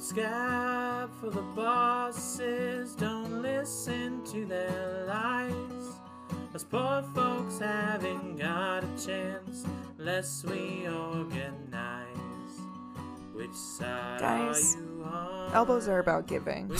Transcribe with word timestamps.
scab 0.00 1.10
for 1.20 1.30
the 1.30 1.42
bosses. 1.54 2.94
Don't 2.94 3.42
listen 3.42 4.24
to 4.26 4.44
their 4.46 5.04
lies. 5.06 5.52
Us 6.54 6.64
poor 6.64 7.02
folks 7.14 7.58
haven't 7.58 8.38
got 8.38 8.82
a 8.82 8.88
chance 9.06 9.64
unless 9.98 10.44
we 10.44 10.86
organize. 10.88 12.06
Which 13.34 13.54
side 13.54 14.20
Guys, 14.20 14.76
are 14.76 14.80
you 14.80 15.04
on? 15.04 15.52
Elbows 15.54 15.88
are 15.88 15.98
about 15.98 16.26
giving. 16.26 16.70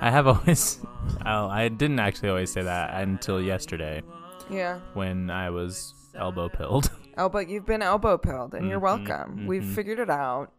I 0.00 0.10
have 0.10 0.26
always. 0.26 0.78
Oh, 1.26 1.46
I 1.46 1.68
didn't 1.68 1.98
actually 2.00 2.30
always 2.30 2.50
say 2.52 2.62
that 2.62 3.00
until 3.00 3.40
yesterday 3.40 4.02
Yeah. 4.50 4.80
when 4.94 5.30
I 5.30 5.50
was 5.50 5.94
elbow 6.16 6.48
pilled. 6.48 6.90
Elbow, 7.16 7.40
you've 7.40 7.66
been 7.66 7.82
elbow 7.82 8.16
pilled, 8.18 8.54
and 8.54 8.68
you're 8.68 8.80
Mhm, 8.80 9.06
welcome. 9.06 9.46
We've 9.46 9.62
mhm. 9.62 9.74
figured 9.74 9.98
it 10.00 10.10
out. 10.10 10.50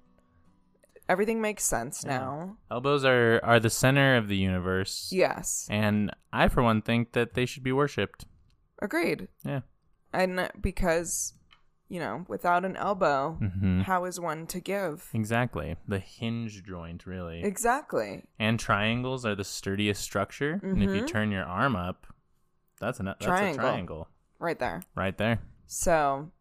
Everything 1.09 1.41
makes 1.41 1.63
sense 1.63 2.05
now. 2.05 2.57
Elbows 2.71 3.03
are 3.05 3.39
are 3.43 3.59
the 3.59 3.70
center 3.70 4.16
of 4.16 4.27
the 4.27 4.38
universe. 4.38 5.09
Yes. 5.12 5.67
And 5.70 6.12
I, 6.31 6.48
for 6.48 6.63
one, 6.63 6.81
think 6.81 7.12
that 7.13 7.34
they 7.34 7.45
should 7.45 7.63
be 7.63 7.71
worshipped. 7.73 8.26
Agreed. 8.81 9.27
Yeah. 9.43 9.62
And 10.13 10.49
because, 10.62 11.34
you 11.89 11.99
know, 11.99 12.23
without 12.27 12.63
an 12.66 12.76
elbow, 12.77 13.34
hmm 13.39 13.81
how 13.81 14.05
is 14.05 14.20
one 14.20 14.48
to 14.48 14.59
give? 14.59 15.09
Exactly. 15.13 15.76
The 15.88 15.99
hinge 15.99 16.63
joint, 16.63 17.05
really. 17.05 17.43
Exactly. 17.43 18.23
and 18.40 18.59
triangles 18.59 19.26
are 19.26 19.35
the 19.35 19.43
sturdiest 19.43 20.01
structure. 20.01 20.59
And 20.63 20.81
if 20.84 20.93
you 20.95 21.01
Mhm. 21.04 21.07
turn 21.07 21.31
your 21.31 21.43
arm 21.45 21.76
up, 21.76 22.07
that's 22.79 22.99
a 22.99 23.04
that's 23.04 23.26
Triangle. 23.26 23.65
a 23.65 23.70
triangle 23.70 24.07
Right 24.40 24.59
there. 24.59 24.81
right 24.95 25.18
there. 25.18 25.40
So, 25.68 26.31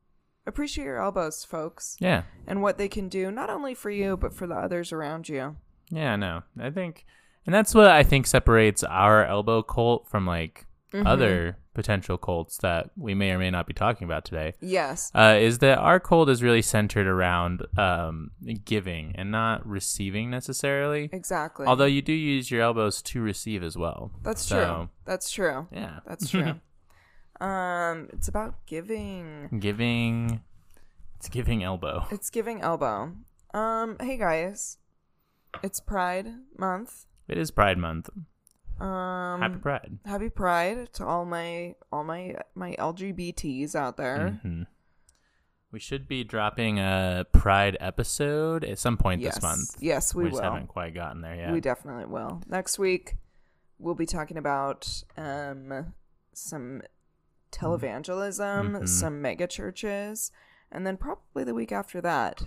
appreciate 0.46 0.84
your 0.84 1.00
elbows, 1.00 1.44
folks, 1.44 1.96
Yeah. 2.00 2.22
and 2.46 2.62
what 2.62 2.78
they 2.78 2.88
can 2.88 3.08
do, 3.08 3.30
not 3.30 3.50
only 3.50 3.74
for 3.74 3.90
you, 3.90 4.16
but 4.16 4.34
for 4.34 4.46
the 4.46 4.54
others 4.56 4.92
around 4.92 5.28
you. 5.28 5.56
Yeah, 5.90 6.16
no. 6.16 6.42
I 6.58 6.70
think 6.70 7.04
and 7.44 7.52
that's 7.54 7.74
what 7.74 7.88
I 7.88 8.04
think 8.04 8.26
separates 8.28 8.84
our 8.84 9.24
elbow 9.26 9.62
cult 9.62 10.06
from 10.08 10.26
like 10.26 10.66
Mhm. 10.92 11.06
other 11.06 11.56
potential 11.74 12.16
cults 12.18 12.58
that 12.58 12.90
we 12.96 13.14
may 13.14 13.32
or 13.32 13.38
may 13.38 13.50
not 13.50 13.66
be 13.66 13.72
talking 13.72 14.04
about 14.04 14.24
today. 14.26 14.52
Yes. 14.60 15.10
Uh, 15.14 15.36
is 15.40 15.58
that 15.58 15.78
our 15.78 15.98
cult 15.98 16.28
is 16.28 16.42
really 16.42 16.60
centered 16.62 17.06
around 17.06 17.66
um, 17.78 18.30
giving 18.64 19.12
and 19.16 19.30
not 19.32 19.66
receiving 19.66 20.30
necessarily. 20.30 21.08
Exactly. 21.12 21.66
Although 21.66 21.86
you 21.86 22.02
do 22.02 22.12
use 22.12 22.50
your 22.50 22.60
elbows 22.62 23.00
to 23.02 23.22
receive 23.22 23.62
as 23.62 23.76
well. 23.76 24.12
That's 24.22 24.42
So, 24.42 24.64
true. 24.64 24.88
That's 25.06 25.30
true. 25.30 25.66
Yeah. 25.72 26.00
That's 26.06 26.30
true. 26.30 26.60
um, 27.40 28.08
it's 28.12 28.28
about 28.28 28.64
giving. 28.66 29.48
giving. 29.58 30.40
It's 31.16 31.28
giving 31.28 31.62
elbow. 31.62 32.06
It's 32.10 32.30
giving 32.30 32.60
elbow. 32.60 33.12
Um, 33.54 33.96
hey 34.00 34.16
guys, 34.16 34.78
it's 35.62 35.78
Pride 35.80 36.28
Month. 36.58 37.06
It 37.28 37.38
is 37.38 37.50
Pride 37.50 37.78
Month. 37.78 38.10
Um, 38.80 39.40
Happy 39.40 39.58
Pride. 39.58 39.98
happy 40.04 40.28
Pride 40.30 40.92
to 40.94 41.04
all 41.06 41.24
my 41.24 41.74
all 41.92 42.02
my 42.02 42.34
my 42.54 42.74
LGBTs 42.78 43.74
out 43.76 43.96
there. 43.96 44.40
hmm 44.42 44.62
We 45.70 45.78
should 45.78 46.08
be 46.08 46.24
dropping 46.24 46.78
a 46.80 47.24
Pride 47.32 47.76
episode 47.78 48.64
at 48.64 48.78
some 48.78 48.96
point 48.96 49.20
yes, 49.20 49.34
this 49.36 49.42
month. 49.42 49.76
yes, 49.78 50.14
we, 50.14 50.24
we 50.24 50.30
just 50.30 50.42
will. 50.42 50.50
haven't 50.50 50.66
quite 50.68 50.94
gotten 50.94 51.20
there 51.20 51.36
yet. 51.36 51.52
We 51.52 51.60
definitely 51.60 52.06
will. 52.06 52.42
Next 52.48 52.78
week, 52.78 53.16
we'll 53.78 53.94
be 53.94 54.06
talking 54.06 54.36
about 54.38 55.04
um 55.16 55.92
some 56.32 56.82
televangelism, 57.52 58.72
Mhm. 58.80 58.88
some 58.88 59.20
mega 59.22 59.46
churches, 59.46 60.32
and 60.70 60.86
then 60.86 60.96
probably 60.96 61.44
the 61.44 61.54
week 61.54 61.72
after 61.72 62.00
that, 62.00 62.42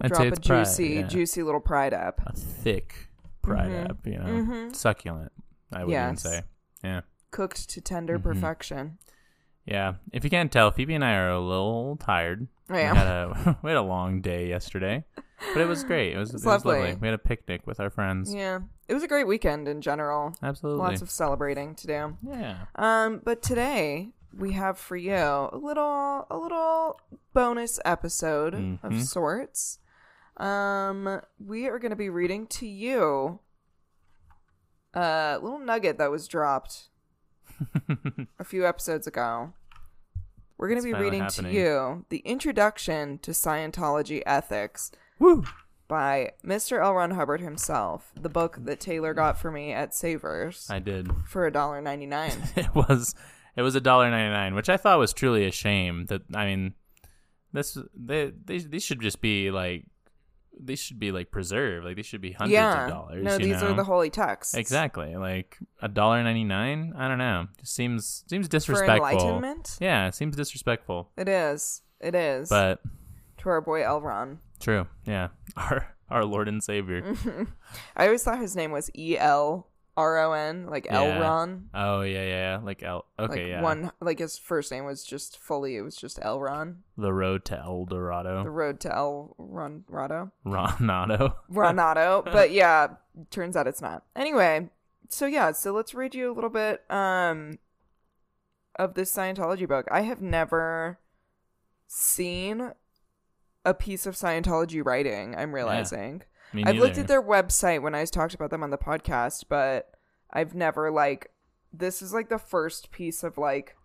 I'd 0.00 0.10
drop 0.12 0.26
a 0.26 0.30
Pride, 0.32 0.42
juicy, 0.42 0.88
yeah. 0.88 1.02
juicy 1.06 1.42
little 1.42 1.60
Pride 1.60 1.94
up. 1.94 2.20
a 2.26 2.32
thick 2.34 3.08
Pride 3.42 3.70
Mhm. 3.70 3.90
app, 3.90 4.06
you 4.06 4.18
know, 4.18 4.24
Mhm. 4.24 4.74
succulent. 4.76 5.32
I 5.72 5.84
would 5.84 5.92
even 5.92 6.16
say, 6.16 6.42
yeah, 6.82 7.02
Cooked 7.30 7.68
to 7.70 7.80
tender 7.80 8.18
Mhm. 8.18 8.22
perfection. 8.22 8.98
yeah. 9.64 9.94
If 10.12 10.24
you 10.24 10.30
can't 10.30 10.50
tell, 10.50 10.70
Phoebe 10.72 10.94
and 10.94 11.04
I 11.04 11.14
are 11.14 11.30
a 11.30 11.40
little 11.40 11.96
tired. 11.96 12.48
I 12.68 12.72
We 12.74 12.80
had 12.82 13.06
a 13.06 13.58
we 13.62 13.70
had 13.70 13.76
a 13.76 13.82
long 13.82 14.20
day 14.20 14.48
yesterday, 14.48 15.04
but 15.16 15.56
it 15.60 15.66
was 15.66 15.84
great. 15.84 16.12
It 16.14 16.18
was, 16.18 16.34
It's 16.34 16.42
it 16.44 16.46
was 16.46 16.64
lovely. 16.64 16.80
lovely. 16.80 16.96
We 17.00 17.06
had 17.08 17.14
a 17.14 17.18
picnic 17.18 17.66
with 17.66 17.78
our 17.80 17.90
friends. 17.90 18.32
Yeah, 18.34 18.60
it 18.90 18.94
was 18.94 19.02
a 19.02 19.08
great 19.08 19.26
weekend 19.26 19.68
in 19.68 19.80
general. 19.80 20.34
Absolutely. 20.42 20.80
Lots 20.82 21.00
of 21.02 21.10
celebrating 21.10 21.74
to 21.76 21.86
do. 21.86 22.16
yeah. 22.22 22.66
Um, 22.74 23.20
but 23.24 23.40
today 23.40 24.10
we 24.36 24.52
have 24.52 24.78
for 24.78 24.96
you 24.96 25.14
a 25.14 25.56
little 25.56 26.26
a 26.30 26.36
little 26.36 27.00
bonus 27.32 27.78
episode 27.84 28.54
of 28.54 28.92
Mhm. 28.92 29.02
sorts. 29.04 29.78
Um, 30.36 31.20
we 31.38 31.66
are 31.68 31.78
going 31.78 31.90
to 31.90 31.96
be 31.96 32.08
reading 32.08 32.46
to 32.48 32.66
you 32.66 33.40
a 34.94 35.38
little 35.42 35.58
nugget 35.58 35.98
that 35.98 36.10
was 36.10 36.26
dropped 36.26 36.88
a 38.38 38.44
few 38.44 38.66
episodes 38.66 39.06
ago. 39.06 39.52
We're 40.58 40.68
going 40.68 40.80
to 40.80 40.84
be 40.84 40.92
reading 40.94 41.22
happening. 41.22 41.52
to 41.52 41.58
you 41.58 42.04
the 42.08 42.18
Introduction 42.18 43.18
to 43.18 43.30
Scientology 43.30 44.22
Ethics 44.26 44.90
Woo. 45.18 45.44
By 45.90 46.30
Mr. 46.46 46.82
L. 46.82 46.94
Ron 46.94 47.10
Hubbard 47.10 47.40
himself, 47.40 48.12
the 48.18 48.28
book 48.28 48.58
that 48.60 48.78
Taylor 48.78 49.12
got 49.12 49.36
for 49.36 49.50
me 49.50 49.72
at 49.72 49.92
Savers 49.92 50.68
I 50.70 50.78
did. 50.78 51.10
for 51.26 51.46
a 51.46 51.52
dollar 51.52 51.82
ninety 51.82 52.06
nine. 52.06 52.32
it 52.56 52.72
was 52.74 53.14
it 53.56 53.62
was 53.62 53.74
a 53.74 53.80
dollar 53.80 54.08
ninety 54.08 54.32
nine, 54.32 54.54
which 54.54 54.68
I 54.68 54.76
thought 54.76 55.00
was 55.00 55.12
truly 55.12 55.44
a 55.46 55.50
shame. 55.50 56.06
That 56.06 56.22
I 56.32 56.46
mean, 56.46 56.74
this 57.52 57.76
they 57.94 58.32
they 58.44 58.58
these 58.58 58.84
should 58.84 59.00
just 59.02 59.20
be 59.20 59.50
like 59.50 59.84
these 60.58 60.78
should 60.78 61.00
be 61.00 61.10
like 61.10 61.32
preserved. 61.32 61.84
Like 61.84 61.96
these 61.96 62.06
should 62.06 62.20
be 62.20 62.32
hundreds 62.32 62.52
yeah. 62.52 62.84
of 62.84 62.90
dollars. 62.90 63.24
No, 63.24 63.36
these 63.36 63.60
know? 63.60 63.72
are 63.72 63.74
the 63.74 63.84
holy 63.84 64.10
texts. 64.10 64.54
exactly 64.54 65.16
like 65.16 65.58
a 65.82 65.88
dollar 65.88 66.22
ninety 66.22 66.44
nine. 66.44 66.94
I 66.96 67.08
don't 67.08 67.18
know. 67.18 67.48
Just 67.58 67.74
seems 67.74 68.24
seems 68.28 68.46
For 68.46 68.52
disrespectful. 68.52 69.08
enlightenment? 69.08 69.76
Yeah, 69.80 70.06
it 70.06 70.14
seems 70.14 70.36
disrespectful. 70.36 71.10
It 71.16 71.28
is. 71.28 71.82
It 72.00 72.14
is. 72.14 72.48
But 72.48 72.80
to 73.38 73.48
our 73.48 73.60
boy 73.60 73.80
Elron. 73.80 74.38
True. 74.60 74.86
Yeah, 75.06 75.28
our 75.56 75.94
our 76.10 76.24
Lord 76.24 76.48
and 76.48 76.62
Savior. 76.62 77.14
I 77.96 78.06
always 78.06 78.22
thought 78.22 78.38
his 78.40 78.54
name 78.56 78.70
was 78.72 78.90
E 78.96 79.16
L 79.18 79.66
R 79.96 80.18
O 80.18 80.32
N, 80.32 80.66
like 80.66 80.86
Yeah. 80.86 81.18
Elron. 81.18 81.64
Oh 81.74 82.02
yeah, 82.02 82.22
yeah, 82.22 82.28
yeah. 82.28 82.60
Like 82.62 82.82
El. 82.82 83.04
Okay, 83.18 83.42
like 83.42 83.48
yeah. 83.48 83.62
one 83.62 83.90
like 84.00 84.18
his 84.18 84.38
first 84.38 84.70
name 84.70 84.84
was 84.84 85.04
just 85.04 85.38
fully 85.38 85.76
it 85.76 85.82
was 85.82 85.96
just 85.96 86.18
Elron. 86.20 86.76
The 86.96 87.12
road 87.12 87.44
to 87.46 87.58
El 87.58 87.84
Dorado. 87.86 88.42
The 88.44 88.50
road 88.50 88.80
to 88.80 88.88
Elron 88.88 89.82
Rado. 89.90 90.30
Ronado. 90.46 91.34
Ronado. 91.52 92.24
but 92.24 92.50
yeah, 92.52 92.88
turns 93.30 93.56
out 93.56 93.66
it's 93.66 93.82
not. 93.82 94.04
Anyway, 94.16 94.70
so 95.08 95.26
yeah, 95.26 95.52
so 95.52 95.72
let's 95.72 95.94
read 95.94 96.14
you 96.14 96.30
a 96.30 96.34
little 96.34 96.50
bit 96.50 96.82
um 96.90 97.58
of 98.76 98.94
this 98.94 99.14
Scientology 99.14 99.68
book. 99.68 99.86
I 99.90 100.02
have 100.02 100.22
never 100.22 100.98
seen 101.86 102.72
a 103.64 103.74
piece 103.74 104.06
of 104.06 104.14
Scientology 104.14 104.84
writing, 104.84 105.34
I'm 105.36 105.54
realizing. 105.54 106.22
Me 106.52 106.64
I've 106.66 106.76
looked 106.76 106.98
at 106.98 107.06
their 107.08 107.22
website 107.22 107.82
when 107.82 107.94
I 107.94 108.04
talked 108.04 108.34
about 108.34 108.50
them 108.50 108.62
on 108.62 108.70
the 108.70 108.78
podcast, 108.78 109.44
but 109.48 109.90
I've 110.32 110.54
never 110.54 110.90
like 110.90 111.30
this 111.72 112.02
is 112.02 112.12
like 112.12 112.28
the 112.28 112.38
first 112.38 112.90
piece 112.90 113.22
of 113.22 113.38
like 113.38 113.76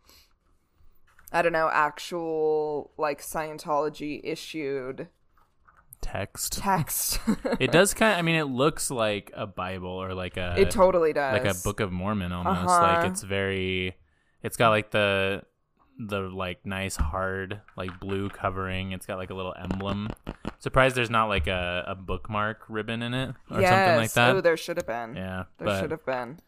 I 1.32 1.42
don't 1.42 1.52
know, 1.54 1.70
actual 1.72 2.92
like 2.98 3.22
Scientology 3.22 4.22
issued 4.24 5.10
text. 6.02 6.54
text. 6.60 7.20
it 7.60 7.72
does 7.72 7.94
kind 7.96 8.14
of 8.14 8.20
i 8.20 8.22
mean 8.22 8.36
it 8.36 8.44
looks 8.46 8.92
like 8.92 9.32
a 9.36 9.48
bible 9.48 9.90
or 9.90 10.14
like 10.14 10.38
a 10.38 10.54
It 10.58 10.70
totally 10.70 11.14
does. 11.14 11.34
like 11.34 11.46
a 11.52 11.58
book 11.64 11.80
of 11.80 11.92
mormon 11.92 12.32
almost 12.32 12.70
Uh-huh. 12.70 12.82
like 13.02 13.10
it's 13.12 13.24
very 13.24 13.96
it's 14.44 14.56
got 14.56 14.70
like 14.70 14.92
the 14.92 15.42
the 15.98 16.20
like 16.22 16.66
nice 16.66 16.96
hard 16.98 17.62
like 17.78 18.00
blue 18.02 18.28
covering 18.30 18.92
it's 18.92 19.06
got 19.06 19.18
like 19.18 19.30
a 19.30 19.34
little 19.34 19.54
emblem 19.58 20.10
surprised 20.60 20.94
there's 20.96 21.10
not 21.10 21.28
like 21.28 21.48
a, 21.48 21.86
a 21.88 21.96
bookmark 21.96 22.60
ribbon 22.68 23.02
in 23.02 23.14
it 23.14 23.34
or 23.50 23.62
yes. 23.62 23.70
something 23.70 23.96
like 23.98 24.12
that 24.14 24.36
Oh, 24.36 24.42
there 24.42 24.58
should 24.58 24.76
have 24.78 24.86
been. 24.88 25.16
yeah 25.16 25.44
There 25.58 25.80
should 25.80 25.92
have 25.92 26.06
been. 26.06 26.40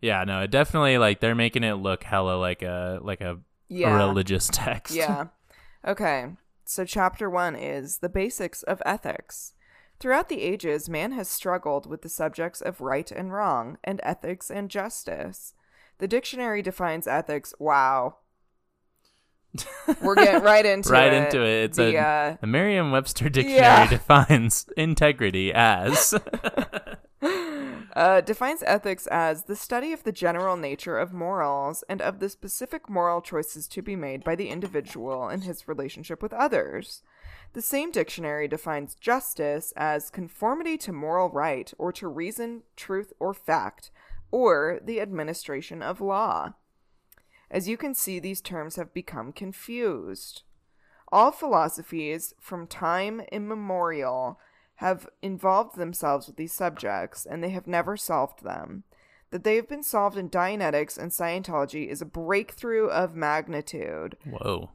yeah 0.00 0.24
no 0.24 0.40
it 0.40 0.50
definitely 0.50 0.98
like 0.98 1.20
they're 1.20 1.36
making 1.36 1.62
it 1.62 1.74
look 1.74 2.02
hella 2.02 2.34
like 2.36 2.62
a 2.62 2.98
like 3.02 3.20
a, 3.20 3.38
a 3.70 3.94
religious 3.94 4.48
text 4.52 4.94
Yeah. 4.94 5.26
Okay. 5.86 6.26
So, 6.64 6.84
chapter 6.84 7.30
one 7.30 7.54
is 7.54 7.98
the 7.98 8.08
basics 8.08 8.64
of 8.64 8.82
ethics. 8.84 9.52
Throughout 10.00 10.28
the 10.28 10.42
ages, 10.42 10.88
man 10.88 11.12
has 11.12 11.28
struggled 11.28 11.86
with 11.88 12.02
the 12.02 12.08
subjects 12.08 12.60
of 12.60 12.80
right 12.80 13.08
and 13.12 13.32
wrong 13.32 13.78
and 13.84 14.00
ethics 14.02 14.50
and 14.50 14.68
justice. 14.68 15.54
The 15.98 16.08
dictionary 16.08 16.60
defines 16.62 17.06
ethics. 17.06 17.54
Wow. 17.60 18.16
We're 20.02 20.14
getting 20.14 20.42
right 20.42 20.64
into 20.66 20.88
it. 20.88 20.92
right 20.92 21.12
it. 21.12 21.24
into 21.24 21.42
it 21.42 21.64
it's 21.64 21.76
the, 21.78 21.96
a 21.96 22.00
uh, 22.00 22.36
the 22.40 22.46
merriam-webster 22.46 23.28
dictionary 23.28 23.60
Yeah. 23.60 23.86
defines 23.90 24.66
integrity 24.76 25.52
as 25.52 26.14
uh, 27.96 28.20
defines 28.20 28.62
ethics 28.66 29.06
as 29.08 29.44
the 29.44 29.56
study 29.56 29.92
of 29.92 30.04
the 30.04 30.12
general 30.12 30.56
nature 30.56 30.98
of 30.98 31.12
morals 31.12 31.82
and 31.88 32.02
of 32.02 32.18
the 32.18 32.28
specific 32.28 32.88
moral 32.88 33.20
choices 33.20 33.66
to 33.68 33.82
be 33.82 33.96
made 33.96 34.22
by 34.22 34.34
the 34.34 34.48
individual 34.48 35.28
in 35.28 35.42
his 35.42 35.66
relationship 35.68 36.22
with 36.22 36.32
others. 36.32 37.02
The 37.54 37.62
same 37.62 37.90
dictionary 37.90 38.48
defines 38.48 38.94
justice 38.94 39.72
as 39.76 40.10
conformity 40.10 40.76
to 40.78 40.92
moral 40.92 41.30
right 41.30 41.72
or 41.78 41.90
to 41.92 42.06
reason, 42.08 42.62
truth, 42.76 43.12
or 43.18 43.32
fact, 43.32 43.90
or 44.30 44.78
the 44.84 45.00
administration 45.00 45.80
of 45.82 46.00
law. 46.00 46.54
As 47.50 47.68
you 47.68 47.76
can 47.76 47.94
see, 47.94 48.18
these 48.18 48.40
terms 48.40 48.76
have 48.76 48.92
become 48.92 49.32
confused. 49.32 50.42
All 51.12 51.30
philosophies 51.30 52.34
from 52.40 52.66
time 52.66 53.20
immemorial 53.32 54.40
have 54.76 55.08
involved 55.22 55.76
themselves 55.76 56.26
with 56.26 56.36
these 56.36 56.52
subjects, 56.52 57.24
and 57.24 57.42
they 57.42 57.50
have 57.50 57.66
never 57.66 57.96
solved 57.96 58.42
them. 58.44 58.84
That 59.30 59.42
they 59.44 59.56
have 59.56 59.68
been 59.68 59.82
solved 59.82 60.16
in 60.16 60.28
Dianetics 60.30 60.96
and 60.98 61.10
Scientology 61.10 61.88
is 61.88 62.00
a 62.02 62.06
breakthrough 62.06 62.86
of 62.88 63.14
magnitude. 63.14 64.16
Whoa. 64.24 64.70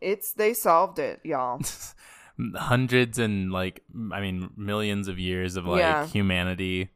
It's 0.00 0.32
they 0.32 0.52
solved 0.54 0.98
it, 0.98 1.20
y'all. 1.24 1.60
Hundreds 2.54 3.18
and 3.18 3.50
like 3.52 3.82
I 4.12 4.20
mean 4.20 4.50
millions 4.56 5.08
of 5.08 5.18
years 5.18 5.56
of 5.56 5.66
like 5.66 5.78
Yeah. 5.80 6.06
humanity 6.06 6.90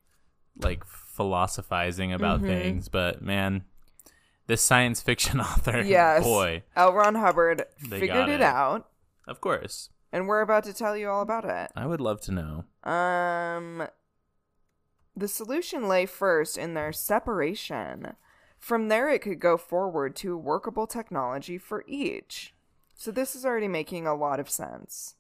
like 0.60 0.84
philosophizing 0.84 2.12
about 2.12 2.40
Mhm. 2.40 2.46
things, 2.46 2.88
but 2.88 3.22
man, 3.22 3.64
this 4.48 4.60
science 4.60 5.00
fiction 5.00 5.38
author, 5.48 5.80
Yes. 5.82 6.24
boy, 6.24 6.64
L. 6.74 6.92
Ron 6.92 7.14
Hubbard 7.14 7.64
figured 7.88 8.28
it 8.28 8.40
it. 8.40 8.42
out, 8.42 8.88
of 9.28 9.40
course. 9.40 9.90
and 10.12 10.26
we're 10.26 10.40
about 10.40 10.64
to 10.64 10.72
tell 10.72 10.96
you 10.96 11.08
all 11.08 11.22
about 11.22 11.44
it. 11.44 11.70
I 11.76 11.86
would 11.86 12.00
love 12.00 12.20
to 12.22 12.32
know. 12.32 12.64
Um, 12.90 13.86
the 15.16 15.28
solution 15.28 15.86
lay 15.86 16.04
first 16.06 16.58
in 16.58 16.74
their 16.74 16.92
separation. 16.92 18.14
From 18.58 18.88
there, 18.88 19.08
it 19.08 19.22
could 19.22 19.38
go 19.38 19.56
forward 19.56 20.16
to 20.16 20.36
workable 20.36 20.88
technology 20.88 21.58
for 21.58 21.84
each. 21.86 22.54
So 22.96 23.12
this 23.12 23.36
is 23.36 23.46
already 23.46 23.68
making 23.68 24.06
a 24.08 24.14
lot 24.16 24.40
of 24.40 24.50
sense. 24.50 25.14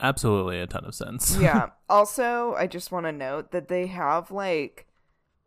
Absolutely 0.00 0.60
a 0.60 0.66
ton 0.66 0.84
of 0.84 0.94
sense. 0.94 1.36
yeah. 1.40 1.70
Also, 1.90 2.54
I 2.54 2.66
just 2.66 2.92
want 2.92 3.06
to 3.06 3.12
note 3.12 3.50
that 3.52 3.68
they 3.68 3.86
have 3.86 4.30
like, 4.30 4.86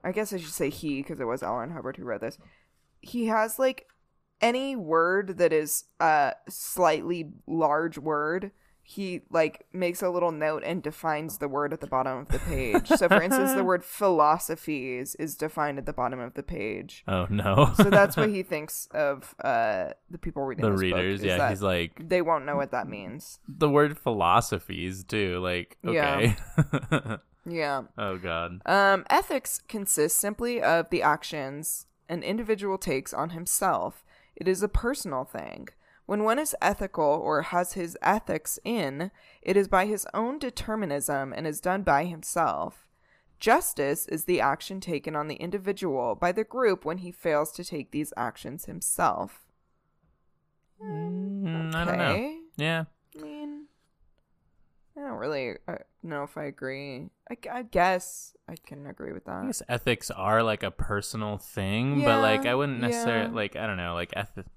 I 0.04 0.12
guess 0.12 0.34
I 0.34 0.38
should 0.38 0.50
say 0.50 0.70
he 0.70 1.02
because 1.02 1.20
it 1.20 1.26
was 1.26 1.44
L. 1.44 1.56
Ron 1.56 1.72
Hubbard 1.72 1.98
who 1.98 2.04
wrote 2.04 2.22
this. 2.22 2.38
He 3.02 3.28
has 3.28 3.60
like 3.60 3.88
any 4.42 4.76
word 4.76 5.38
that 5.38 5.54
is 5.54 5.86
a 6.00 6.34
slightly 6.50 7.32
large 7.48 7.98
word. 7.98 8.52
He 8.84 9.22
like 9.30 9.68
makes 9.72 10.02
a 10.02 10.10
little 10.10 10.32
note 10.32 10.64
and 10.66 10.82
defines 10.84 11.38
the 11.38 11.48
word 11.48 11.72
at 11.72 11.80
the 11.80 11.88
bottom 11.88 12.18
of 12.18 12.28
the 12.30 12.40
page. 12.40 12.88
so, 12.88 13.08
for 13.08 13.22
instance, 13.22 13.54
the 13.54 13.64
word 13.72 13.86
philosophies 13.86 15.16
is 15.16 15.36
defined 15.38 15.78
at 15.78 15.86
the 15.86 15.94
bottom 15.94 16.20
of 16.20 16.34
the 16.34 16.44
page. 16.44 17.04
Oh 17.08 17.28
no. 17.30 17.72
So 17.78 17.84
that's 17.84 18.18
what 18.18 18.30
he 18.34 18.44
thinks 18.44 18.88
of 18.92 19.36
uh, 19.44 19.92
the 20.10 20.18
people 20.18 20.44
reading 20.44 20.66
the 20.66 20.72
this 20.72 20.82
book, 20.82 20.98
readers, 20.98 21.20
is 21.22 21.26
yeah, 21.28 21.50
he's 21.50 21.62
like 21.62 22.10
they 22.10 22.22
won't 22.22 22.46
know 22.46 22.56
what 22.56 22.72
that 22.72 22.88
means. 22.88 23.40
the 23.48 23.70
word 23.70 23.98
philosophies 23.98 25.04
too. 25.04 25.40
Like, 25.40 25.78
okay. 25.86 26.36
Yeah. 26.92 27.18
oh 27.98 28.18
god. 28.18 28.62
Um, 28.66 29.06
ethics 29.10 29.62
consists 29.68 30.20
simply 30.20 30.62
of 30.62 30.90
the 30.90 31.02
actions 31.02 31.88
an 32.08 32.24
individual 32.24 32.78
takes 32.78 33.14
on 33.14 33.32
himself. 33.32 34.04
It 34.36 34.48
is 34.48 34.62
a 34.62 34.68
personal 34.68 35.24
thing. 35.24 35.70
When 36.06 36.24
one 36.24 36.40
is 36.40 36.56
ethical 36.62 37.06
or 37.06 37.42
has 37.42 37.74
his 37.74 37.98
ethics 38.02 38.60
in, 38.66 39.12
it 39.42 39.56
is 39.56 39.68
by 39.68 39.86
his 39.86 40.06
own 40.14 40.40
determinism 40.40 41.32
and 41.32 41.48
is 41.48 41.62
done 41.62 41.84
by 41.84 42.06
himself. 42.06 42.90
Justice 43.40 44.08
is 44.08 44.26
the 44.26 44.42
action 44.42 44.80
taken 44.82 45.16
on 45.16 45.28
the 45.28 45.36
individual 45.36 46.16
by 46.16 46.32
the 46.32 46.44
group 46.44 46.86
when 46.86 47.00
he 47.00 47.12
fails 47.12 47.52
to 47.54 47.64
take 47.64 47.92
these 47.92 48.14
actions 48.18 48.66
himself. 48.66 49.46
Mm, 50.84 51.74
I 51.74 51.86
don't 51.86 51.98
know. 51.98 52.38
Yeah. 52.58 52.84
I 53.18 53.22
mean, 53.22 53.66
I 54.98 55.02
don't 55.02 55.18
really 55.18 55.56
uh, 55.68 55.76
know 56.22 56.26
if 56.26 56.38
I 56.38 56.46
agree. 56.46 57.10
I, 57.30 57.38
I 57.52 57.64
guess 57.64 58.36
I 58.48 58.56
can 58.56 58.86
agree 58.88 59.14
with 59.14 59.26
that. 59.26 59.44
I 59.44 59.46
guess 59.48 59.62
ethics 59.68 60.12
are 60.12 60.44
like 60.44 60.64
a 60.64 60.72
personal 60.72 61.38
thing, 61.38 62.04
but 62.04 62.22
like 62.22 62.46
I 62.46 62.56
wouldn't 62.56 62.80
necessarily 62.80 63.30
yeah. 63.30 63.36
like 63.36 63.56
I 63.56 63.68
don't 63.68 63.78
know, 63.78 63.94
like 63.94 64.14
eth- 64.16 64.48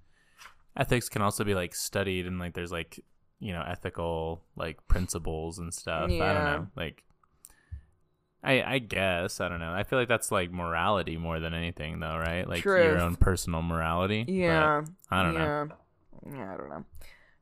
ethics 0.77 1.09
can 1.09 1.23
also 1.23 1.45
be 1.45 1.55
like 1.55 1.75
studied 1.75 2.27
and 2.27 2.39
like 2.39 2.55
there's 2.55 2.73
like 2.73 3.01
you 3.41 3.53
know 3.53 3.65
ethical 3.67 4.43
like 4.57 4.87
principles 4.89 5.59
and 5.59 5.73
stuff. 5.73 6.05
I 6.05 6.09
don't 6.09 6.45
know, 6.45 6.67
like 6.77 7.05
I 8.43 8.63
I 8.63 8.79
guess 8.79 9.41
I 9.41 9.49
don't 9.49 9.61
know. 9.61 9.73
I 9.73 9.83
feel 9.83 9.99
like 9.99 10.09
that's 10.09 10.31
like 10.31 10.53
morality 10.53 11.17
more 11.17 11.41
than 11.41 11.55
anything, 11.55 12.01
though, 12.01 12.17
right? 12.17 12.49
Like 12.49 12.65
your 12.65 12.99
own 12.99 13.17
personal 13.17 13.63
morality. 13.63 14.25
Yeah. 14.29 14.83
I 15.11 15.23
don't 15.23 15.35
know. 15.35 15.41
yeah. 15.41 15.67
Yeah, 16.37 16.55
I 16.55 16.57
don't 16.57 16.71
know. 16.71 16.85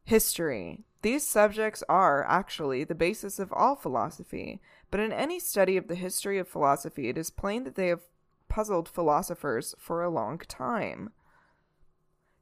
History. 0.05 0.81
These 1.03 1.27
subjects 1.27 1.83
are 1.89 2.25
actually 2.25 2.85
the 2.85 2.95
basis 2.95 3.41
of 3.41 3.53
all 3.53 3.75
philosophy, 3.75 4.61
but 4.91 5.01
in 5.01 5.13
any 5.13 5.41
study 5.41 5.77
of 5.77 5.89
the 5.89 5.97
history 5.97 6.39
of 6.39 6.49
philosophy, 6.49 7.09
it 7.09 7.19
is 7.19 7.31
plain 7.31 7.65
that 7.65 7.75
they 7.75 7.89
have 7.89 8.03
puzzled 8.49 8.89
philosophers 8.89 9.75
for 9.79 10.03
a 10.03 10.11
long 10.11 10.39
time. 10.39 11.11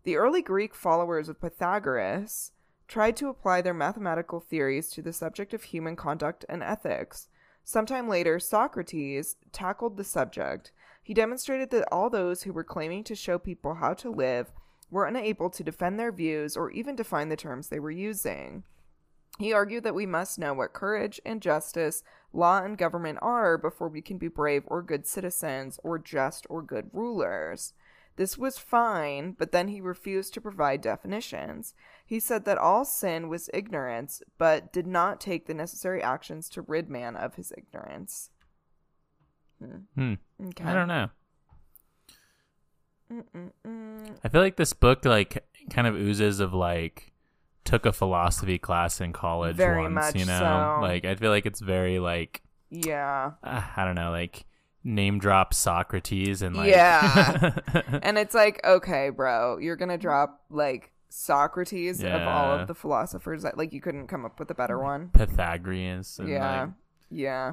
The 0.03 0.17
early 0.17 0.43
Greek 0.43 0.75
followers 0.75 1.29
of 1.29 1.41
Pythagoras 1.41 2.53
tried 2.87 3.17
to 3.17 3.29
apply 3.29 3.62
their 3.62 3.73
mathematical 3.73 4.41
theories 4.41 4.91
to 4.91 5.01
the 5.01 5.13
subject 5.13 5.55
of 5.55 5.63
human 5.63 5.97
conduct 5.97 6.45
and 6.49 6.63
ethics. 6.63 7.29
Sometime 7.65 8.09
later, 8.09 8.39
Socrates 8.39 9.37
tackled 9.53 9.97
the 9.97 10.05
subject. 10.05 10.73
He 11.03 11.15
demonstrated 11.15 11.71
that 11.71 11.89
all 11.93 12.11
those 12.11 12.43
who 12.43 12.53
were 12.53 12.65
claiming 12.65 13.05
to 13.05 13.15
show 13.15 13.39
people 13.39 13.75
how 13.75 13.95
to 13.95 14.11
live 14.11 14.53
were 14.91 15.07
unable 15.07 15.51
to 15.51 15.65
defend 15.65 15.99
their 15.99 16.13
views 16.13 16.57
or 16.57 16.71
even 16.71 16.97
define 16.97 17.29
the 17.29 17.37
terms 17.37 17.69
they 17.69 17.81
were 17.81 17.91
using. 17.91 18.65
He 19.39 19.53
argued 19.53 19.85
that 19.85 19.95
we 19.95 20.07
must 20.07 20.39
know 20.39 20.53
what 20.53 20.75
courage 20.75 21.21
and 21.25 21.41
justice, 21.41 22.03
law 22.33 22.63
and 22.63 22.77
government 22.77 23.19
are 23.23 23.57
before 23.57 23.89
we 23.89 24.03
can 24.03 24.19
be 24.19 24.29
brave 24.29 24.65
or 24.67 24.83
good 24.83 25.07
citizens 25.07 25.79
or 25.83 25.99
just 25.99 26.47
or 26.51 26.63
good 26.63 26.91
rulers. 26.93 27.73
This 28.17 28.37
was 28.37 28.59
fine, 28.59 29.33
but 29.39 29.51
then 29.51 29.69
he 29.69 29.81
refused 29.81 30.35
to 30.35 30.43
provide 30.43 30.83
definitions. 30.83 31.73
He 32.05 32.21
said 32.21 32.45
that 32.45 32.59
all 32.59 32.85
sin 32.85 33.31
was 33.31 33.49
ignorance, 33.55 34.23
but 34.37 34.73
did 34.75 34.87
not 34.87 35.23
take 35.23 35.47
the 35.47 35.55
necessary 35.55 36.03
actions 36.03 36.51
to 36.51 36.61
rid 36.61 36.91
man 36.91 37.17
of 37.17 37.37
his 37.37 37.51
ignorance. 37.57 38.29
Hmm. 39.95 40.15
Okay. 40.49 40.65
I 40.65 40.75
don't 40.75 40.89
know. 40.89 41.09
Mm-mm-mm. 43.10 44.17
I 44.24 44.29
feel 44.29 44.40
like 44.40 44.56
this 44.56 44.72
book 44.72 45.05
like 45.05 45.44
kind 45.70 45.86
of 45.86 45.94
oozes 45.94 46.40
of 46.40 46.55
like 46.55 47.12
took 47.64 47.84
a 47.86 47.93
philosophy 47.93 48.58
class 48.58 49.00
in 49.00 49.12
college 49.12 49.56
Very 49.56 49.82
once, 49.82 49.94
much 49.94 50.14
you 50.17 50.24
know? 50.24 50.79
so. 50.79 50.82
Like 50.82 51.05
I 51.05 51.14
feel 51.14 51.31
like 51.31 51.46
it's 51.46 51.60
very 51.60 51.98
like 51.98 52.43
Yeah. 52.70 53.32
uh, 53.44 53.62
I 53.76 53.84
don't 53.84 53.94
know, 53.96 54.10
like 54.10 54.44
name 54.82 55.19
drop 55.19 55.52
Socrates 55.52 56.43
and 56.43 56.56
like 56.56 56.70
Yeah. 56.70 57.58
And 58.02 58.17
it's 58.17 58.34
like, 58.34 58.60
okay, 58.64 59.10
bro, 59.10 59.58
you're 59.58 59.76
gonna 59.76 59.98
drop 59.98 60.40
like 60.50 60.93
Socrates 61.08 62.02
of 62.05 62.22
all 62.22 62.58
of 62.58 62.69
the 62.69 62.74
philosophers 62.74 63.43
that 63.43 63.58
like 63.58 63.72
you 63.72 63.81
couldn't 63.81 64.06
come 64.06 64.24
up 64.24 64.38
with 64.38 64.50
a 64.50 64.55
better 64.55 64.79
one. 64.79 65.08
Pythagoreans 65.08 66.19
and 66.19 66.29
yeah. 66.29 66.60
like 66.60 66.70
yeah. 67.10 67.52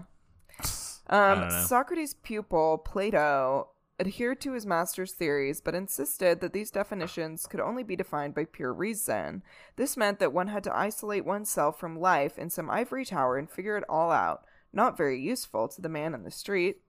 Um. 1.10 1.50
Socrates' 1.66 2.14
pupil, 2.14 2.78
Plato, 2.80 3.70
adhered 4.00 4.40
to 4.42 4.54
his 4.54 4.66
master's 4.66 5.14
theories 5.14 5.62
but 5.62 5.76
insisted 5.76 6.40
that 6.40 6.54
these 6.54 6.72
definitions 6.72 7.48
could 7.48 7.60
only 7.60 7.84
be 7.84 7.96
defined 7.96 8.36
by 8.36 8.46
pure 8.46 8.74
reason. 8.74 9.44
This 9.76 9.98
meant 9.98 10.20
that 10.20 10.34
one 10.34 10.48
had 10.48 10.64
to 10.66 10.76
isolate 10.76 11.26
oneself 11.26 11.80
from 11.80 12.00
life 12.00 12.38
in 12.38 12.50
some 12.50 12.70
ivory 12.70 13.06
tower 13.06 13.38
and 13.38 13.50
figure 13.50 13.78
it 13.78 13.84
all 13.90 14.12
out. 14.12 14.44
Not 14.72 14.98
very 14.98 15.20
useful 15.20 15.68
to 15.70 15.82
the 15.82 15.90
man 15.90 16.14
in 16.14 16.24
the 16.24 16.32
street. 16.32 16.82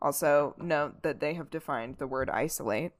Also, 0.00 0.54
note 0.58 1.02
that 1.02 1.20
they 1.20 1.34
have 1.34 1.50
defined 1.50 1.98
the 1.98 2.06
word 2.06 2.28
isolate. 2.30 2.92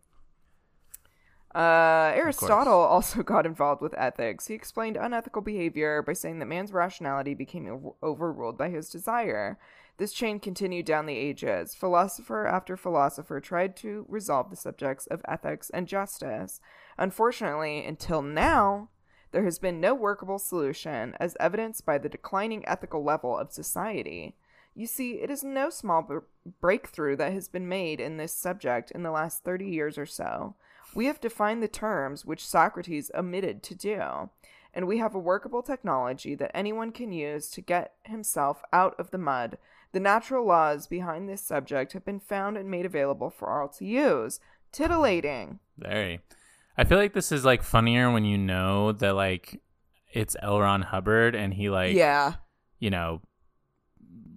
Uh, 1.54 2.12
Aristotle 2.14 2.72
also 2.80 3.22
got 3.22 3.46
involved 3.46 3.82
with 3.82 3.94
ethics. 3.98 4.46
He 4.46 4.54
explained 4.54 4.96
unethical 4.96 5.42
behavior 5.42 6.02
by 6.02 6.14
saying 6.14 6.38
that 6.38 6.46
man's 6.46 6.72
rationality 6.72 7.34
became 7.34 7.92
overruled 8.02 8.56
by 8.56 8.70
his 8.70 8.88
desire. 8.88 9.58
This 9.98 10.12
chain 10.12 10.40
continued 10.40 10.86
down 10.86 11.06
the 11.06 11.16
ages. 11.16 11.74
Philosopher 11.74 12.46
after 12.46 12.76
philosopher 12.76 13.40
tried 13.40 13.76
to 13.76 14.06
resolve 14.08 14.50
the 14.50 14.56
subjects 14.56 15.06
of 15.06 15.22
ethics 15.28 15.70
and 15.70 15.86
justice. 15.86 16.60
Unfortunately, 16.98 17.84
until 17.84 18.22
now, 18.22 18.88
there 19.32 19.44
has 19.44 19.58
been 19.58 19.80
no 19.80 19.94
workable 19.94 20.38
solution, 20.38 21.14
as 21.18 21.36
evidenced 21.40 21.86
by 21.86 21.98
the 21.98 22.08
declining 22.08 22.66
ethical 22.66 23.02
level 23.02 23.36
of 23.36 23.52
society. 23.52 24.34
You 24.74 24.86
see, 24.86 25.20
it 25.20 25.30
is 25.30 25.44
no 25.44 25.70
small 25.70 26.02
br- 26.02 26.18
breakthrough 26.60 27.16
that 27.16 27.32
has 27.32 27.48
been 27.48 27.68
made 27.68 28.00
in 28.00 28.16
this 28.16 28.32
subject 28.34 28.90
in 28.90 29.02
the 29.02 29.10
last 29.10 29.44
30 29.44 29.66
years 29.66 29.98
or 29.98 30.06
so. 30.06 30.54
We 30.94 31.06
have 31.06 31.20
defined 31.20 31.62
the 31.62 31.68
terms 31.68 32.24
which 32.24 32.46
Socrates 32.46 33.10
omitted 33.14 33.62
to 33.64 33.74
do, 33.74 34.30
and 34.74 34.86
we 34.86 34.98
have 34.98 35.14
a 35.14 35.18
workable 35.18 35.62
technology 35.62 36.34
that 36.34 36.54
anyone 36.54 36.92
can 36.92 37.12
use 37.12 37.50
to 37.50 37.60
get 37.60 37.94
himself 38.04 38.62
out 38.72 38.98
of 38.98 39.10
the 39.10 39.18
mud. 39.18 39.58
The 39.92 40.00
natural 40.00 40.46
laws 40.46 40.86
behind 40.86 41.28
this 41.28 41.42
subject 41.42 41.92
have 41.92 42.04
been 42.04 42.20
found 42.20 42.56
and 42.56 42.70
made 42.70 42.86
available 42.86 43.30
for 43.30 43.50
all 43.50 43.68
to 43.68 43.84
use. 43.84 44.40
Titillating. 44.72 45.58
very 45.76 46.20
I 46.78 46.84
feel 46.84 46.96
like 46.96 47.12
this 47.12 47.30
is 47.30 47.44
like 47.44 47.62
funnier 47.62 48.10
when 48.10 48.24
you 48.24 48.38
know 48.38 48.92
that 48.92 49.12
like 49.14 49.60
it's 50.12 50.36
L. 50.40 50.60
Ron 50.60 50.82
Hubbard, 50.82 51.34
and 51.34 51.52
he 51.52 51.68
like 51.68 51.94
yeah. 51.94 52.34
you 52.78 52.90
know 52.90 53.20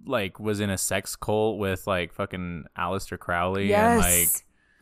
like 0.06 0.38
was 0.38 0.60
in 0.60 0.70
a 0.70 0.78
sex 0.78 1.16
cult 1.16 1.58
with 1.58 1.86
like 1.86 2.12
fucking 2.12 2.64
Aleister 2.78 3.18
Crowley 3.18 3.72
and 3.72 3.98
like 3.98 4.28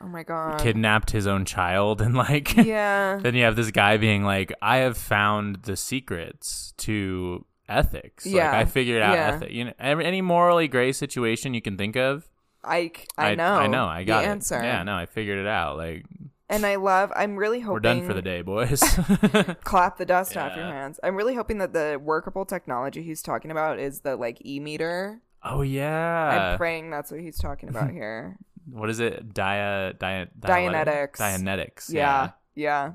oh 0.00 0.06
my 0.08 0.22
god. 0.22 0.60
kidnapped 0.60 1.10
his 1.10 1.26
own 1.26 1.44
child 1.44 2.02
and 2.02 2.14
like 2.14 2.54
Yeah. 2.56 3.18
then 3.22 3.34
you 3.34 3.44
have 3.44 3.56
this 3.56 3.70
guy 3.70 3.96
being 3.96 4.22
like 4.22 4.52
i 4.60 4.78
have 4.78 4.98
found 4.98 5.62
the 5.62 5.76
secrets 5.76 6.74
to 6.78 7.46
ethics 7.68 8.26
like 8.26 8.34
Yeah, 8.34 8.56
i 8.56 8.64
figured 8.64 9.02
out 9.02 9.14
yeah. 9.14 9.28
ethics 9.36 9.52
you 9.52 9.64
know 9.64 9.72
every, 9.78 10.04
any 10.04 10.20
morally 10.20 10.68
gray 10.68 10.92
situation 10.92 11.54
you 11.54 11.62
can 11.62 11.76
think 11.76 11.96
of 11.96 12.28
I 12.62 12.92
I 13.18 13.34
know. 13.34 13.54
i 13.54 13.66
know 13.66 13.86
i 13.86 14.04
got 14.04 14.20
the 14.22 14.26
it 14.28 14.30
answer. 14.30 14.62
yeah 14.62 14.82
no 14.82 14.94
i 14.96 15.06
figured 15.06 15.38
it 15.38 15.46
out 15.46 15.76
like 15.76 16.04
And 16.50 16.66
I 16.66 16.76
love. 16.76 17.10
I'm 17.16 17.36
really 17.40 17.60
hoping 17.60 17.72
we're 17.74 17.80
done 17.80 18.04
for 18.06 18.12
the 18.12 18.20
day 18.22 18.42
boys 18.42 18.78
Clap 19.64 19.96
the 19.96 20.04
dust 20.04 20.36
off 20.36 20.54
your 20.54 20.66
hands. 20.66 21.00
I'm 21.02 21.16
really 21.16 21.34
hoping 21.34 21.56
that 21.58 21.72
the 21.72 21.98
workable 22.00 22.44
technology 22.44 23.02
he's 23.02 23.22
talking 23.22 23.50
about 23.50 23.80
is 23.80 24.00
the 24.00 24.14
like 24.14 24.38
e 24.44 24.60
meter. 24.60 25.22
oh 25.42 25.62
yeah 25.62 26.52
I'm 26.52 26.58
praying 26.58 26.90
that's 26.92 27.10
what 27.10 27.20
he's 27.20 27.38
talking 27.40 27.70
about 27.70 27.90
here. 27.98 28.36
what 28.70 28.90
is 28.92 29.00
it 29.00 29.32
dia 29.32 29.94
dia 29.98 30.28
Dianetics. 30.38 31.16
dianetics 31.18 31.84
yeah. 31.92 32.36
Yeah. 32.54 32.92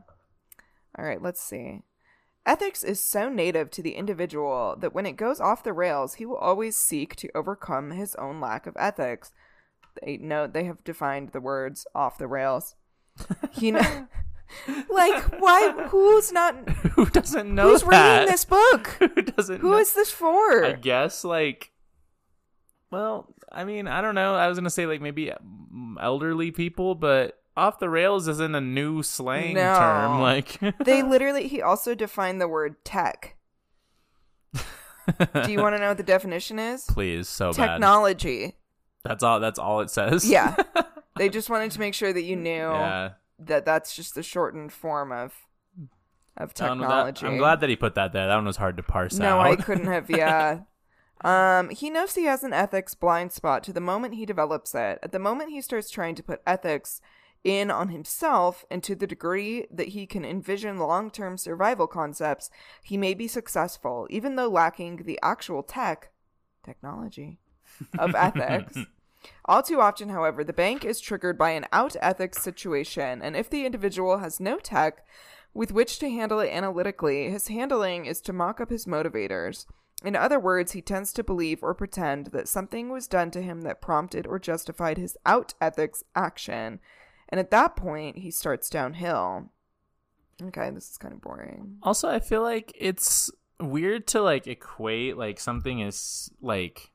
All 0.98 1.04
right, 1.06 1.22
let's 1.22 1.42
see. 1.42 1.82
Ethics 2.46 2.84
is 2.84 3.00
so 3.00 3.30
native 3.30 3.70
to 3.72 3.84
the 3.84 3.96
individual 3.96 4.76
that 4.80 4.94
when 4.94 5.06
it 5.06 5.18
goes 5.18 5.40
off 5.40 5.64
the 5.64 5.74
rails, 5.74 6.16
he 6.16 6.26
will 6.26 6.38
always 6.38 6.76
seek 6.76 7.16
to 7.18 7.30
overcome 7.36 7.92
his 7.92 8.16
own 8.16 8.40
lack 8.40 8.66
of 8.66 8.76
ethics. 8.80 9.32
They 10.02 10.18
note 10.18 10.54
they 10.54 10.64
have 10.64 10.84
defined 10.84 11.30
the 11.30 11.42
words 11.42 11.86
off 11.94 12.18
the 12.18 12.28
rails. 12.28 12.76
He 13.52 13.72
kn- 13.72 14.08
like 14.90 15.40
why 15.40 15.72
who's 15.90 16.32
not 16.32 16.70
who 16.70 17.06
doesn't 17.08 17.54
know 17.54 17.70
who's 17.70 17.84
that? 17.84 18.20
reading 18.20 18.32
this 18.32 18.46
book? 18.46 18.88
who 19.00 19.22
doesn't 19.22 19.60
Who 19.62 19.72
know? 19.72 19.78
is 19.78 19.94
this 19.94 20.12
for? 20.12 20.66
I 20.66 20.72
guess 20.74 21.24
like 21.24 21.72
well, 22.92 23.28
I 23.52 23.66
mean, 23.66 23.88
I 23.88 24.02
don't 24.02 24.16
know. 24.16 24.34
I 24.34 24.48
was 24.48 24.58
going 24.58 24.64
to 24.64 24.70
say 24.72 24.88
like 24.88 25.02
maybe 25.02 25.32
um, 25.32 26.00
elderly 26.02 26.50
people, 26.50 26.96
but 26.96 27.39
off 27.60 27.80
the 27.80 27.90
rails 27.90 28.28
isn't 28.28 28.56
a 28.56 28.62
new 28.62 29.04
slang 29.04 29.56
No. 29.56 29.76
term 29.78 30.22
like 30.22 30.60
they 30.84 31.04
literally 31.04 31.48
he 31.48 31.62
also 31.62 31.94
defined 31.96 32.40
the 32.42 32.48
word 32.48 32.84
tech. 32.84 33.36
Do 34.54 35.52
you 35.52 35.60
want 35.62 35.76
to 35.76 35.80
know 35.80 35.90
what 35.90 35.98
the 35.98 36.04
definition 36.04 36.60
is? 36.60 36.86
Please, 36.86 37.28
so 37.28 37.52
bad. 37.52 37.74
Technology. 37.74 38.56
That's 39.04 39.24
all 39.24 39.40
that's 39.40 39.60
all 39.60 39.82
it 39.82 39.90
says. 39.90 40.30
Yeah. 40.30 40.56
They 41.18 41.30
just 41.30 41.50
wanted 41.50 41.72
to 41.72 41.80
make 41.80 41.94
sure 41.94 42.14
that 42.14 42.22
you 42.22 42.36
knew 42.36 42.52
yeah. 42.72 43.12
that 43.40 43.66
that's 43.66 43.96
just 43.96 44.16
the 44.16 44.24
shortened 44.24 44.72
form 44.72 45.12
of 45.12 45.34
of 46.38 46.54
that- 46.54 46.56
technology. 46.56 47.26
I'm 47.26 47.38
glad 47.38 47.60
that 47.62 47.70
he 47.70 47.76
put 47.76 47.96
that 47.96 48.14
there. 48.14 48.28
That 48.28 48.36
one 48.36 48.46
was 48.46 48.58
hard 48.58 48.78
to 48.78 48.84
parse 48.84 49.18
No, 49.18 49.40
out. 49.40 49.48
I 49.48 49.56
couldn't 49.56 49.88
have. 49.88 50.10
Yeah. 50.10 50.62
Um, 51.22 51.70
he 51.70 51.90
knows 51.90 52.16
he 52.16 52.26
has 52.26 52.44
an 52.44 52.54
ethics 52.54 52.94
blind 52.96 53.34
spot 53.34 53.64
to 53.64 53.74
the 53.74 53.82
moment 53.82 54.16
he 54.16 54.26
develops 54.26 54.74
it. 54.74 55.00
At 55.04 55.12
the 55.12 55.20
moment 55.20 55.50
he 55.50 55.60
starts 55.62 55.90
trying 55.90 56.16
to 56.16 56.24
put 56.24 56.42
ethics 56.48 57.02
in 57.44 57.72
on 57.72 57.90
himself, 57.90 58.66
and 58.70 58.84
to 58.84 58.96
the 58.96 59.08
degree 59.08 59.66
that 59.72 59.90
he 59.90 60.06
can 60.06 60.26
envision 60.26 60.78
long 60.78 61.10
term 61.10 61.38
survival 61.38 61.88
concepts, 61.88 62.50
he 62.84 62.98
may 62.98 63.14
be 63.14 63.28
successful, 63.28 64.08
even 64.10 64.36
though 64.36 64.50
lacking 64.50 65.04
the 65.04 65.20
actual 65.24 65.64
tech, 65.64 66.12
technology, 66.64 67.40
of 67.98 68.16
ethics. 68.16 68.78
All 69.46 69.64
too 69.64 69.82
often, 69.82 70.10
however, 70.10 70.44
the 70.44 70.54
bank 70.54 70.86
is 70.86 71.00
triggered 71.00 71.38
by 71.38 71.52
an 71.52 71.66
out 71.72 71.96
ethics 72.02 72.42
situation, 72.42 73.22
and 73.22 73.36
if 73.36 73.50
the 73.50 73.66
individual 73.66 74.20
has 74.20 74.40
no 74.40 74.58
tech 74.58 75.06
with 75.54 75.72
which 75.72 76.00
to 76.00 76.10
handle 76.10 76.40
it 76.40 76.50
analytically, 76.50 77.30
his 77.30 77.48
handling 77.48 78.06
is 78.06 78.22
to 78.22 78.34
mock 78.34 78.62
up 78.62 78.70
his 78.70 78.86
motivators. 78.86 79.66
In 80.04 80.16
other 80.16 80.40
words, 80.40 80.72
he 80.72 80.82
tends 80.82 81.12
to 81.14 81.24
believe 81.24 81.62
or 81.62 81.74
pretend 81.74 82.28
that 82.28 82.48
something 82.48 82.90
was 82.90 83.08
done 83.08 83.32
to 83.32 83.42
him 83.42 83.62
that 83.62 83.82
prompted 83.82 84.26
or 84.26 84.40
justified 84.40 84.98
his 84.98 85.18
out 85.26 85.54
ethics 85.60 86.04
action, 86.16 86.80
and 87.30 87.40
at 87.40 87.52
that 87.52 87.76
point, 87.76 88.18
he 88.18 88.32
starts 88.32 88.70
downhill. 88.70 89.50
Okay, 90.42 90.70
this 90.72 90.90
is 90.90 90.98
kind 90.98 91.14
of 91.14 91.22
boring. 91.22 91.78
Also, 91.84 92.10
I 92.10 92.20
feel 92.20 92.42
like 92.42 92.72
it's 92.76 93.30
weird 93.60 94.08
to 94.08 94.22
like 94.22 94.48
equate 94.48 95.18
like 95.18 95.38
something 95.40 95.82
is 95.82 96.32
like 96.42 96.92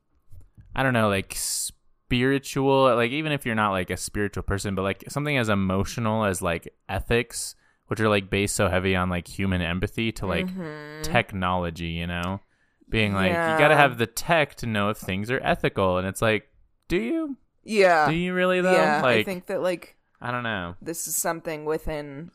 I 0.75 0.83
don't 0.83 0.95
know, 0.95 1.09
like 1.09 1.35
spiritual, 1.37 2.95
like 2.97 3.13
even 3.13 3.33
if 3.33 3.47
you're 3.47 3.55
not 3.55 3.71
like 3.71 3.91
a 3.91 3.97
spiritual 3.97 4.43
person, 4.43 4.75
but 4.75 4.83
like 4.83 5.05
something 5.09 5.37
as 5.37 5.49
emotional 5.49 6.25
as 6.25 6.43
like 6.43 6.75
ethics, 6.89 7.55
which 7.87 8.01
are 8.01 8.09
like 8.09 8.29
based 8.29 8.57
so 8.57 8.69
heavy 8.69 8.97
on 8.97 9.09
like 9.09 9.29
human 9.29 9.61
empathy 9.61 10.11
to 10.13 10.27
like 10.27 10.47
mm-hmm. 10.47 11.03
technology, 11.03 11.89
you 11.89 12.07
know? 12.07 12.41
Being 12.89 13.15
like 13.15 13.31
you 13.31 13.59
got 13.59 13.69
to 13.69 13.77
have 13.77 13.99
the 13.99 14.07
tech 14.07 14.57
to 14.57 14.67
know 14.67 14.91
if 14.91 14.99
things 14.99 15.31
are 15.31 15.41
ethical 15.43 15.99
and 15.99 16.07
it's 16.07 16.23
like 16.23 16.49
do 16.89 16.97
you? 16.97 17.37
Yeah. 17.63 18.09
Do 18.09 18.15
you 18.15 18.35
really 18.35 18.61
though? 18.61 18.73
yeah, 18.73 19.01
like 19.03 19.21
I 19.21 19.23
think 19.23 19.47
that, 19.47 19.63
like, 19.63 19.97
I 20.25 20.31
don't 20.31 20.43
know. 20.43 20.75
this 20.83 21.07
is 21.07 21.17
something 21.17 21.65
within 21.65 22.31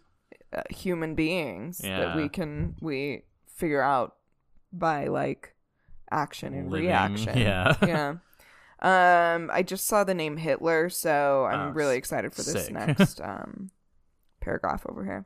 uh, 0.53 0.61
human 0.69 1.15
beings 1.15 1.79
that 1.79 2.15
we 2.15 2.29
can 2.29 2.75
we 2.81 3.23
figure 3.47 3.81
out 3.81 4.15
by 4.71 5.07
like 5.07 5.53
action 6.11 6.53
and 6.53 6.69
Living, 6.71 6.87
reaction. 6.87 7.37
yeah. 7.37 7.75
yeah. 7.85 8.15
Um, 8.81 9.49
I 9.51 9.61
just 9.63 9.85
saw 9.87 10.03
the 10.03 10.13
name 10.13 10.37
Hitler, 10.37 10.89
so 10.89 11.45
I'm 11.51 11.69
Oh, 11.69 11.71
really 11.71 11.97
excited 11.97 12.31
for 12.33 12.43
this 12.43 12.65
sick. 12.65 12.73
next 12.73 13.19
um 13.33 13.71
paragraph 14.39 14.85
over 14.87 15.03
here. 15.03 15.25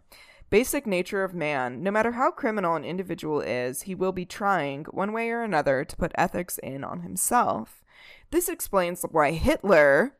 Basic 0.50 0.86
nature 0.88 1.24
of 1.24 1.34
man. 1.34 1.82
No 1.84 1.90
matter 1.92 2.12
how 2.14 2.32
criminal 2.32 2.76
an 2.76 2.84
individual 2.86 3.42
is, 3.42 3.84
he 3.84 3.96
will 3.96 4.12
be 4.12 4.26
trying, 4.26 4.86
one 4.92 5.12
way 5.14 5.30
or 5.30 5.42
another, 5.44 5.84
to 5.84 5.96
put 5.96 6.12
ethics 6.16 6.58
in 6.60 6.84
on 6.84 7.02
himself. 7.02 7.84
This 8.32 8.50
explains 8.50 9.04
why 9.10 9.32
Hitler 9.32 10.16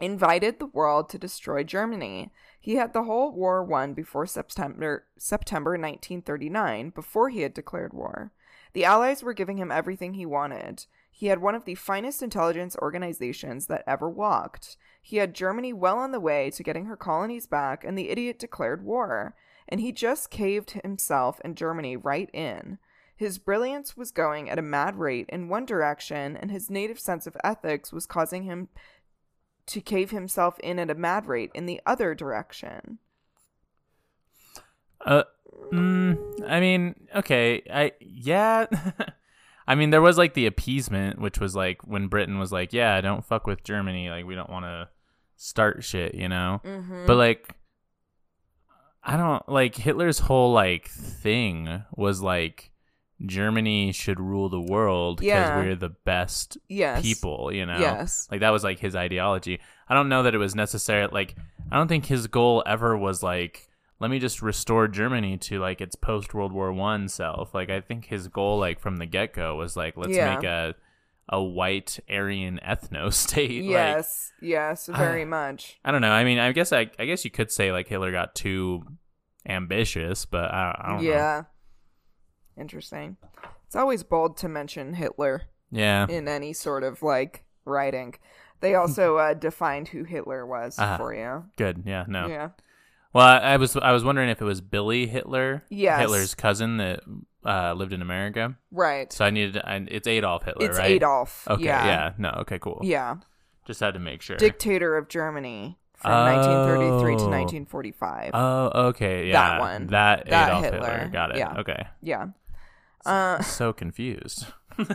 invited 0.00 0.58
the 0.58 0.66
world 0.66 1.08
to 1.10 1.18
destroy 1.18 1.64
Germany. 1.64 2.32
He 2.60 2.76
had 2.76 2.92
the 2.92 3.04
whole 3.04 3.32
war 3.32 3.62
won 3.64 3.94
before 3.94 4.26
September 4.26 5.06
September 5.18 5.72
1939, 5.72 6.90
before 6.90 7.28
he 7.28 7.42
had 7.42 7.54
declared 7.54 7.92
war. 7.92 8.32
The 8.72 8.84
Allies 8.84 9.22
were 9.22 9.32
giving 9.32 9.58
him 9.58 9.72
everything 9.72 10.14
he 10.14 10.26
wanted. 10.26 10.86
He 11.10 11.26
had 11.26 11.40
one 11.40 11.54
of 11.54 11.64
the 11.64 11.74
finest 11.74 12.22
intelligence 12.22 12.76
organizations 12.80 13.66
that 13.66 13.82
ever 13.86 14.08
walked. 14.08 14.76
He 15.02 15.16
had 15.16 15.34
Germany 15.34 15.72
well 15.72 15.98
on 15.98 16.12
the 16.12 16.20
way 16.20 16.50
to 16.50 16.62
getting 16.62 16.84
her 16.84 16.96
colonies 16.96 17.46
back, 17.46 17.82
and 17.82 17.98
the 17.98 18.10
idiot 18.10 18.38
declared 18.38 18.84
war. 18.84 19.34
And 19.68 19.80
he 19.80 19.90
just 19.90 20.30
caved 20.30 20.70
himself 20.84 21.40
and 21.44 21.56
Germany 21.56 21.96
right 21.96 22.30
in. 22.32 22.78
His 23.16 23.38
brilliance 23.38 23.96
was 23.96 24.12
going 24.12 24.48
at 24.48 24.60
a 24.60 24.62
mad 24.62 24.96
rate 24.96 25.26
in 25.28 25.48
one 25.48 25.66
direction, 25.66 26.36
and 26.36 26.52
his 26.52 26.70
native 26.70 27.00
sense 27.00 27.26
of 27.26 27.36
ethics 27.42 27.92
was 27.92 28.06
causing 28.06 28.44
him 28.44 28.68
to 29.68 29.80
cave 29.80 30.10
himself 30.10 30.58
in 30.60 30.78
at 30.78 30.90
a 30.90 30.94
mad 30.94 31.26
rate 31.26 31.50
in 31.54 31.66
the 31.66 31.80
other 31.86 32.14
direction. 32.14 32.98
Uh, 35.04 35.24
mm, 35.72 36.18
I 36.46 36.60
mean, 36.60 36.94
okay, 37.14 37.62
I 37.72 37.92
yeah. 38.00 38.66
I 39.68 39.74
mean, 39.74 39.90
there 39.90 40.02
was 40.02 40.16
like 40.16 40.32
the 40.32 40.46
appeasement, 40.46 41.20
which 41.20 41.38
was 41.38 41.54
like 41.54 41.86
when 41.86 42.08
Britain 42.08 42.38
was 42.38 42.50
like, 42.50 42.72
"Yeah, 42.72 43.00
don't 43.00 43.24
fuck 43.24 43.46
with 43.46 43.62
Germany. 43.62 44.08
Like, 44.08 44.24
we 44.24 44.34
don't 44.34 44.50
want 44.50 44.64
to 44.64 44.88
start 45.36 45.84
shit," 45.84 46.14
you 46.14 46.28
know. 46.28 46.60
Mm-hmm. 46.64 47.06
But 47.06 47.16
like, 47.16 47.54
I 49.02 49.16
don't 49.16 49.46
like 49.48 49.74
Hitler's 49.74 50.18
whole 50.18 50.52
like 50.52 50.88
thing 50.88 51.84
was 51.94 52.22
like 52.22 52.72
Germany 53.26 53.92
should 53.92 54.20
rule 54.20 54.48
the 54.48 54.60
world 54.60 55.18
because 55.18 55.26
Yeah. 55.28 55.56
we're 55.56 55.74
the 55.74 55.88
best 55.88 56.56
yes. 56.68 57.02
people, 57.02 57.52
you 57.52 57.66
know. 57.66 57.78
Yes. 57.78 58.28
Like 58.30 58.40
that 58.40 58.50
was 58.50 58.62
like 58.64 58.78
his 58.78 58.94
ideology. 58.94 59.60
I 59.88 59.94
don't 59.94 60.08
know 60.08 60.22
that 60.22 60.34
it 60.34 60.38
was 60.38 60.54
necessary. 60.54 61.06
Like 61.10 61.34
I 61.70 61.76
don't 61.76 61.88
think 61.88 62.06
his 62.06 62.26
goal 62.28 62.62
ever 62.66 62.96
was 62.96 63.22
like 63.22 63.64
let 64.00 64.10
me 64.12 64.20
just 64.20 64.42
restore 64.42 64.86
Germany 64.86 65.36
to 65.38 65.58
like 65.58 65.80
its 65.80 65.96
post 65.96 66.32
World 66.32 66.52
War 66.52 66.72
One 66.72 67.08
self. 67.08 67.52
Like 67.54 67.70
I 67.70 67.80
think 67.80 68.04
his 68.06 68.28
goal 68.28 68.58
like 68.58 68.78
from 68.78 68.98
the 68.98 69.06
get 69.06 69.32
go 69.34 69.56
was 69.56 69.76
like 69.76 69.96
let's 69.96 70.14
Yeah. 70.14 70.36
make 70.36 70.44
a 70.44 70.74
a 71.30 71.42
white 71.42 71.98
Aryan 72.08 72.60
ethno 72.64 73.12
state. 73.12 73.62
Like, 73.64 73.70
Yes. 73.70 74.32
yes. 74.40 74.86
Very 74.86 75.24
much. 75.24 75.78
I 75.84 75.90
don't 75.90 76.00
know. 76.02 76.12
I 76.12 76.22
mean, 76.24 76.38
I 76.38 76.52
guess 76.52 76.72
I 76.72 76.88
I 76.98 77.04
guess 77.06 77.24
you 77.24 77.30
could 77.32 77.50
say 77.50 77.72
like 77.72 77.88
Hitler 77.88 78.12
got 78.12 78.34
too 78.36 78.84
ambitious, 79.46 80.24
but 80.24 80.52
I, 80.52 80.74
I 80.80 80.88
don't 80.90 81.02
know. 81.04 81.10
Yeah. 81.10 81.42
Interesting. 82.58 83.16
It's 83.66 83.76
always 83.76 84.02
bold 84.02 84.36
to 84.38 84.48
mention 84.48 84.94
Hitler 84.94 85.42
Yeah. 85.70 86.06
in 86.08 86.26
any 86.28 86.52
sort 86.52 86.82
of 86.84 87.02
like 87.02 87.44
writing. 87.64 88.14
They 88.60 88.74
also 88.74 89.16
uh, 89.18 89.34
defined 89.34 89.88
who 89.88 90.04
Hitler 90.04 90.46
was 90.46 90.78
Uh-huh. 90.78 90.96
for 90.96 91.14
you. 91.14 91.44
Good. 91.56 91.82
Yeah. 91.86 92.04
No. 92.08 92.26
Yeah. 92.26 92.48
Well, 93.12 93.26
I, 93.26 93.38
I 93.38 93.56
was 93.56 93.74
I 93.76 93.92
was 93.92 94.04
wondering 94.04 94.28
if 94.28 94.40
it 94.40 94.44
was 94.44 94.60
Billy 94.60 95.06
Hitler, 95.06 95.64
Yes. 95.70 96.00
Hitler's 96.00 96.34
cousin 96.34 96.76
that 96.76 97.00
uh, 97.44 97.72
lived 97.72 97.92
in 97.94 98.02
America. 98.02 98.56
Right. 98.70 99.10
So 99.12 99.24
I 99.24 99.30
needed. 99.30 99.56
I, 99.64 99.76
it's 99.88 100.06
Adolf 100.06 100.44
Hitler, 100.44 100.66
it's 100.66 100.78
right? 100.78 100.90
Adolf. 100.90 101.46
Okay. 101.48 101.64
Yeah. 101.64 101.86
Yeah. 101.86 102.12
No. 102.18 102.30
Okay. 102.40 102.58
Cool. 102.58 102.80
Yeah. 102.82 103.16
Just 103.66 103.80
had 103.80 103.94
to 103.94 104.00
make 104.00 104.20
sure. 104.22 104.36
Dictator 104.36 104.96
of 104.96 105.08
Germany 105.08 105.78
from 105.96 106.10
1933 106.12 107.16
to 107.16 107.22
Oh. 107.24 107.28
1945. 107.28 108.30
Oh, 108.34 108.70
okay, 108.88 109.28
yeah, 109.28 109.32
That 109.32 109.60
one. 109.60 109.86
that, 109.88 110.26
That 110.30 110.48
Adolf 110.48 110.64
Hitler, 110.64 110.78
Hitler. 110.90 111.08
Got 111.12 111.30
it. 111.32 111.38
yeah. 111.38 111.54
Okay, 111.58 111.86
yeah. 112.02 112.26
Uh, 113.06 113.40
so 113.42 113.72
confused. 113.72 114.46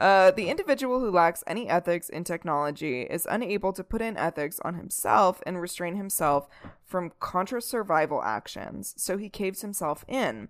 Uh, 0.00 0.30
the 0.30 0.48
individual 0.50 1.00
who 1.00 1.10
lacks 1.10 1.42
any 1.46 1.68
ethics 1.68 2.08
in 2.08 2.22
technology 2.22 3.02
is 3.02 3.26
unable 3.30 3.72
to 3.72 3.82
put 3.82 4.02
in 4.02 4.16
ethics 4.16 4.60
on 4.60 4.74
himself 4.74 5.42
and 5.46 5.60
restrain 5.60 5.96
himself 5.96 6.48
from 6.84 7.12
contra 7.18 7.60
survival 7.62 8.22
actions, 8.22 8.94
so 8.96 9.16
he 9.16 9.28
caves 9.28 9.62
himself 9.62 10.04
in. 10.06 10.48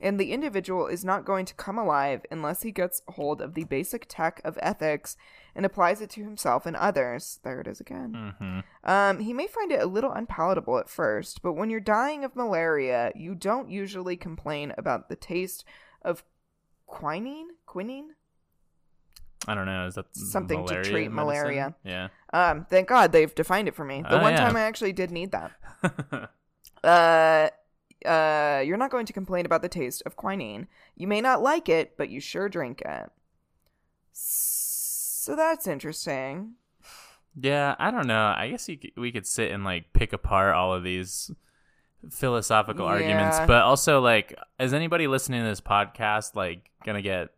And 0.00 0.18
the 0.20 0.32
individual 0.32 0.88
is 0.88 1.04
not 1.04 1.24
going 1.24 1.46
to 1.46 1.54
come 1.54 1.78
alive 1.78 2.22
unless 2.30 2.62
he 2.62 2.70
gets 2.72 3.02
hold 3.08 3.40
of 3.40 3.54
the 3.54 3.64
basic 3.64 4.06
tech 4.08 4.40
of 4.44 4.58
ethics 4.60 5.16
and 5.54 5.64
applies 5.64 6.00
it 6.00 6.10
to 6.10 6.24
himself 6.24 6.66
and 6.66 6.76
others. 6.76 7.38
There 7.44 7.60
it 7.60 7.66
is 7.66 7.80
again. 7.80 8.34
hmm 8.38 8.60
Um, 8.84 9.20
he 9.20 9.32
may 9.32 9.46
find 9.46 9.70
it 9.72 9.80
a 9.82 9.86
little 9.86 10.12
unpalatable 10.12 10.78
at 10.78 10.88
first, 10.88 11.40
but 11.42 11.52
when 11.54 11.70
you're 11.70 11.80
dying 11.80 12.24
of 12.24 12.36
malaria, 12.36 13.12
you 13.14 13.34
don't 13.34 13.70
usually 13.70 14.16
complain 14.16 14.74
about 14.76 15.08
the 15.08 15.16
taste 15.16 15.64
of 16.04 16.24
quinine. 16.86 17.48
Quinine? 17.66 18.10
I 19.48 19.54
don't 19.56 19.66
know. 19.66 19.86
Is 19.86 19.96
that 19.96 20.06
Something 20.14 20.64
to 20.66 20.82
treat 20.84 21.10
medicine? 21.10 21.14
malaria. 21.14 21.74
Yeah. 21.84 22.08
Um, 22.32 22.64
thank 22.70 22.88
God 22.88 23.10
they've 23.12 23.34
defined 23.34 23.66
it 23.68 23.74
for 23.74 23.84
me. 23.84 24.02
The 24.02 24.18
Oh, 24.20 24.22
one 24.22 24.32
yeah. 24.34 24.38
time 24.40 24.56
I 24.56 24.60
actually 24.60 24.92
did 24.92 25.10
need 25.10 25.32
that. 25.32 25.52
Uh, 26.84 27.48
uh, 28.04 28.60
you're 28.66 28.76
not 28.76 28.90
going 28.90 29.06
to 29.06 29.12
complain 29.12 29.46
about 29.46 29.62
the 29.62 29.68
taste 29.68 30.02
of 30.04 30.16
quinine. 30.16 30.66
You 30.96 31.06
may 31.06 31.20
not 31.20 31.40
like 31.40 31.68
it, 31.68 31.96
but 31.96 32.08
you 32.08 32.18
sure 32.20 32.48
drink 32.48 32.82
it. 32.84 33.08
So 34.12 35.36
that's 35.36 35.66
interesting. 35.68 36.54
yeah, 37.40 37.76
I 37.78 37.92
don't 37.92 38.08
know. 38.08 38.34
I 38.36 38.48
guess 38.50 38.68
you 38.68 38.76
could, 38.78 38.90
we 38.96 39.12
could 39.12 39.26
sit 39.26 39.52
and 39.52 39.64
like 39.64 39.92
pick 39.92 40.12
apart 40.12 40.54
all 40.56 40.74
of 40.74 40.82
these 40.82 41.30
philosophical 42.10 42.86
arguments, 42.86 43.38
but 43.46 43.62
also 43.62 44.00
like, 44.00 44.38
is 44.58 44.74
anybody 44.74 45.06
listening 45.06 45.42
to 45.42 45.48
this 45.48 45.60
podcast 45.60 46.34
like 46.34 46.70
gonna 46.84 47.02
get 47.02 47.30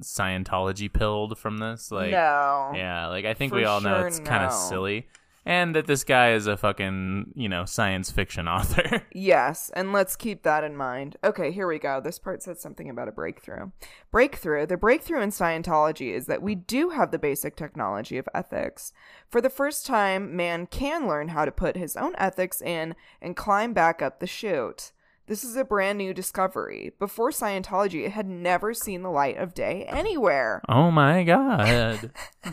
Scientology 0.00 0.92
pilled 0.92 1.38
from 1.38 1.58
this? 1.58 1.90
Like, 1.90 2.10
no. 2.10 2.72
Yeah, 2.74 3.08
like 3.08 3.24
I 3.24 3.34
think 3.34 3.52
we 3.52 3.64
all 3.64 3.80
know 3.80 3.98
sure, 4.00 4.06
it's 4.06 4.20
kind 4.20 4.44
of 4.44 4.52
silly, 4.52 5.08
and 5.46 5.74
that 5.74 5.86
this 5.86 6.04
guy 6.04 6.32
is 6.32 6.46
a 6.46 6.56
fucking 6.56 7.32
you 7.34 7.48
know 7.48 7.64
science 7.64 8.10
fiction 8.10 8.48
author. 8.54 9.06
Yes, 9.12 9.70
and 9.74 9.92
let's 9.92 10.16
keep 10.16 10.42
that 10.42 10.64
in 10.64 10.76
mind. 10.76 11.16
Okay, 11.22 11.52
here 11.52 11.66
we 11.66 11.78
go. 11.78 12.00
This 12.00 12.18
part 12.18 12.42
says 12.42 12.60
something 12.60 12.88
about 12.88 13.08
a 13.08 13.12
breakthrough. 13.12 13.70
Breakthrough. 14.10 14.66
The 14.66 14.76
breakthrough 14.76 15.20
in 15.20 15.30
Scientology 15.30 16.12
is 16.12 16.26
that 16.26 16.42
we 16.42 16.54
do 16.54 16.90
have 16.90 17.10
the 17.10 17.18
basic 17.18 17.56
technology 17.56 18.18
of 18.18 18.28
ethics. 18.34 18.92
For 19.28 19.40
the 19.40 19.50
first 19.50 19.86
time, 19.86 20.34
man 20.36 20.66
can 20.66 21.06
learn 21.06 21.28
how 21.28 21.44
to 21.44 21.52
put 21.52 21.76
his 21.76 21.96
own 21.96 22.14
ethics 22.16 22.62
in 22.62 22.94
and 23.20 23.36
climb 23.36 23.72
back 23.72 24.02
up 24.02 24.20
the 24.20 24.26
chute. 24.26 24.92
This 25.26 25.42
is 25.42 25.56
a 25.56 25.64
brand 25.64 25.96
new 25.96 26.12
discovery. 26.12 26.92
Before 26.98 27.30
Scientology, 27.30 28.04
it 28.04 28.12
had 28.12 28.28
never 28.28 28.74
seen 28.74 29.02
the 29.02 29.10
light 29.10 29.38
of 29.38 29.54
day 29.54 29.86
anywhere. 29.88 30.60
oh 30.68 30.90
my 30.90 31.24
god! 31.24 32.10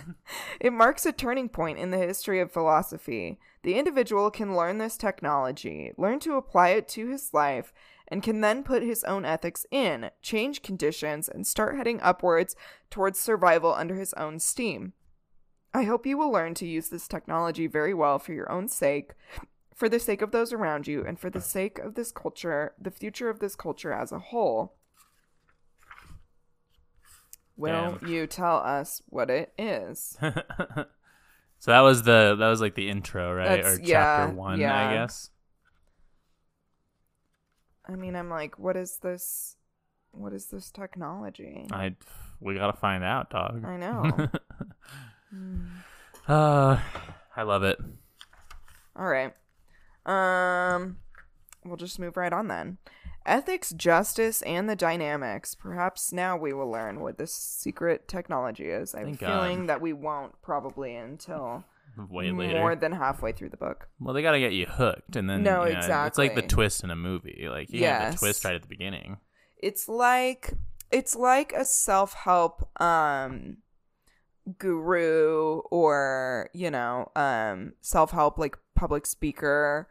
It 0.62 0.72
marks 0.72 1.06
a 1.06 1.12
turning 1.12 1.50
point 1.50 1.80
in 1.80 1.92
the 1.92 1.98
history 1.98 2.40
of 2.40 2.52
philosophy. 2.52 3.40
The 3.64 3.78
individual 3.78 4.32
can 4.32 4.56
learn 4.56 4.78
this 4.78 4.96
technology, 4.96 5.92
learn 5.98 6.20
to 6.20 6.36
apply 6.36 6.70
it 6.70 6.88
to 6.90 7.10
his 7.10 7.34
life, 7.34 7.74
and 8.08 8.24
can 8.24 8.42
then 8.42 8.64
put 8.64 8.84
his 8.84 9.04
own 9.04 9.26
ethics 9.26 9.66
in, 9.72 10.12
change 10.22 10.62
conditions, 10.62 11.28
and 11.28 11.46
start 11.46 11.76
heading 11.76 12.00
upwards 12.02 12.56
towards 12.90 13.20
survival 13.20 13.74
under 13.74 13.96
his 13.96 14.14
own 14.14 14.40
steam. 14.40 14.94
I 15.74 15.84
hope 15.84 16.06
you 16.06 16.18
will 16.18 16.32
learn 16.32 16.54
to 16.56 16.68
use 16.68 16.90
this 16.90 17.08
technology 17.08 17.66
very 17.66 17.94
well 17.94 18.20
for 18.20 18.34
your 18.34 18.52
own 18.52 18.68
sake, 18.68 19.14
for 19.74 19.90
the 19.90 20.00
sake 20.00 20.22
of 20.22 20.32
those 20.32 20.54
around 20.54 20.88
you, 20.88 21.06
and 21.06 21.20
for 21.20 21.30
the 21.30 21.42
sake 21.42 21.80
of 21.80 21.96
this 21.96 22.12
culture, 22.12 22.74
the 22.80 22.92
future 22.92 23.30
of 23.30 23.40
this 23.40 23.56
culture 23.56 23.92
as 23.94 24.12
a 24.12 24.20
whole. 24.20 24.76
Will 27.58 27.98
Damn. 28.00 28.10
you 28.10 28.28
tell 28.28 28.58
us 28.58 29.02
what 29.08 29.30
it 29.30 29.54
is? 29.58 30.18
so 30.22 30.86
that 31.66 31.82
was 31.82 32.04
the 32.04 32.36
that 32.38 32.50
was 32.50 32.62
like 32.62 32.76
the 32.76 32.90
intro, 32.90 33.34
right, 33.34 33.62
That's- 33.62 33.78
or 33.78 33.82
yeah, 33.82 34.26
chapter 34.26 34.36
one, 34.36 34.60
yeah. 34.60 34.90
I 34.90 34.94
guess. 34.94 35.30
I 37.88 37.96
mean, 37.96 38.16
I'm 38.16 38.30
like, 38.30 38.58
what 38.58 38.76
is 38.78 38.98
this? 38.98 39.58
What 40.12 40.34
is 40.34 40.48
this 40.48 40.72
technology? 40.72 41.68
I 41.72 41.96
we 42.40 42.56
gotta 42.56 42.78
find 42.78 43.04
out, 43.04 43.30
dog. 43.30 43.64
I 43.66 43.78
know. 43.78 44.30
Uh, 46.28 46.80
I 47.36 47.42
love 47.44 47.64
it. 47.64 47.80
All 48.96 49.08
right. 49.08 49.34
Um, 50.06 50.98
we'll 51.66 51.78
just 51.78 52.00
move 52.00 52.18
right 52.18 52.34
on 52.34 52.48
then. 52.48 52.78
Ethics, 53.26 53.70
justice, 53.72 54.42
and 54.44 54.68
the 54.68 54.76
dynamics. 54.76 55.54
Perhaps 55.54 56.12
now 56.12 56.36
we 56.36 56.54
will 56.54 56.70
learn 56.72 57.02
what 57.02 57.20
this 57.20 57.32
secret 57.34 58.08
technology 58.08 58.66
is. 58.70 58.96
I'm 58.96 59.02
a 59.02 59.06
Thank 59.06 59.20
God. 59.20 59.28
feeling 59.28 59.66
that 59.68 59.80
we 59.80 59.94
won't 59.94 60.42
probably 60.42 60.96
until 60.96 61.64
Way 62.10 62.32
later. 62.32 62.58
more 62.60 62.76
than 62.76 62.94
halfway 62.94 63.32
through 63.32 63.50
the 63.50 63.58
book. 63.58 63.90
well, 64.00 64.16
they 64.16 64.24
gotta 64.24 64.40
get 64.40 64.54
you 64.54 64.66
hooked, 64.66 65.16
and 65.16 65.30
then 65.30 65.44
No, 65.44 65.66
you 65.66 65.74
know, 65.74 66.04
It's 66.08 66.18
like 66.18 66.34
the 66.34 66.42
twist 66.42 66.84
in 66.84 66.90
a 66.90 66.96
movie. 66.96 67.48
Like 67.48 67.70
you 67.70 67.84
have 67.86 68.02
Yes. 68.02 68.14
the 68.14 68.20
twist 68.26 68.44
right 68.46 68.56
at 68.56 68.62
the 68.64 68.68
beginning. 68.68 69.18
It's 69.58 69.88
like 69.88 70.54
it's 70.90 71.16
like 71.16 71.54
a 71.54 71.64
self-help 71.64 72.82
um 72.82 73.58
guru 74.58 75.60
or, 75.70 76.50
you 76.54 76.72
know, 76.72 77.12
um 77.16 77.74
self-help 77.82 78.38
like 78.40 78.58
public 78.76 79.06
speaker 79.06 79.88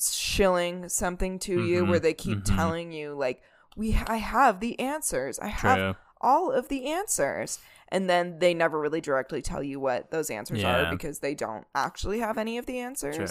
shilling 0.00 0.88
something 0.88 1.38
to 1.40 1.64
you 1.64 1.84
Mhm, 1.84 1.88
where 1.90 1.98
they 2.00 2.14
keep 2.14 2.38
mhm. 2.38 2.56
telling 2.56 2.92
you 2.92 3.14
like 3.14 3.42
we 3.76 3.94
I 4.06 4.16
have 4.16 4.60
the 4.60 4.78
answers. 4.80 5.38
I 5.38 5.48
have 5.48 5.76
True. 5.78 5.94
all 6.20 6.50
of 6.52 6.68
the 6.68 6.86
answers. 6.86 7.58
And 7.90 8.08
then 8.10 8.38
they 8.38 8.52
never 8.52 8.78
really 8.78 9.00
directly 9.00 9.40
tell 9.40 9.62
you 9.62 9.80
what 9.80 10.10
those 10.10 10.28
answers 10.30 10.60
Yeah. 10.60 10.88
are 10.88 10.90
because 10.90 11.20
they 11.20 11.34
don't 11.34 11.64
actually 11.74 12.18
have 12.20 12.36
any 12.36 12.58
of 12.58 12.66
the 12.66 12.80
answers. 12.80 13.16
True. 13.16 13.24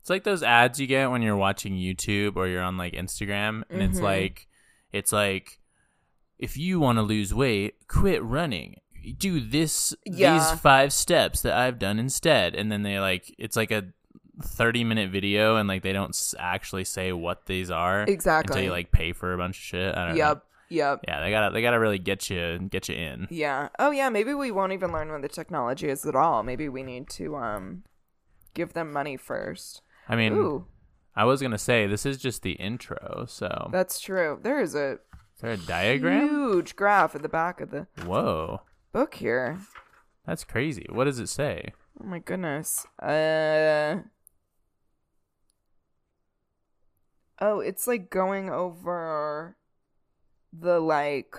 It's 0.00 0.08
like 0.08 0.24
those 0.24 0.42
ads 0.42 0.80
you 0.80 0.86
get 0.86 1.10
when 1.10 1.20
you're 1.20 1.36
watching 1.36 1.74
YouTube 1.74 2.36
or 2.36 2.46
you're 2.46 2.62
on 2.62 2.78
like 2.78 2.94
Instagram, 2.94 3.64
and 3.68 3.82
it's 3.82 3.98
Mhm. 4.00 4.04
like, 4.04 4.48
it's 4.92 5.12
like, 5.12 5.58
if 6.38 6.56
you 6.56 6.80
want 6.80 6.96
to 6.96 7.02
lose 7.02 7.34
weight, 7.34 7.86
quit 7.88 8.22
running. 8.22 8.76
Do 9.18 9.40
this 9.40 9.94
Yeah. 10.06 10.38
these 10.38 10.60
five 10.60 10.92
steps 10.94 11.42
that 11.42 11.52
I've 11.54 11.78
done 11.78 11.98
instead, 11.98 12.54
and 12.54 12.72
then 12.72 12.84
they 12.84 12.98
like 13.00 13.34
it's 13.36 13.56
like 13.56 13.70
a 13.70 13.88
thirty 14.42 14.84
minute 14.84 15.10
video, 15.10 15.56
and 15.56 15.68
like 15.68 15.82
they 15.82 15.92
don't 15.92 16.16
actually 16.38 16.84
say 16.84 17.12
what 17.12 17.46
these 17.46 17.70
are 17.70 18.02
Exactly. 18.02 18.52
until 18.52 18.64
you 18.64 18.70
like 18.70 18.92
pay 18.92 19.12
for 19.12 19.32
a 19.32 19.38
bunch 19.38 19.56
of 19.58 19.62
shit. 19.62 19.94
I 19.94 20.06
don't 20.06 20.16
know. 20.16 20.24
Yep. 20.28 20.44
Yep. 20.70 21.00
Yeah, 21.08 21.20
they 21.20 21.30
gotta 21.30 21.52
they 21.52 21.62
gotta 21.62 21.78
really 21.80 21.98
get 21.98 22.28
you 22.28 22.58
get 22.70 22.88
you 22.88 22.94
in. 22.94 23.26
Yeah. 23.30 23.68
Oh 23.78 23.90
yeah, 23.90 24.08
maybe 24.10 24.34
we 24.34 24.50
won't 24.50 24.72
even 24.72 24.92
learn 24.92 25.10
what 25.10 25.22
the 25.22 25.28
technology 25.28 25.88
is 25.88 26.04
at 26.04 26.14
all. 26.14 26.42
Maybe 26.42 26.68
we 26.68 26.82
need 26.82 27.08
to 27.10 27.36
um 27.36 27.84
give 28.54 28.74
them 28.74 28.92
money 28.92 29.16
first. 29.16 29.80
I 30.08 30.16
mean, 30.16 30.34
Ooh, 30.34 30.66
I 31.16 31.24
was 31.24 31.40
gonna 31.40 31.56
say 31.58 31.86
this 31.86 32.04
is 32.04 32.18
just 32.18 32.42
the 32.42 32.52
intro, 32.52 33.24
so 33.28 33.70
that's 33.72 33.98
true. 33.98 34.38
There 34.42 34.60
is 34.60 34.74
a 34.74 34.98
is 35.36 35.40
there 35.40 35.52
a 35.52 35.56
diagram? 35.56 36.28
huge 36.28 36.76
graph 36.76 37.14
at 37.14 37.22
the 37.22 37.28
back 37.30 37.60
of 37.62 37.70
the 37.70 37.86
Whoa, 38.04 38.60
book 38.92 39.14
here. 39.14 39.58
that's 40.26 40.44
crazy. 40.44 40.86
What 40.90 41.04
does 41.04 41.18
it 41.18 41.28
say? 41.28 41.72
Oh 42.02 42.04
my 42.06 42.18
goodness. 42.18 42.86
Uh 43.02 44.00
Oh, 47.40 47.60
it's 47.60 47.86
like 47.86 48.10
going 48.10 48.50
over 48.50 49.56
the 50.52 50.80
like 50.80 51.36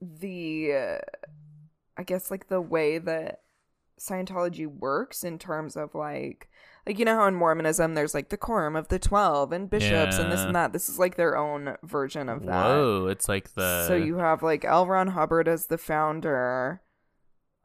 the 0.00 0.72
uh, 0.72 0.98
I 1.96 2.02
guess 2.02 2.30
like 2.30 2.48
the 2.48 2.60
way 2.60 2.98
that 2.98 3.40
Scientology 3.98 4.66
works 4.66 5.24
in 5.24 5.38
terms 5.38 5.76
of 5.76 5.94
like 5.94 6.48
like 6.86 6.98
you 6.98 7.04
know 7.04 7.16
how 7.16 7.26
in 7.26 7.34
Mormonism 7.34 7.94
there's 7.94 8.14
like 8.14 8.28
the 8.28 8.36
quorum 8.36 8.76
of 8.76 8.88
the 8.88 8.98
12 8.98 9.52
and 9.52 9.70
bishops 9.70 10.18
and 10.18 10.30
this 10.30 10.40
and 10.40 10.54
that. 10.54 10.72
This 10.72 10.88
is 10.88 10.98
like 10.98 11.16
their 11.16 11.36
own 11.36 11.76
version 11.82 12.28
of 12.28 12.44
that. 12.46 12.66
Whoa, 12.66 13.06
it's 13.06 13.28
like 13.28 13.54
the 13.54 13.86
So 13.86 13.96
you 13.96 14.18
have 14.18 14.42
like 14.42 14.64
L. 14.64 14.86
Ron 14.86 15.08
Hubbard 15.08 15.48
as 15.48 15.66
the 15.66 15.78
founder. 15.78 16.82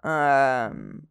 Um 0.04 1.08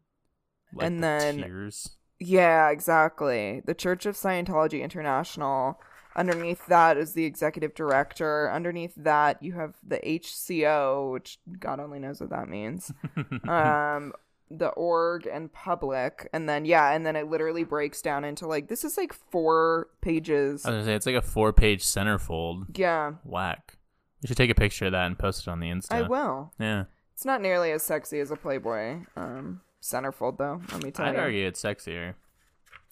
like 0.74 0.86
and 0.86 0.98
the 0.98 1.06
then- 1.06 1.36
tiers. 1.42 1.90
Yeah, 2.20 2.68
exactly. 2.70 3.62
The 3.64 3.74
Church 3.74 4.06
of 4.06 4.14
Scientology 4.14 4.82
International. 4.82 5.80
Underneath 6.16 6.66
that 6.66 6.96
is 6.96 7.14
the 7.14 7.24
executive 7.24 7.74
director. 7.74 8.50
Underneath 8.50 8.92
that 8.96 9.42
you 9.42 9.52
have 9.54 9.76
the 9.86 9.98
HCO, 9.98 11.12
which 11.12 11.38
God 11.58 11.80
only 11.80 11.98
knows 11.98 12.20
what 12.20 12.30
that 12.30 12.48
means. 12.48 12.92
um 13.48 14.12
the 14.52 14.70
org 14.70 15.28
and 15.32 15.52
public 15.52 16.28
and 16.32 16.48
then 16.48 16.64
yeah 16.64 16.90
and 16.90 17.06
then 17.06 17.14
it 17.14 17.28
literally 17.28 17.62
breaks 17.62 18.02
down 18.02 18.24
into 18.24 18.48
like 18.48 18.66
this 18.66 18.84
is 18.84 18.96
like 18.96 19.12
four 19.12 19.86
pages 20.00 20.66
I 20.66 20.70
was 20.70 20.74
gonna 20.78 20.84
say 20.86 20.94
it's 20.96 21.06
like 21.06 21.14
a 21.14 21.22
four 21.22 21.52
page 21.52 21.84
centerfold. 21.84 22.76
yeah 22.76 23.12
Whack. 23.22 23.78
You 24.22 24.26
should 24.26 24.36
take 24.36 24.50
a 24.50 24.54
picture 24.56 24.86
of 24.86 24.92
that 24.92 25.06
and 25.06 25.16
post 25.16 25.46
it 25.46 25.48
on 25.50 25.60
the 25.60 25.68
Insta. 25.70 25.92
i 25.92 26.02
will 26.02 26.52
Yeah. 26.58 26.84
It's 27.14 27.24
not 27.24 27.40
nearly 27.40 27.70
as 27.70 27.82
sexy 27.84 28.18
as 28.18 28.30
a 28.32 28.36
Playboy. 28.36 29.00
Um, 29.14 29.60
centerfold, 29.82 30.38
though. 30.38 30.60
Let 30.72 30.82
me 30.82 30.90
tell 30.90 31.06
you. 31.06 31.12
I'd 31.12 31.18
argue 31.18 31.46
it's 31.46 31.62
sexier. 31.62 32.14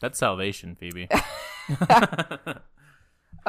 That's 0.00 0.18
salvation, 0.18 0.76
Phoebe. 0.76 1.08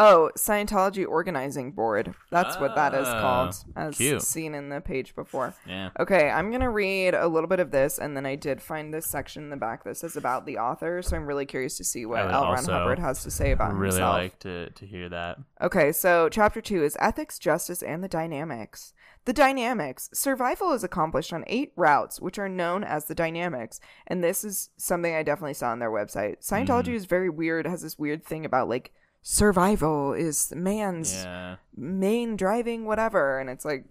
Oh, 0.02 0.32
Scientology 0.38 1.06
Organizing 1.06 1.74
Board. 1.74 2.14
That's 2.32 2.58
what 2.58 2.74
that 2.76 2.94
is 2.94 3.06
Ah, 3.06 3.20
called, 3.20 3.56
as 3.76 3.98
cute. 3.98 4.22
seen 4.22 4.56
in 4.56 4.70
the 4.70 4.80
page 4.80 5.14
before. 5.14 5.54
yeah. 5.68 5.90
Okay, 6.00 6.30
I'm 6.30 6.52
gonna 6.52 6.70
read 6.72 7.14
a 7.14 7.28
little 7.28 7.50
bit 7.50 7.60
of 7.60 7.72
this, 7.72 8.00
and 8.00 8.16
then 8.16 8.26
I 8.26 8.36
did 8.36 8.62
find 8.62 8.94
this 8.94 9.06
section 9.06 9.44
in 9.44 9.50
the 9.50 9.58
back 9.58 9.84
that 9.84 9.98
says 9.98 10.16
about 10.16 10.46
the 10.46 10.58
author. 10.58 11.02
So 11.02 11.18
I'm 11.18 11.26
really 11.26 11.46
curious 11.46 11.76
to 11.78 11.84
see 11.84 12.06
what 12.06 12.22
I 12.22 12.26
would 12.28 12.34
L. 12.34 12.44
Ron 12.44 12.56
also 12.60 12.72
Hubbard 12.72 13.00
has 13.00 13.24
to 13.24 13.30
say 13.32 13.52
about 13.52 13.72
him. 13.72 13.76
I'd 13.76 13.80
really 13.82 13.94
himself. 13.96 14.14
like 14.16 14.40
to, 14.40 14.70
to 14.70 14.86
hear 14.86 15.10
that. 15.10 15.38
Okay, 15.62 15.92
so 15.92 16.30
chapter 16.30 16.62
two 16.62 16.82
is 16.82 16.96
ethics, 17.02 17.38
justice, 17.38 17.84
and 17.84 18.02
the 18.02 18.08
dynamics. 18.08 18.94
The 19.26 19.34
dynamics. 19.34 20.10
Survival 20.14 20.72
is 20.72 20.84
accomplished 20.86 21.34
on 21.34 21.44
eight 21.48 21.74
routes, 21.76 22.22
which 22.22 22.40
are 22.40 22.48
known 22.48 22.86
as 22.86 23.06
the 23.06 23.16
dynamics. 23.16 23.82
And 24.08 24.24
this 24.24 24.46
is 24.46 24.70
something 24.78 25.14
I 25.14 25.24
definitely 25.24 25.56
saw 25.56 25.72
on 25.72 25.80
their 25.80 25.92
website. 25.92 26.38
Scientology 26.42 26.94
is 26.94 27.06
very 27.06 27.30
weird, 27.30 27.68
has 27.68 27.82
this 27.82 28.00
weird 28.00 28.24
thing 28.24 28.46
about 28.46 28.70
like 28.70 28.94
survival 29.22 30.14
is 30.14 30.54
man's 30.56 31.14
Yeah. 31.24 31.56
main 31.76 32.36
driving 32.36 32.86
whatever. 32.86 33.40
And 33.40 33.50
it's 33.50 33.66
like, 33.66 33.86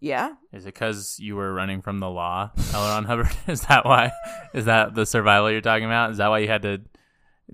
yeah, 0.00 0.34
Is 0.52 0.64
it 0.64 0.74
because 0.74 1.18
you 1.18 1.36
were 1.36 1.54
running 1.54 1.80
from 1.80 2.00
the 2.00 2.10
law, 2.10 2.50
L. 2.74 2.88
Ron 2.88 3.04
Hubbard? 3.04 3.34
Is 3.48 3.62
that 3.62 3.84
why? 3.86 4.12
Is 4.52 4.66
that 4.66 4.94
the 4.94 5.06
survival 5.06 5.50
you're 5.50 5.60
talking 5.62 5.86
about? 5.86 6.10
Is 6.10 6.18
that 6.18 6.28
why 6.28 6.40
you 6.40 6.48
had 6.48 6.62
to 6.62 6.82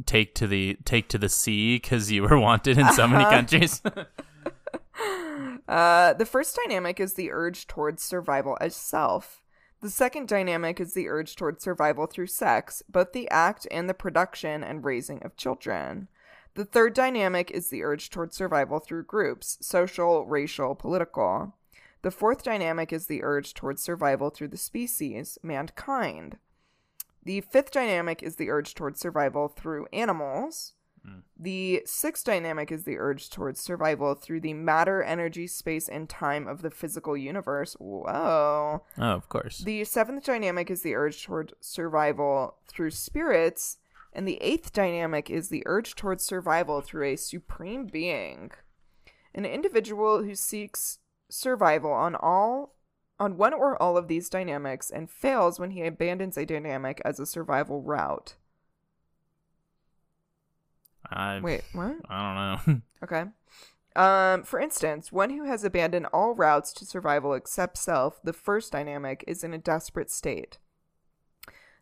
take 0.06 0.34
to 0.36 0.46
the 0.48 0.76
take 0.84 1.08
to 1.10 1.18
the 1.18 1.28
sea 1.28 1.76
because 1.76 2.10
you 2.10 2.22
were 2.22 2.38
wanted 2.38 2.78
in 2.78 2.90
so 2.92 3.06
many 3.06 3.24
countries? 3.24 3.80
Uh, 5.68 6.12
the 6.14 6.26
first 6.26 6.58
dynamic 6.66 7.00
is 7.00 7.14
the 7.14 7.30
urge 7.30 7.66
towards 7.66 8.02
survival 8.02 8.58
as 8.60 8.74
self. 8.76 9.42
The 9.80 9.88
second 9.88 10.28
dynamic 10.28 10.80
is 10.80 10.92
the 10.92 11.08
urge 11.08 11.34
towards 11.36 11.62
survival 11.64 12.06
through 12.06 12.26
sex, 12.26 12.82
both 12.90 13.12
the 13.12 13.28
act 13.30 13.66
and 13.70 13.88
the 13.88 13.94
production 13.94 14.62
and 14.62 14.84
raising 14.84 15.22
of 15.22 15.36
children. 15.36 16.08
The 16.54 16.64
third 16.64 16.94
dynamic 16.94 17.50
is 17.50 17.68
the 17.68 17.82
urge 17.82 18.10
towards 18.10 18.36
survival 18.36 18.78
through 18.78 19.04
groups, 19.04 19.58
social, 19.60 20.26
racial, 20.26 20.74
political. 20.74 21.54
The 22.02 22.10
fourth 22.10 22.42
dynamic 22.42 22.92
is 22.92 23.06
the 23.06 23.22
urge 23.22 23.54
towards 23.54 23.82
survival 23.82 24.30
through 24.30 24.48
the 24.48 24.56
species, 24.56 25.38
mankind. 25.42 26.38
The 27.24 27.40
fifth 27.40 27.70
dynamic 27.70 28.22
is 28.22 28.36
the 28.36 28.50
urge 28.50 28.74
towards 28.74 29.00
survival 29.00 29.48
through 29.48 29.86
animals. 29.92 30.74
Hmm. 31.04 31.20
The 31.38 31.82
sixth 31.86 32.24
dynamic 32.24 32.70
is 32.70 32.84
the 32.84 32.98
urge 32.98 33.30
towards 33.30 33.60
survival 33.60 34.14
through 34.14 34.40
the 34.40 34.54
matter, 34.54 35.02
energy, 35.02 35.46
space, 35.46 35.88
and 35.88 36.08
time 36.08 36.46
of 36.46 36.62
the 36.62 36.70
physical 36.70 37.16
universe. 37.16 37.74
Whoa. 37.74 38.82
oh, 38.98 39.02
of 39.02 39.28
course. 39.28 39.58
The 39.58 39.84
seventh 39.84 40.24
dynamic 40.24 40.70
is 40.70 40.82
the 40.82 40.94
urge 40.94 41.24
toward 41.24 41.54
survival 41.60 42.56
through 42.66 42.90
spirits. 42.90 43.78
And 44.12 44.28
the 44.28 44.42
eighth 44.42 44.72
dynamic 44.72 45.30
is 45.30 45.48
the 45.48 45.62
urge 45.66 45.94
towards 45.94 46.24
survival 46.24 46.80
through 46.80 47.06
a 47.06 47.16
supreme 47.16 47.86
being. 47.86 48.50
An 49.34 49.46
individual 49.46 50.22
who 50.22 50.34
seeks 50.34 50.98
survival 51.30 51.92
on 51.92 52.14
all 52.14 52.74
on 53.18 53.36
one 53.36 53.54
or 53.54 53.80
all 53.80 53.96
of 53.96 54.08
these 54.08 54.28
dynamics 54.28 54.90
and 54.90 55.08
fails 55.08 55.60
when 55.60 55.70
he 55.70 55.82
abandons 55.82 56.36
a 56.36 56.44
dynamic 56.44 57.00
as 57.04 57.20
a 57.20 57.26
survival 57.26 57.80
route. 57.80 58.34
I, 61.08 61.40
Wait, 61.40 61.62
what? 61.72 61.96
I 62.08 62.56
don't 62.56 62.74
know. 62.76 62.82
Okay. 63.02 63.24
Um, 63.94 64.44
for 64.44 64.60
instance, 64.60 65.12
one 65.12 65.30
who 65.30 65.44
has 65.44 65.64
abandoned 65.64 66.06
all 66.12 66.34
routes 66.34 66.72
to 66.74 66.86
survival 66.86 67.34
except 67.34 67.76
self, 67.76 68.22
the 68.22 68.32
first 68.32 68.72
dynamic, 68.72 69.24
is 69.26 69.44
in 69.44 69.52
a 69.52 69.58
desperate 69.58 70.10
state. 70.10 70.58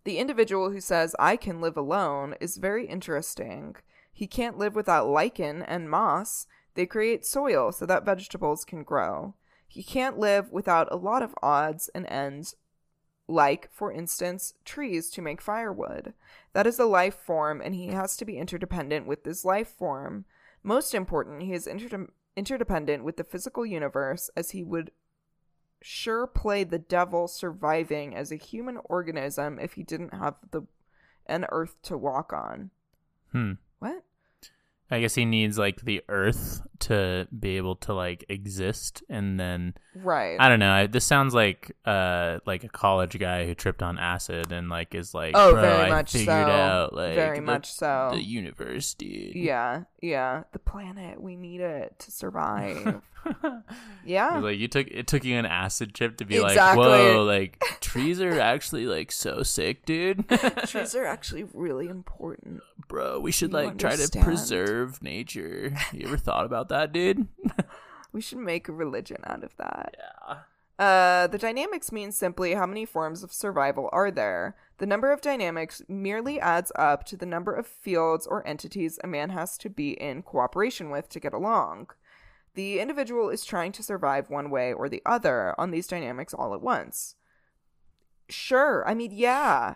The 0.04 0.18
individual 0.18 0.70
who 0.70 0.80
says, 0.80 1.14
I 1.18 1.36
can 1.36 1.60
live 1.60 1.76
alone, 1.76 2.34
is 2.40 2.56
very 2.56 2.86
interesting. 2.86 3.76
He 4.12 4.26
can't 4.26 4.58
live 4.58 4.74
without 4.74 5.08
lichen 5.08 5.62
and 5.62 5.90
moss. 5.90 6.46
They 6.74 6.86
create 6.86 7.26
soil 7.26 7.72
so 7.72 7.86
that 7.86 8.04
vegetables 8.04 8.64
can 8.64 8.82
grow. 8.82 9.34
He 9.66 9.82
can't 9.82 10.18
live 10.18 10.50
without 10.50 10.90
a 10.90 10.96
lot 10.96 11.22
of 11.22 11.34
odds 11.42 11.90
and 11.94 12.06
ends, 12.06 12.56
like, 13.28 13.70
for 13.72 13.92
instance, 13.92 14.54
trees 14.64 15.10
to 15.10 15.22
make 15.22 15.40
firewood. 15.40 16.14
That 16.54 16.66
is 16.66 16.78
a 16.78 16.86
life 16.86 17.14
form, 17.14 17.60
and 17.60 17.74
he 17.74 17.88
has 17.88 18.16
to 18.16 18.24
be 18.24 18.38
interdependent 18.38 19.06
with 19.06 19.22
this 19.24 19.44
life 19.44 19.68
form. 19.68 20.24
Most 20.62 20.94
important, 20.94 21.42
he 21.42 21.52
is 21.52 21.66
inter- 21.66 22.08
interdependent 22.36 23.04
with 23.04 23.16
the 23.16 23.24
physical 23.24 23.64
universe 23.64 24.30
as 24.36 24.50
he 24.50 24.64
would 24.64 24.90
sure 25.82 26.26
play 26.26 26.64
the 26.64 26.78
devil 26.78 27.28
surviving 27.28 28.14
as 28.14 28.30
a 28.30 28.36
human 28.36 28.78
organism 28.84 29.58
if 29.58 29.74
he 29.74 29.82
didn't 29.82 30.14
have 30.14 30.36
the 30.50 30.62
an 31.26 31.46
earth 31.50 31.76
to 31.82 31.96
walk 31.96 32.32
on. 32.32 32.70
hmm. 33.32 33.52
I 34.90 35.00
guess 35.00 35.14
he 35.14 35.24
needs 35.24 35.56
like 35.58 35.80
the 35.82 36.02
earth 36.08 36.62
to 36.80 37.28
be 37.38 37.56
able 37.58 37.76
to 37.76 37.94
like 37.94 38.24
exist, 38.28 39.02
and 39.08 39.38
then 39.38 39.74
Right. 39.94 40.36
I 40.40 40.48
don't 40.48 40.58
know. 40.60 40.72
I, 40.72 40.86
this 40.86 41.04
sounds 41.04 41.34
like 41.34 41.72
uh 41.84 42.38
like 42.46 42.64
a 42.64 42.68
college 42.68 43.18
guy 43.18 43.46
who 43.46 43.54
tripped 43.54 43.82
on 43.82 43.98
acid 43.98 44.52
and 44.52 44.68
like 44.68 44.94
is 44.94 45.14
like, 45.14 45.32
oh, 45.34 45.52
bro, 45.52 45.60
very 45.62 45.82
I 45.82 45.88
much 45.90 46.12
figured 46.12 46.26
so. 46.26 46.32
out 46.52 46.94
like 46.94 47.14
very 47.14 47.38
the, 47.38 47.44
much 47.44 47.72
so. 47.72 48.10
the 48.14 48.22
universe, 48.22 48.94
dude. 48.94 49.34
yeah, 49.34 49.84
yeah. 50.02 50.44
The 50.52 50.58
planet, 50.58 51.20
we 51.20 51.36
need 51.36 51.60
it 51.60 51.98
to 52.00 52.10
survive. 52.10 53.02
yeah. 54.04 54.38
Like 54.38 54.58
you 54.58 54.68
took 54.68 54.88
it 54.88 55.06
took 55.06 55.24
you 55.24 55.36
an 55.36 55.46
acid 55.46 55.94
trip 55.94 56.16
to 56.18 56.24
be 56.24 56.36
Exactly. 56.36 56.86
like, 56.86 57.00
whoa, 57.00 57.22
like 57.24 57.62
trees 57.80 58.20
are 58.20 58.40
actually 58.40 58.86
like 58.86 59.12
so 59.12 59.42
sick, 59.42 59.84
dude. 59.84 60.26
Trees 60.66 60.94
are 60.94 61.04
actually 61.04 61.44
really 61.52 61.88
important. 61.88 62.62
Bro, 62.88 63.20
we 63.20 63.30
should 63.30 63.50
You 63.50 63.56
like 63.58 63.78
try 63.78 63.90
to 63.90 63.94
understand? 63.94 64.24
preserve 64.24 64.79
nature. 65.02 65.74
You 65.92 66.06
ever 66.06 66.16
thought 66.16 66.44
about 66.46 66.68
that, 66.68 66.92
dude? 66.92 67.26
We 68.12 68.20
should 68.20 68.38
make 68.38 68.68
a 68.68 68.72
religion 68.72 69.18
out 69.24 69.44
of 69.44 69.56
that. 69.58 69.96
yeah. 69.96 70.38
Uh, 70.84 71.26
the 71.26 71.38
dynamics 71.38 71.92
means 71.92 72.16
simply 72.16 72.54
how 72.54 72.66
many 72.66 72.84
forms 72.86 73.22
of 73.22 73.32
survival 73.32 73.88
are 73.92 74.10
there. 74.10 74.56
The 74.78 74.86
number 74.86 75.12
of 75.12 75.20
dynamics 75.20 75.82
merely 75.88 76.40
adds 76.40 76.72
up 76.74 77.04
to 77.04 77.16
the 77.16 77.26
number 77.26 77.52
of 77.52 77.66
fields 77.66 78.26
or 78.26 78.46
entities 78.46 78.98
a 79.04 79.06
man 79.06 79.30
has 79.30 79.58
to 79.58 79.68
be 79.68 79.90
in 79.90 80.22
cooperation 80.22 80.90
with 80.90 81.08
to 81.10 81.20
get 81.20 81.34
along. 81.34 81.90
The 82.54 82.80
individual 82.80 83.28
is 83.28 83.44
trying 83.44 83.72
to 83.72 83.82
survive 83.82 84.30
one 84.30 84.50
way 84.50 84.72
or 84.72 84.88
the 84.88 85.02
other 85.06 85.54
on 85.56 85.70
these 85.70 85.86
dynamics 85.86 86.32
all 86.34 86.54
at 86.54 86.62
once. 86.62 87.14
Sure, 88.28 88.82
I 88.88 88.94
mean, 88.94 89.10
yeah. 89.12 89.74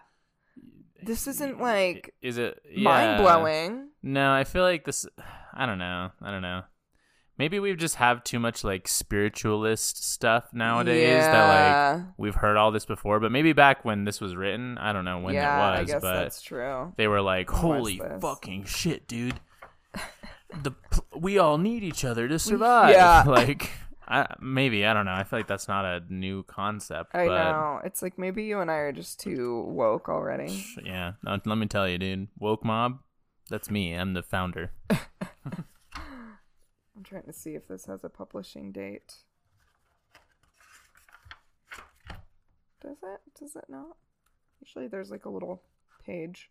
This 1.03 1.27
isn't 1.29 1.61
like 1.61 2.15
Is 2.23 2.39
it 2.39 2.61
yeah. 2.69 2.83
mind 2.83 3.23
blowing. 3.23 3.91
No, 4.05 4.33
I 4.33 4.45
feel 4.45 4.63
like 4.63 4.85
this. 4.85 5.07
I 5.55 5.67
don't 5.67 5.79
know. 5.79 6.11
I 6.21 6.31
don't 6.31 6.43
know. 6.43 6.63
Maybe 7.37 7.59
we 7.59 7.75
just 7.75 7.97
have 7.97 8.23
too 8.23 8.39
much 8.39 8.63
like 8.63 8.87
spiritualist 8.87 10.05
stuff 10.05 10.51
nowadays 10.53 11.25
that 11.25 11.97
like 11.97 12.07
we've 12.17 12.35
heard 12.35 12.57
all 12.57 12.71
this 12.71 12.85
before. 12.85 13.19
But 13.19 13.33
maybe 13.33 13.53
back 13.53 13.85
when 13.85 14.05
this 14.05 14.21
was 14.21 14.37
written, 14.37 14.79
I 14.79 14.93
don't 14.93 15.05
know 15.05 15.19
when 15.19 15.35
yeah, 15.35 15.57
it 15.57 15.77
I 15.77 15.81
was, 15.81 15.91
guess 15.91 16.03
but 16.03 16.23
that's 16.23 16.43
true. 16.43 16.93
they 16.97 17.09
were 17.09 17.21
like, 17.21 17.51
"Holy 17.51 18.01
fucking 18.21 18.65
shit, 18.67 19.09
dude! 19.09 19.41
the 20.63 20.73
we 21.17 21.39
all 21.39 21.59
need 21.59 21.83
each 21.83 22.05
other 22.05 22.29
to 22.29 22.39
survive." 22.39 22.91
yeah. 22.91 23.25
like 23.27 23.69
I, 24.07 24.33
maybe 24.41 24.87
I 24.87 24.95
don't 24.95 25.07
know. 25.07 25.15
I 25.15 25.25
feel 25.25 25.41
like 25.41 25.49
that's 25.49 25.67
not 25.67 25.85
a 25.85 26.03
new 26.09 26.45
concept. 26.45 27.17
I 27.17 27.27
but 27.27 27.51
know. 27.51 27.81
It's 27.83 28.01
like 28.01 28.17
maybe 28.17 28.45
you 28.45 28.61
and 28.61 28.71
I 28.71 28.77
are 28.77 28.93
just 28.93 29.19
too 29.19 29.63
woke 29.63 30.09
already. 30.09 30.65
Yeah, 30.85 31.15
no, 31.25 31.41
let 31.45 31.59
me 31.59 31.67
tell 31.67 31.89
you, 31.89 31.99
dude. 31.99 32.29
Woke 32.39 32.65
mob. 32.65 32.99
That's 33.51 33.71
me. 33.71 33.93
I'm 33.93 34.15
the 34.15 34.23
founder. 34.23 34.73
I'm 35.95 37.03
trying 37.03 37.25
to 37.25 37.33
see 37.33 37.55
if 37.55 37.69
this 37.69 37.87
has 37.87 38.05
a 38.05 38.09
publishing 38.09 38.73
date. 38.73 39.15
Does 42.81 42.99
it? 43.03 43.21
Does 43.39 43.57
it 43.57 43.65
not? 43.69 43.97
Usually 44.61 44.89
there's 44.89 45.11
like 45.11 45.25
a 45.25 45.31
little 45.31 45.63
page. 46.05 46.49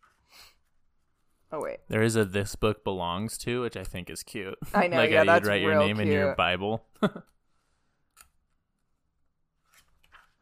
Oh 1.52 1.60
wait. 1.62 1.78
There 1.88 2.02
is 2.02 2.16
a 2.16 2.24
this 2.24 2.56
book 2.56 2.84
belongs 2.84 3.38
to, 3.38 3.62
which 3.62 3.76
I 3.76 3.84
think 3.84 4.10
is 4.10 4.22
cute. 4.22 4.58
I 4.72 4.88
know, 4.88 4.96
like 4.96 5.10
yeah, 5.10 5.24
that's 5.24 5.44
you'd 5.44 5.50
write 5.50 5.62
your 5.62 5.78
name 5.78 6.00
in 6.00 6.08
your. 6.08 6.34
Bible. 6.34 6.84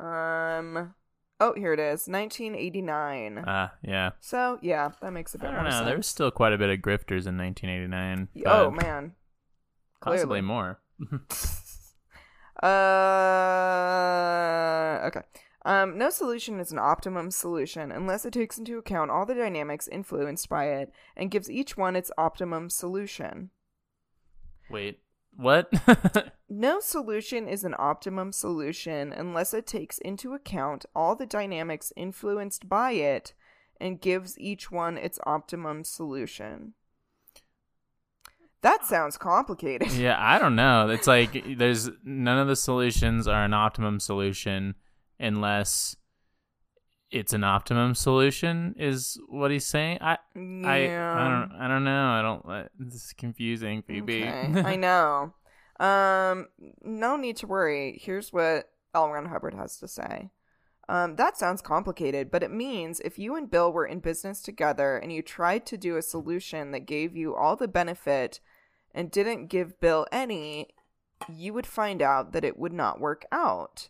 Um 0.01 0.95
Oh, 1.43 1.55
here 1.57 1.73
it 1.73 1.81
is. 1.81 2.07
1989. 2.07 3.43
Ah, 3.45 3.73
yeah. 3.83 4.11
so, 4.21 4.61
yeah, 4.63 4.91
that 5.01 5.13
makes 5.13 5.35
a 5.35 5.39
bit 5.39 5.49
I 5.49 5.51
more 5.51 5.63
don't 5.63 5.65
know. 5.65 5.77
sense. 5.79 5.87
There 5.87 5.97
was 5.97 6.07
still 6.07 6.31
quite 6.31 6.53
a 6.53 6.59
bit 6.59 6.71
of 6.71 6.79
grifters 6.79 7.27
in 7.27 7.37
1989. 7.37 8.29
oh, 8.47 8.71
man. 8.71 9.15
possibly 10.01 10.41
clearly. 10.41 10.43
more. 10.43 10.79
Uh, 12.63 12.69
okay. 15.07 15.23
Um, 15.65 15.99
no 15.99 16.11
solution 16.11 16.61
is 16.61 16.71
an 16.71 16.79
optimum 16.79 17.33
solution 17.33 17.91
unless 17.91 18.25
it 18.25 18.33
takes 18.33 18.57
into 18.57 18.79
account 18.79 19.11
all 19.11 19.27
the 19.27 19.35
dynamics 19.35 19.89
influenced 19.89 20.49
by 20.49 20.67
it 20.67 20.93
and 21.17 21.31
gives 21.33 21.51
each 21.51 21.77
one 21.77 21.97
its 21.97 22.13
optimum 22.17 22.71
solution. 22.71 23.51
Wait, 24.71 25.01
what? 25.37 25.73
No 26.55 26.81
solution 26.81 27.49
is 27.49 27.65
an 27.65 27.75
optimum 27.79 28.31
solution 28.31 29.11
unless 29.11 29.55
it 29.55 29.67
takes 29.67 29.97
into 29.97 30.35
account 30.35 30.85
all 30.95 31.17
the 31.17 31.25
dynamics 31.25 31.95
influenced 31.97 32.69
by 32.69 32.93
it 32.93 33.33
and 33.81 34.03
gives 34.03 34.39
each 34.39 34.71
one 34.71 34.99
its 34.99 35.19
optimum 35.25 35.83
solution. 35.83 36.75
That 38.61 38.85
sounds 38.85 39.17
complicated. 39.17 39.93
yeah, 39.93 40.17
I 40.19 40.39
don't 40.39 40.55
know. 40.55 40.91
It's 40.91 41.07
like 41.07 41.43
there's 41.57 41.89
none 42.05 42.39
of 42.39 42.49
the 42.49 42.55
solutions 42.55 43.27
are 43.27 43.45
an 43.45 43.55
optimum 43.55 43.99
solution 43.99 44.75
unless 45.19 45.97
it's 47.13 47.33
an 47.33 47.45
optimum 47.45 47.95
solution 47.95 48.75
is 48.79 49.21
what 49.29 49.51
he's 49.51 49.67
saying. 49.67 49.99
I 50.01 50.19
I 50.35 50.37
I 50.37 51.29
don't 51.29 51.53
I 51.61 51.69
don't 51.69 51.85
know. 51.85 52.09
I 52.09 52.23
don't 52.23 52.45
uh, 52.47 52.69
this 52.79 52.95
is 52.95 53.13
confusing, 53.13 53.83
Phoebe. 53.83 54.23
Okay, 54.23 54.63
I 54.65 54.77
know. 54.77 55.35
Um, 55.79 56.49
no 56.83 57.17
need 57.17 57.37
to 57.39 57.47
worry. 57.47 58.01
Here's 58.03 58.33
what 58.33 58.71
L. 58.95 59.11
Ron 59.11 59.27
Hubbard 59.27 59.55
has 59.55 59.77
to 59.79 59.89
say. 59.89 60.31
Um, 60.89 61.17
that 61.17 61.39
sounds 61.39 61.63
complicated, 61.63 62.31
but 62.31 62.43
it 62.43 62.51
means 62.51 63.01
if 63.01 63.19
you 63.19 63.37
and 63.37 63.51
Bill 63.51 63.73
were 63.73 63.87
in 63.87 64.01
business 64.01 64.43
together 64.43 64.97
and 64.97 65.13
you 65.13 65.23
tried 65.23 65.65
to 65.67 65.77
do 65.77 65.97
a 65.97 66.03
solution 66.03 66.73
that 66.73 66.87
gave 66.87 67.17
you 67.17 67.35
all 67.35 67.57
the 67.57 67.69
benefit 67.69 68.41
and 68.95 69.11
didn't 69.11 69.47
give 69.47 69.81
Bill 69.81 70.07
any, 70.11 70.69
you 71.29 71.53
would 71.55 71.67
find 71.67 72.03
out 72.03 72.33
that 72.33 72.45
it 72.45 72.59
would 72.59 72.73
not 72.73 73.01
work 73.01 73.25
out. 73.31 73.89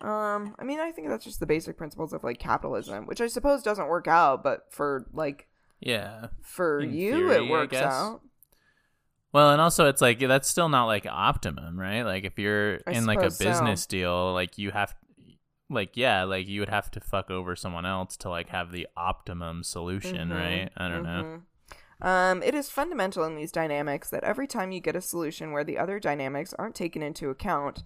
Um, 0.00 0.54
I 0.58 0.64
mean, 0.64 0.80
I 0.80 0.90
think 0.92 1.08
that's 1.08 1.24
just 1.24 1.40
the 1.40 1.46
basic 1.46 1.76
principles 1.78 2.12
of 2.12 2.22
like 2.24 2.38
capitalism, 2.38 3.06
which 3.06 3.20
I 3.20 3.26
suppose 3.28 3.62
doesn't 3.62 3.88
work 3.88 4.06
out, 4.08 4.42
but 4.42 4.66
for 4.70 5.06
like 5.12 5.46
yeah. 5.80 6.28
for 6.42 6.80
In 6.80 6.92
you, 6.94 7.12
theory, 7.28 7.46
it 7.46 7.50
works 7.50 7.76
out. 7.76 8.20
Well, 9.32 9.50
and 9.50 9.60
also 9.60 9.86
it's 9.88 10.00
like 10.00 10.20
that's 10.20 10.48
still 10.48 10.68
not 10.68 10.86
like 10.86 11.06
optimum, 11.06 11.78
right? 11.78 12.02
Like 12.02 12.24
if 12.24 12.38
you're 12.38 12.80
I 12.86 12.92
in 12.92 13.06
like 13.06 13.22
a 13.22 13.30
suppose 13.30 13.38
so. 13.38 13.44
business 13.44 13.86
deal, 13.86 14.32
like 14.32 14.58
you 14.58 14.70
have 14.70 14.94
like 15.70 15.96
yeah, 15.96 16.24
like 16.24 16.46
you 16.48 16.60
would 16.60 16.68
have 16.68 16.90
to 16.92 17.00
fuck 17.00 17.30
over 17.30 17.56
someone 17.56 17.86
else 17.86 18.16
to 18.18 18.28
like 18.28 18.50
have 18.50 18.70
the 18.72 18.86
optimum 18.96 19.64
solution, 19.64 20.28
Mhm, 20.28 20.34
right? 20.34 20.70
I 20.76 20.88
don't 20.88 21.02
know. 21.02 21.24
mhm. 21.24 21.42
Um, 22.06 22.42
it 22.42 22.54
is 22.54 22.68
fundamental 22.68 23.24
in 23.24 23.34
these 23.36 23.50
dynamics 23.52 24.10
that 24.10 24.24
every 24.24 24.46
time 24.46 24.72
you 24.72 24.80
get 24.80 24.96
a 24.96 25.00
solution 25.00 25.52
where 25.52 25.64
the 25.64 25.78
other 25.78 25.98
dynamics 25.98 26.52
aren't 26.58 26.74
taken 26.74 27.02
into 27.02 27.30
account, 27.30 27.82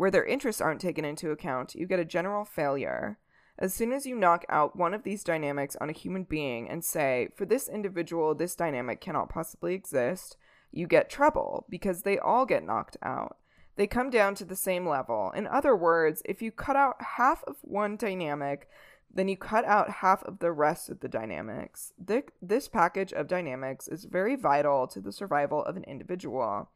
where 0.00 0.10
their 0.10 0.24
interests 0.24 0.62
aren't 0.62 0.80
taken 0.80 1.04
into 1.04 1.30
account, 1.30 1.74
you 1.74 1.84
get 1.84 2.00
a 2.00 2.04
general 2.06 2.46
failure. 2.46 3.18
As 3.58 3.74
soon 3.74 3.92
as 3.92 4.06
you 4.06 4.14
knock 4.16 4.46
out 4.48 4.74
one 4.74 4.94
of 4.94 5.02
these 5.02 5.22
dynamics 5.22 5.76
on 5.78 5.90
a 5.90 5.92
human 5.92 6.24
being 6.24 6.70
and 6.70 6.82
say, 6.82 7.28
for 7.36 7.44
this 7.44 7.68
individual, 7.68 8.34
this 8.34 8.56
dynamic 8.56 9.02
cannot 9.02 9.28
possibly 9.28 9.74
exist, 9.74 10.38
you 10.72 10.86
get 10.86 11.10
trouble 11.10 11.66
because 11.68 12.00
they 12.00 12.18
all 12.18 12.46
get 12.46 12.64
knocked 12.64 12.96
out. 13.02 13.36
They 13.76 13.86
come 13.86 14.08
down 14.08 14.34
to 14.36 14.46
the 14.46 14.56
same 14.56 14.88
level. 14.88 15.32
In 15.36 15.46
other 15.46 15.76
words, 15.76 16.22
if 16.24 16.40
you 16.40 16.50
cut 16.50 16.76
out 16.76 16.96
half 17.18 17.44
of 17.46 17.56
one 17.60 17.98
dynamic, 17.98 18.70
then 19.12 19.28
you 19.28 19.36
cut 19.36 19.66
out 19.66 19.90
half 19.90 20.22
of 20.22 20.38
the 20.38 20.50
rest 20.50 20.88
of 20.88 21.00
the 21.00 21.08
dynamics. 21.08 21.92
This 22.40 22.68
package 22.68 23.12
of 23.12 23.28
dynamics 23.28 23.86
is 23.86 24.04
very 24.04 24.34
vital 24.34 24.86
to 24.86 25.00
the 25.02 25.12
survival 25.12 25.62
of 25.62 25.76
an 25.76 25.84
individual. 25.84 26.70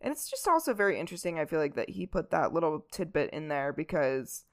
And 0.00 0.12
it's 0.12 0.30
just 0.30 0.48
also 0.48 0.72
very 0.72 0.98
interesting, 0.98 1.38
I 1.38 1.44
feel 1.44 1.58
like, 1.58 1.74
that 1.74 1.90
he 1.90 2.06
put 2.06 2.30
that 2.30 2.52
little 2.52 2.86
tidbit 2.90 3.30
in 3.30 3.48
there 3.48 3.72
because, 3.72 4.44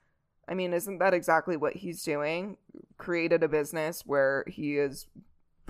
I 0.48 0.54
mean, 0.54 0.72
isn't 0.72 0.98
that 0.98 1.14
exactly 1.14 1.56
what 1.56 1.76
he's 1.76 2.02
doing? 2.02 2.58
Created 2.98 3.42
a 3.42 3.48
business 3.48 4.02
where 4.04 4.44
he 4.46 4.76
is 4.76 5.06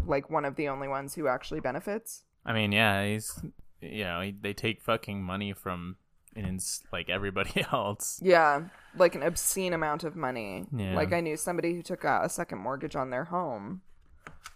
like 0.05 0.31
one 0.31 0.45
of 0.45 0.57
the 0.57 0.69
only 0.69 0.89
ones 0.89 1.15
who 1.15 1.29
actually 1.29 1.61
benefits? 1.61 2.25
I 2.45 2.53
mean, 2.53 2.73
yeah, 2.73 3.05
he's 3.05 3.41
you 3.81 4.05
know, 4.05 4.21
he, 4.21 4.33
they 4.33 4.53
take 4.53 4.81
fucking 4.81 5.23
money 5.23 5.53
from 5.53 5.97
ins 6.35 6.83
like 6.93 7.09
everybody 7.09 7.65
else. 7.73 8.21
Yeah, 8.23 8.63
like 8.97 9.15
an 9.15 9.23
obscene 9.23 9.73
amount 9.73 10.05
of 10.05 10.17
money. 10.17 10.67
Yeah. 10.75 10.95
Like 10.95 11.13
I 11.13 11.21
knew 11.21 11.37
somebody 11.37 11.75
who 11.75 11.83
took 11.83 12.05
out 12.05 12.25
a 12.25 12.29
second 12.29 12.59
mortgage 12.59 12.97
on 12.97 13.11
their 13.11 13.25
home 13.25 13.83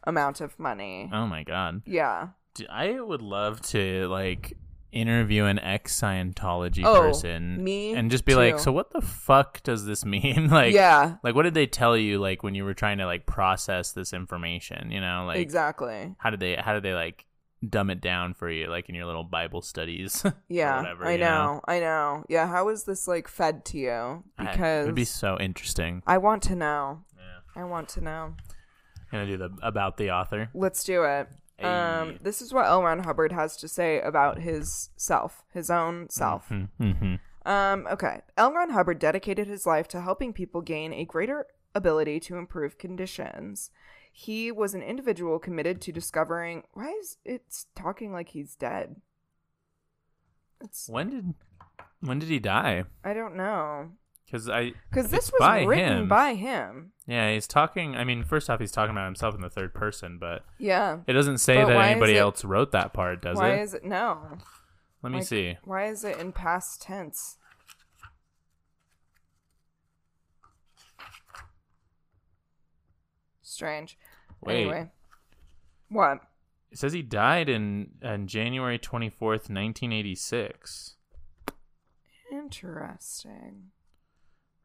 amount 0.05 0.41
of 0.41 0.59
money. 0.59 1.11
Oh 1.13 1.27
my 1.27 1.45
god. 1.45 1.83
Yeah. 1.87 2.29
I 2.69 3.01
would 3.01 3.23
love 3.23 3.63
to 3.69 4.09
like 4.09 4.57
interview 4.93 5.45
an 5.45 5.59
ex 5.59 5.99
Scientology 5.99 6.83
Oh, 6.85 7.01
person 7.01 7.63
me 7.63 7.95
and 7.95 8.11
just 8.11 8.25
be 8.25 8.35
like, 8.35 8.59
"So 8.59 8.71
what 8.71 8.91
the 8.93 9.01
fuck 9.01 9.63
does 9.63 9.87
this 9.87 10.05
mean?" 10.07 10.49
like 10.51 10.75
yeah, 10.75 11.17
like 11.23 11.35
what 11.35 11.43
did 11.43 11.55
they 11.55 11.67
tell 11.67 11.97
you 11.97 12.19
like 12.19 12.43
when 12.43 12.55
you 12.55 12.65
were 12.65 12.75
trying 12.75 12.99
to 12.99 13.07
like 13.07 13.27
process 13.27 13.93
this 13.93 14.13
information, 14.13 14.91
you 14.91 15.01
know? 15.01 15.25
Like 15.27 15.39
exactly. 15.39 16.15
how 16.19 16.31
did 16.31 16.41
they 16.41 16.55
how 16.57 16.75
did 16.75 16.83
they 16.83 16.95
like 16.95 17.27
dumb 17.69 17.91
it 17.91 18.01
down 18.01 18.35
for 18.35 18.51
you 18.51 18.67
like 18.69 18.89
in 18.89 18.95
your 18.95 19.07
little 19.07 19.25
Bible 19.25 19.63
studies? 19.63 20.25
Yeah, 20.49 20.79
whatever, 20.79 21.07
I 21.07 21.13
you 21.13 21.19
know, 21.19 21.61
I 21.67 21.81
know. 21.81 22.25
Yeah, 22.29 22.47
how 22.47 22.69
is 22.69 22.85
this 22.85 23.09
like 23.09 23.27
fed 23.27 23.65
to 23.67 23.79
you? 23.79 24.25
Because 24.39 24.85
it 24.85 24.89
would 24.89 24.95
be 24.95 25.05
so 25.05 25.39
interesting. 25.41 26.03
I 26.07 26.19
want 26.19 26.43
to 26.45 26.57
know. 26.57 27.05
Yeah. 27.17 27.63
I 27.63 27.65
want 27.65 27.89
to 27.91 28.03
know. 28.03 28.35
Gonna 29.11 29.27
do 29.27 29.37
the 29.37 29.51
about 29.63 29.97
the 29.97 30.11
author. 30.11 30.51
Let's 30.55 30.85
do 30.85 31.05
it. 31.05 31.29
Um, 31.61 32.19
this 32.21 32.43
is 32.43 32.53
what 32.53 32.67
L. 32.67 32.83
Ron 32.83 33.01
Hubbard 33.05 33.33
has 33.33 33.57
to 33.59 33.69
say 33.69 34.01
about 34.01 34.41
his 34.41 34.91
self, 34.97 35.45
his 35.53 35.71
own 35.71 36.09
self. 36.11 36.49
Mm-hmm. 36.49 37.15
Um, 37.45 37.87
okay. 37.91 38.23
L. 38.37 38.53
Ron 38.53 38.71
Hubbard 38.71 38.99
dedicated 38.99 39.47
his 39.47 39.67
life 39.67 39.89
to 39.89 40.01
helping 40.01 40.33
people 40.33 40.61
gain 40.61 40.93
a 40.93 41.05
greater 41.05 41.47
ability 41.75 42.21
to 42.21 42.37
improve 42.37 42.79
conditions. 42.79 43.71
He 44.13 44.53
was 44.53 44.75
an 44.75 44.83
individual 44.83 45.39
committed 45.39 45.81
to 45.83 45.93
discovering. 45.93 46.65
Why 46.75 46.91
is 47.01 47.17
it 47.25 47.65
talking 47.75 48.13
like 48.13 48.31
he's 48.31 48.55
dead? 48.55 48.97
It's. 50.61 50.89
When 50.89 51.11
did 51.11 51.35
when 52.01 52.19
did 52.19 52.29
he 52.29 52.39
die? 52.39 52.85
I 53.05 53.15
don't 53.15 53.37
know. 53.37 53.93
Because 54.33 54.49
I 54.49 54.73
Because 54.89 55.11
this 55.11 55.31
was 55.31 55.39
by 55.41 55.63
written 55.65 55.99
him. 55.99 56.09
by 56.09 56.33
him. 56.33 56.93
yeah 57.07 57.31
he's 57.35 57.47
talking. 57.47 57.95
I 57.97 58.05
mean, 58.05 58.25
first 58.25 58.49
off, 58.49 58.61
he's 58.61 58.73
talking 58.73 58.93
about 58.93 59.05
himself 59.05 59.35
in 59.35 59.43
the 59.43 59.51
third 59.51 59.75
person, 59.75 60.17
but 60.19 60.43
Yeah. 60.57 61.01
it 61.07 61.13
doesn't 61.13 61.37
say 61.37 61.57
But 61.57 61.67
that 61.69 61.91
anybody 61.91 62.15
it- 62.17 62.21
else 62.21 62.43
wrote 62.43 62.73
that 62.73 62.95
part, 62.95 63.21
does 63.21 63.37
it? 63.39 63.43
why 63.43 63.59
is 63.61 63.75
it 63.75 63.85
no? 63.85 64.39
Let 65.03 65.11
me 65.13 65.19
like- 65.19 65.27
see. 65.27 65.59
Why 65.65 65.85
is 65.85 66.03
it 66.03 66.17
in 66.19 66.33
past 66.33 66.81
tense? 66.81 67.37
Strange. 73.43 73.99
Wait. 74.41 74.63
Anyway. 74.63 74.89
What? 75.89 76.19
It 76.71 76.79
says 76.79 76.93
he 76.93 77.03
died 77.03 77.49
in, 77.49 77.91
in 78.03 78.27
January 78.27 78.79
twenty 78.79 79.11
fourth, 79.11 79.51
nineteen 79.51 79.93
eighty 79.93 80.15
six. 80.15 80.97
Interesting. 82.31 83.73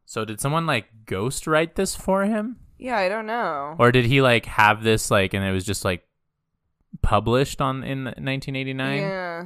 So 0.10 0.24
did 0.24 0.39
someone 0.39 0.65
like 0.65 0.86
ghost 1.06 1.46
write 1.48 1.76
this 1.76 1.93
for 1.93 2.24
him, 2.24 2.56
Yeah, 2.80 2.98
I 2.98 3.10
don't 3.10 3.26
know. 3.26 3.76
or 3.78 3.91
did 3.91 4.06
he 4.06 4.22
like 4.22 4.46
have 4.46 4.82
this 4.82 5.12
like 5.12 5.34
and 5.34 5.43
it 5.43 5.52
was 5.52 5.65
just 5.65 5.84
like 5.84 6.08
published 7.02 7.60
on 7.60 7.84
in 7.84 8.13
nineteen 8.17 8.56
eighty 8.56 8.74
nine? 8.74 9.02
Yeah. 9.02 9.46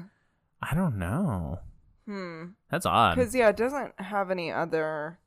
I 0.62 0.76
don't 0.76 1.00
know. 1.00 1.60
Hmm. 2.06 2.50
That's 2.70 2.86
odd. 2.86 3.16
Because 3.16 3.34
yeah, 3.34 3.50
it 3.50 3.58
doesn't 3.58 4.00
have 4.00 4.30
any 4.30 4.52
other 4.52 5.18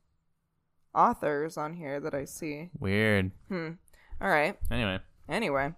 authors 0.95 1.57
on 1.57 1.75
here 1.75 1.99
that 1.99 2.15
I 2.15 2.25
see. 2.27 2.71
Weird. 2.79 3.33
Hmm. 3.49 3.71
All 4.21 4.29
right. 4.29 4.57
Anyway, 4.71 5.01
Anyway, 5.29 5.73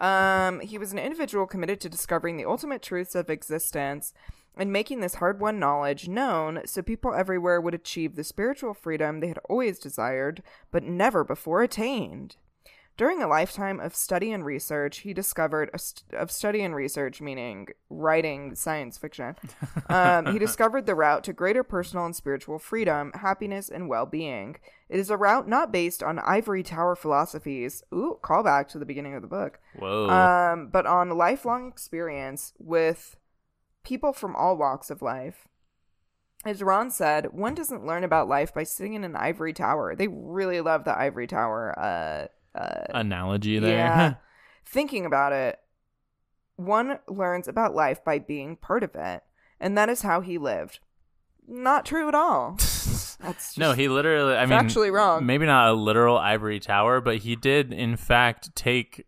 um, 0.00 0.58
he 0.60 0.78
was 0.78 0.90
an 0.92 0.98
individual 0.98 1.46
committed 1.46 1.80
to 1.82 1.88
discovering 1.88 2.36
the 2.38 2.44
ultimate 2.46 2.82
truths 2.82 3.14
of 3.14 3.30
existence 3.30 4.12
and 4.60 4.72
making 4.72 5.00
this 5.00 5.14
hard 5.14 5.40
won 5.40 5.58
knowledge 5.58 6.06
known 6.06 6.60
so 6.66 6.82
people 6.82 7.14
everywhere 7.14 7.60
would 7.60 7.74
achieve 7.74 8.14
the 8.14 8.22
spiritual 8.22 8.74
freedom 8.74 9.20
they 9.20 9.28
had 9.28 9.38
always 9.48 9.78
desired 9.78 10.42
but 10.70 10.82
never 10.82 11.24
before 11.24 11.62
attained. 11.62 12.36
During 12.98 13.22
a 13.22 13.26
lifetime 13.26 13.80
of 13.80 13.96
study 13.96 14.30
and 14.30 14.44
research, 14.44 14.98
he 14.98 15.14
discovered 15.14 15.70
a 15.72 15.78
st- 15.78 16.12
of 16.12 16.30
study 16.30 16.60
and 16.60 16.74
research, 16.74 17.22
meaning 17.22 17.68
writing 17.88 18.54
science 18.54 18.98
fiction. 18.98 19.36
Um, 19.88 20.32
he 20.32 20.38
discovered 20.38 20.86
the 20.86 20.94
route 20.94 21.24
to 21.24 21.32
greater 21.32 21.64
personal 21.64 22.04
and 22.04 22.14
spiritual 22.14 22.58
freedom, 22.58 23.10
happiness, 23.14 23.68
and 23.70 23.88
well-being. 23.88 24.56
It 24.88 25.00
is 25.00 25.10
a 25.10 25.16
route 25.16 25.48
not 25.48 25.72
based 25.72 26.02
on 26.02 26.18
ivory 26.20 26.62
tower 26.62 26.94
philosophies. 26.94 27.82
Ooh, 27.92 28.18
callback 28.22 28.68
to 28.68 28.78
the 28.78 28.84
beginning 28.84 29.14
of 29.14 29.22
the 29.22 29.28
book. 29.28 29.58
whoa. 29.76 30.10
Um, 30.10 30.68
but 30.68 30.86
on 30.86 31.08
lifelong 31.10 31.68
experience 31.68 32.52
with 32.58 33.16
people 33.84 34.12
from 34.12 34.36
all 34.36 34.56
walks 34.56 34.90
of 34.90 35.02
life. 35.02 35.48
As 36.44 36.62
Ron 36.62 36.90
said, 36.90 37.32
one 37.32 37.54
doesn't 37.54 37.84
learn 37.84 38.02
about 38.02 38.28
life 38.28 38.54
by 38.54 38.62
sitting 38.62 38.94
in 38.94 39.04
an 39.04 39.14
ivory 39.14 39.52
tower. 39.52 39.94
They 39.94 40.08
really 40.08 40.60
love 40.60 40.84
the 40.84 40.98
ivory 40.98 41.26
tower. 41.26 41.78
Uh, 41.78 42.58
uh, 42.58 42.86
Analogy 42.90 43.58
there. 43.58 43.76
yeah. 43.76 44.14
Thinking 44.64 45.04
about 45.04 45.32
it, 45.32 45.58
one 46.56 46.98
learns 47.08 47.48
about 47.48 47.74
life 47.74 48.04
by 48.04 48.18
being 48.18 48.56
part 48.56 48.82
of 48.82 48.94
it, 48.94 49.22
and 49.58 49.76
that 49.76 49.88
is 49.88 50.02
how 50.02 50.20
he 50.20 50.38
lived. 50.38 50.78
Not 51.46 51.84
true 51.84 52.08
at 52.08 52.14
all. 52.14 52.56
That's 53.20 53.58
no, 53.58 53.72
he 53.72 53.88
literally. 53.88 54.34
I 54.34 54.46
mean, 54.46 54.52
actually 54.58 54.90
wrong. 54.90 55.26
maybe 55.26 55.44
not 55.44 55.68
a 55.68 55.72
literal 55.74 56.16
ivory 56.16 56.60
tower, 56.60 57.00
but 57.00 57.18
he 57.18 57.36
did 57.36 57.72
in 57.72 57.96
fact 57.96 58.54
take 58.54 59.06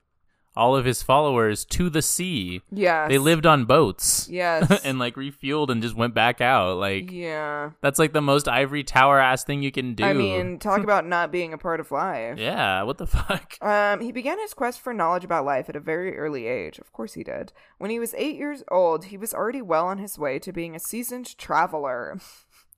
all 0.56 0.76
of 0.76 0.84
his 0.84 1.02
followers 1.02 1.64
to 1.64 1.88
the 1.88 2.02
sea. 2.02 2.62
Yeah. 2.70 3.08
They 3.08 3.18
lived 3.18 3.46
on 3.46 3.64
boats. 3.64 4.28
Yes. 4.30 4.80
and 4.84 4.98
like 4.98 5.14
refueled 5.14 5.70
and 5.70 5.82
just 5.82 5.96
went 5.96 6.14
back 6.14 6.40
out. 6.40 6.78
Like 6.78 7.10
yeah. 7.10 7.70
that's 7.80 7.98
like 7.98 8.12
the 8.12 8.20
most 8.20 8.48
ivory 8.48 8.84
tower 8.84 9.18
ass 9.18 9.44
thing 9.44 9.62
you 9.62 9.72
can 9.72 9.94
do. 9.94 10.04
I 10.04 10.12
mean, 10.12 10.58
talk 10.58 10.80
about 10.84 11.06
not 11.06 11.32
being 11.32 11.52
a 11.52 11.58
part 11.58 11.80
of 11.80 11.90
life. 11.90 12.38
yeah, 12.38 12.82
what 12.82 12.98
the 12.98 13.06
fuck? 13.06 13.56
Um, 13.62 14.00
he 14.00 14.12
began 14.12 14.38
his 14.38 14.54
quest 14.54 14.80
for 14.80 14.92
knowledge 14.92 15.24
about 15.24 15.44
life 15.44 15.68
at 15.68 15.76
a 15.76 15.80
very 15.80 16.16
early 16.16 16.46
age. 16.46 16.78
Of 16.78 16.92
course 16.92 17.14
he 17.14 17.24
did. 17.24 17.52
When 17.78 17.90
he 17.90 17.98
was 17.98 18.14
eight 18.14 18.36
years 18.36 18.62
old, 18.70 19.06
he 19.06 19.16
was 19.16 19.32
already 19.32 19.62
well 19.62 19.86
on 19.86 19.98
his 19.98 20.18
way 20.18 20.38
to 20.40 20.52
being 20.52 20.76
a 20.76 20.80
seasoned 20.80 21.36
traveler. 21.38 22.18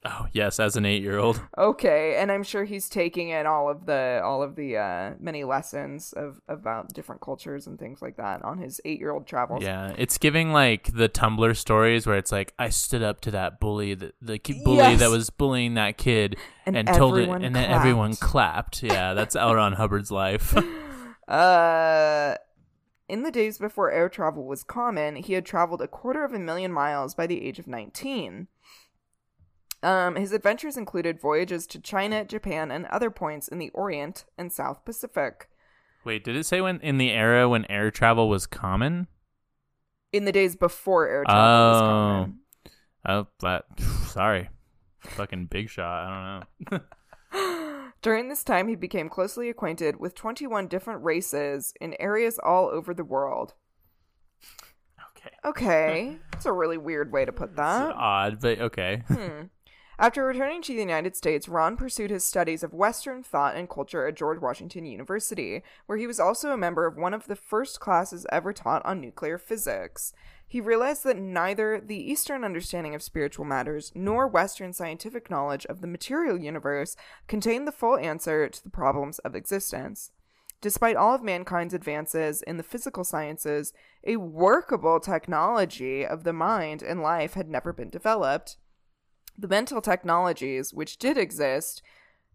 Oh, 0.06 0.26
yes, 0.32 0.60
as 0.60 0.76
an 0.76 0.84
8-year-old. 0.84 1.40
Okay, 1.56 2.16
and 2.18 2.30
I'm 2.30 2.42
sure 2.42 2.64
he's 2.64 2.88
taking 2.90 3.30
in 3.30 3.46
all 3.46 3.70
of 3.70 3.86
the 3.86 4.20
all 4.22 4.42
of 4.42 4.54
the 4.54 4.76
uh, 4.76 5.14
many 5.18 5.44
lessons 5.44 6.12
of 6.12 6.40
about 6.46 6.92
different 6.92 7.22
cultures 7.22 7.66
and 7.66 7.78
things 7.78 8.02
like 8.02 8.16
that 8.18 8.42
on 8.44 8.58
his 8.58 8.80
eight 8.84 8.98
year 8.98 9.12
old 9.12 9.26
travels. 9.26 9.62
Yeah, 9.62 9.94
it's 9.96 10.18
giving 10.18 10.52
like 10.52 10.92
the 10.94 11.08
Tumblr 11.08 11.56
stories 11.56 12.06
where 12.06 12.18
it's 12.18 12.30
like 12.32 12.52
I 12.58 12.68
stood 12.68 13.02
up 13.02 13.20
to 13.22 13.30
that 13.30 13.60
bully, 13.60 13.94
the, 13.94 14.12
the 14.20 14.38
bully 14.62 14.76
Yes. 14.78 15.00
that 15.00 15.10
was 15.10 15.30
bullying 15.30 15.74
that 15.74 15.96
kid, 15.96 16.36
And 16.66 16.76
and, 16.76 16.86
told 16.88 17.16
it, 17.16 17.28
and 17.28 17.56
then 17.56 17.70
everyone 17.70 18.14
clapped. 18.16 18.80
clapped. 18.80 18.82
Yeah, 18.82 19.14
that's 19.14 19.34
L. 19.34 19.54
Ron 19.54 19.72
Hubbard's 19.74 20.10
life. 20.10 20.54
Uh, 21.26 22.34
in 23.08 23.22
the 23.22 23.30
days 23.30 23.56
before 23.58 23.90
air 23.90 24.08
travel 24.10 24.44
was 24.46 24.62
common, 24.62 25.16
he 25.16 25.32
had 25.32 25.46
traveled 25.46 25.80
a 25.80 25.88
quarter 25.88 26.22
of 26.24 26.32
a 26.34 26.38
million 26.38 26.70
miles 26.72 27.14
by 27.14 27.26
the 27.26 27.42
age 27.46 27.58
of 27.58 27.66
19. 27.66 28.48
Um, 29.84 30.16
his 30.16 30.32
adventures 30.32 30.76
included 30.76 31.20
voyages 31.20 31.66
to 31.68 31.78
China, 31.80 32.24
Japan, 32.24 32.70
and 32.70 32.86
other 32.86 33.10
points 33.10 33.48
in 33.48 33.58
the 33.58 33.70
Orient 33.70 34.24
and 34.38 34.50
South 34.52 34.84
Pacific. 34.84 35.48
Wait, 36.04 36.24
did 36.24 36.36
it 36.36 36.44
say 36.46 36.60
when 36.60 36.80
in 36.80 36.98
the 36.98 37.10
era 37.10 37.48
when 37.48 37.64
air 37.70 37.90
travel 37.90 38.28
was 38.28 38.46
common? 38.46 39.06
In 40.12 40.24
the 40.24 40.32
days 40.32 40.56
before 40.56 41.06
air 41.08 41.24
travel 41.24 41.42
was 41.70 41.76
Oh. 41.82 41.84
common. 41.84 42.38
Oh, 43.06 43.26
that 43.40 43.64
sorry, 44.06 44.48
fucking 45.00 45.46
big 45.46 45.68
shot. 45.68 46.06
I 46.06 46.48
don't 46.70 46.82
know. 47.32 47.90
During 48.02 48.28
this 48.28 48.44
time, 48.44 48.68
he 48.68 48.76
became 48.76 49.08
closely 49.08 49.48
acquainted 49.50 49.98
with 49.98 50.14
21 50.14 50.68
different 50.68 51.02
races 51.04 51.72
in 51.80 51.94
areas 51.98 52.38
all 52.38 52.68
over 52.68 52.92
the 52.94 53.04
world. 53.04 53.54
okay, 55.10 55.30
Okay, 55.44 56.16
that's 56.32 56.46
a 56.46 56.52
really 56.52 56.78
weird 56.78 57.12
way 57.12 57.24
to 57.24 57.32
put 57.32 57.50
it's 57.50 57.56
that. 57.56 57.94
odd, 57.94 58.40
but 58.40 58.60
okay. 58.60 59.02
Hmm. 59.08 59.42
After 59.96 60.24
returning 60.24 60.60
to 60.62 60.72
the 60.72 60.80
United 60.80 61.14
States, 61.14 61.48
Ron 61.48 61.76
pursued 61.76 62.10
his 62.10 62.24
studies 62.24 62.64
of 62.64 62.74
Western 62.74 63.22
thought 63.22 63.54
and 63.54 63.70
culture 63.70 64.08
at 64.08 64.16
George 64.16 64.40
Washington 64.40 64.84
University, 64.84 65.62
where 65.86 65.96
he 65.96 66.08
was 66.08 66.18
also 66.18 66.50
a 66.50 66.56
member 66.56 66.84
of 66.86 66.96
one 66.96 67.14
of 67.14 67.28
the 67.28 67.36
first 67.36 67.78
classes 67.78 68.26
ever 68.32 68.52
taught 68.52 68.84
on 68.84 69.00
nuclear 69.00 69.38
physics. 69.38 70.12
He 70.46 70.60
realized 70.60 71.04
that 71.04 71.16
neither 71.16 71.80
the 71.80 72.10
Eastern 72.10 72.42
understanding 72.42 72.94
of 72.94 73.04
spiritual 73.04 73.44
matters 73.44 73.92
nor 73.94 74.26
Western 74.26 74.72
scientific 74.72 75.30
knowledge 75.30 75.64
of 75.66 75.80
the 75.80 75.86
material 75.86 76.38
universe 76.38 76.96
contained 77.28 77.68
the 77.68 77.72
full 77.72 77.96
answer 77.96 78.48
to 78.48 78.64
the 78.64 78.70
problems 78.70 79.20
of 79.20 79.36
existence. 79.36 80.10
Despite 80.60 80.96
all 80.96 81.14
of 81.14 81.22
mankind's 81.22 81.74
advances 81.74 82.42
in 82.42 82.56
the 82.56 82.62
physical 82.62 83.04
sciences, 83.04 83.72
a 84.04 84.16
workable 84.16 84.98
technology 84.98 86.04
of 86.04 86.24
the 86.24 86.32
mind 86.32 86.82
and 86.82 87.00
life 87.00 87.34
had 87.34 87.48
never 87.48 87.72
been 87.72 87.90
developed. 87.90 88.56
The 89.36 89.48
mental 89.48 89.80
technologies, 89.80 90.72
which 90.72 90.98
did 90.98 91.18
exist, 91.18 91.82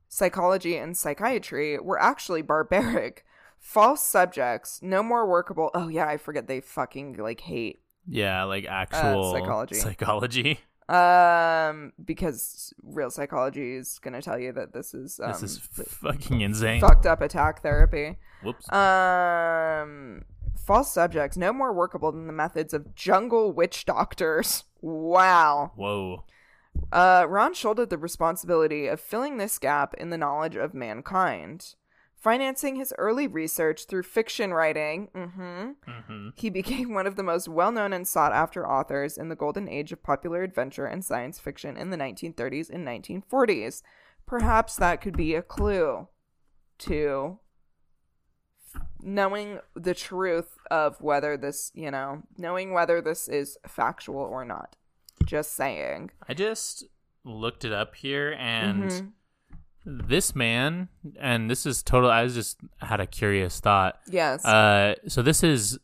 psychology 0.08 0.76
and 0.78 0.98
psychiatry, 0.98 1.80
were 1.80 2.02
actually 2.02 2.42
barbaric. 2.54 3.26
False 3.58 4.04
subjects, 4.04 4.80
no 4.82 5.04
more 5.04 5.28
workable. 5.28 5.70
Oh, 5.74 5.90
yeah, 5.90 6.08
I 6.08 6.18
forget 6.18 6.48
they 6.48 6.62
fucking 6.62 7.18
like 7.18 7.42
hate. 7.42 7.82
Yeah, 8.08 8.44
like 8.46 8.66
actual 8.66 9.34
psychology. 9.34 9.76
Psychology. 9.76 10.60
Um, 10.90 11.94
because 12.04 12.74
real 12.82 13.12
psychology 13.12 13.76
is 13.76 14.00
gonna 14.00 14.24
tell 14.24 14.40
you 14.40 14.52
that 14.54 14.74
this 14.74 14.96
is 14.96 15.20
um, 15.24 15.34
this 15.34 15.44
is 15.44 15.60
fucking 15.60 16.42
insane. 16.42 16.82
fucked 16.82 17.06
up 17.06 17.22
attack 17.22 17.62
therapy. 17.62 18.18
Whoops. 18.42 18.72
Um, 18.74 20.24
false 20.58 20.92
subjects, 20.92 21.38
no 21.38 21.54
more 21.54 21.72
workable 21.74 22.12
than 22.12 22.26
the 22.26 22.34
methods 22.34 22.74
of 22.74 22.96
jungle 22.96 23.52
witch 23.52 23.86
doctors. 23.86 24.64
Wow. 24.82 25.74
Whoa. 25.76 26.24
Uh, 26.92 27.26
Ron 27.28 27.54
shouldered 27.54 27.90
the 27.90 27.98
responsibility 27.98 28.88
of 28.88 29.00
filling 29.00 29.38
this 29.38 29.60
gap 29.60 29.94
in 29.96 30.10
the 30.10 30.18
knowledge 30.18 30.56
of 30.56 30.74
mankind. 30.74 31.76
Financing 32.16 32.76
his 32.76 32.94
early 32.98 33.28
research 33.28 33.86
through 33.86 34.04
fiction 34.04 34.54
writing, 34.54 35.08
hmm 35.16 35.72
hmm 35.86 36.30
he 36.36 36.50
became 36.50 36.94
one 36.94 37.08
of 37.08 37.16
the 37.16 37.24
most 37.24 37.48
well 37.48 37.72
known 37.72 37.94
and 37.94 38.08
sought 38.08 38.34
after 38.34 38.68
authors 38.68 39.18
in 39.18 39.30
the 39.30 39.36
golden 39.36 39.70
age 39.70 39.92
of 39.92 40.04
popular 40.04 40.44
adventure 40.44 40.86
and 40.86 41.06
science 41.06 41.40
fiction 41.40 41.78
in 41.78 41.92
the 41.92 41.98
1930s 41.98 42.70
and 42.70 42.86
1940s. 42.86 43.82
Perhaps 44.26 44.76
that 44.76 45.02
could 45.02 45.16
be 45.16 45.34
a 45.34 45.42
clue 45.42 46.08
to 46.80 47.40
knowing 49.02 49.60
the 49.76 49.94
truth 49.94 50.58
of 50.70 51.02
whether 51.02 51.38
this, 51.38 51.72
you 51.74 51.90
know, 51.90 52.24
knowing 52.38 52.74
whether 52.74 53.02
this 53.02 53.28
is 53.28 53.58
factual 53.68 54.22
or 54.22 54.46
not. 54.46 54.76
Just 55.30 55.54
saying. 55.56 56.10
I 56.28 56.34
just 56.34 56.86
looked 57.24 57.64
it 57.66 57.72
up 57.72 57.96
here, 57.96 58.36
and 58.40 58.84
Mhm. 58.90 59.12
this 59.86 60.36
man, 60.36 60.90
and 61.20 61.50
this 61.50 61.66
is 61.66 61.84
total. 61.84 62.10
I 62.10 62.28
just 62.28 62.60
had 62.80 63.00
a 63.00 63.06
curious 63.08 63.60
thought. 63.60 64.00
Yes. 64.08 64.44
Uh, 64.44 64.96
so 65.08 65.22
this 65.22 65.44
is 65.44 65.78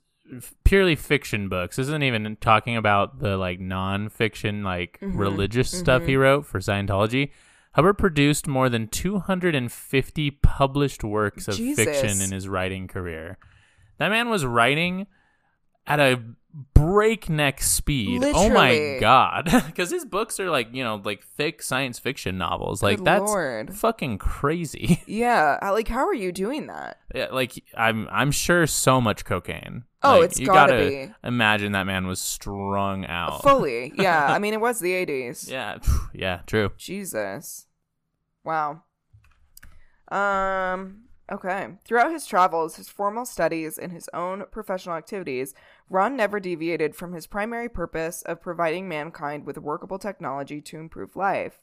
purely 0.63 0.95
fiction 0.95 1.47
books. 1.49 1.75
This 1.75 1.87
isn't 1.87 2.01
even 2.03 2.35
talking 2.41 2.75
about 2.75 3.19
the 3.19 3.37
like 3.37 3.59
non-fiction, 3.59 4.63
like 4.63 4.97
Mhm, 5.01 5.17
religious 5.19 5.69
stuff 5.69 6.05
he 6.07 6.15
wrote 6.15 6.45
for 6.47 6.59
Scientology. 6.59 7.31
Hubbard 7.73 7.97
produced 7.99 8.47
more 8.47 8.69
than 8.69 8.87
250 8.87 10.31
published 10.31 11.03
works 11.03 11.47
of 11.47 11.55
fiction 11.55 12.21
in 12.21 12.31
his 12.31 12.47
writing 12.47 12.87
career. 12.87 13.37
That 13.99 14.09
man 14.09 14.29
was 14.29 14.45
writing 14.45 15.05
at 15.85 15.99
a 15.99 16.19
breakneck 16.95 17.61
speed. 17.61 18.23
Oh 18.23 18.49
my 18.49 18.97
god. 19.01 19.49
Cuz 19.75 19.91
his 19.91 20.05
books 20.05 20.39
are 20.39 20.49
like, 20.49 20.73
you 20.73 20.81
know, 20.83 21.01
like 21.03 21.23
thick 21.23 21.61
science 21.61 21.99
fiction 21.99 22.37
novels. 22.37 22.81
Like 22.81 22.99
Good 22.99 23.05
that's 23.05 23.21
Lord. 23.31 23.75
fucking 23.75 24.17
crazy. 24.17 25.03
yeah. 25.07 25.59
Like, 25.61 25.89
how 25.89 26.07
are 26.07 26.13
you 26.13 26.31
doing 26.31 26.67
that? 26.67 26.99
Yeah, 27.13 27.27
like 27.31 27.61
I'm 27.77 28.07
I'm 28.11 28.31
sure 28.31 28.65
so 28.65 29.01
much 29.01 29.25
cocaine. 29.25 29.83
Oh, 30.03 30.19
Like, 30.19 30.23
it's 30.29 30.39
you 30.39 30.45
gotta 30.45 30.73
gotta 30.73 30.89
be. 30.89 31.13
imagine 31.23 31.73
that 31.73 31.83
man 31.85 32.07
was 32.07 32.21
strung 32.21 33.05
out. 33.07 33.41
Fully. 33.41 33.91
Yeah. 33.97 34.27
I 34.29 34.39
mean, 34.39 34.53
it 34.53 34.61
was 34.61 34.79
the 34.79 34.93
80s. 34.93 35.49
yeah, 35.49 35.79
yeah, 36.13 36.41
true. 36.47 36.71
Jesus. 36.77 37.67
Wow. 38.45 38.83
Um 40.09 41.04
okay. 41.31 41.69
Throughout 41.83 42.11
his 42.11 42.25
travels, 42.25 42.75
his 42.75 42.89
formal 42.89 43.25
studies, 43.25 43.77
and 43.77 43.91
his 43.91 44.09
own 44.13 44.45
professional 44.51 44.95
activities, 44.95 45.53
Ron 45.89 46.15
never 46.15 46.39
deviated 46.39 46.95
from 46.95 47.13
his 47.13 47.27
primary 47.27 47.69
purpose 47.69 48.21
of 48.23 48.41
providing 48.41 48.87
mankind 48.87 49.45
with 49.45 49.57
workable 49.57 49.99
technology 49.99 50.61
to 50.61 50.79
improve 50.79 51.15
life. 51.15 51.59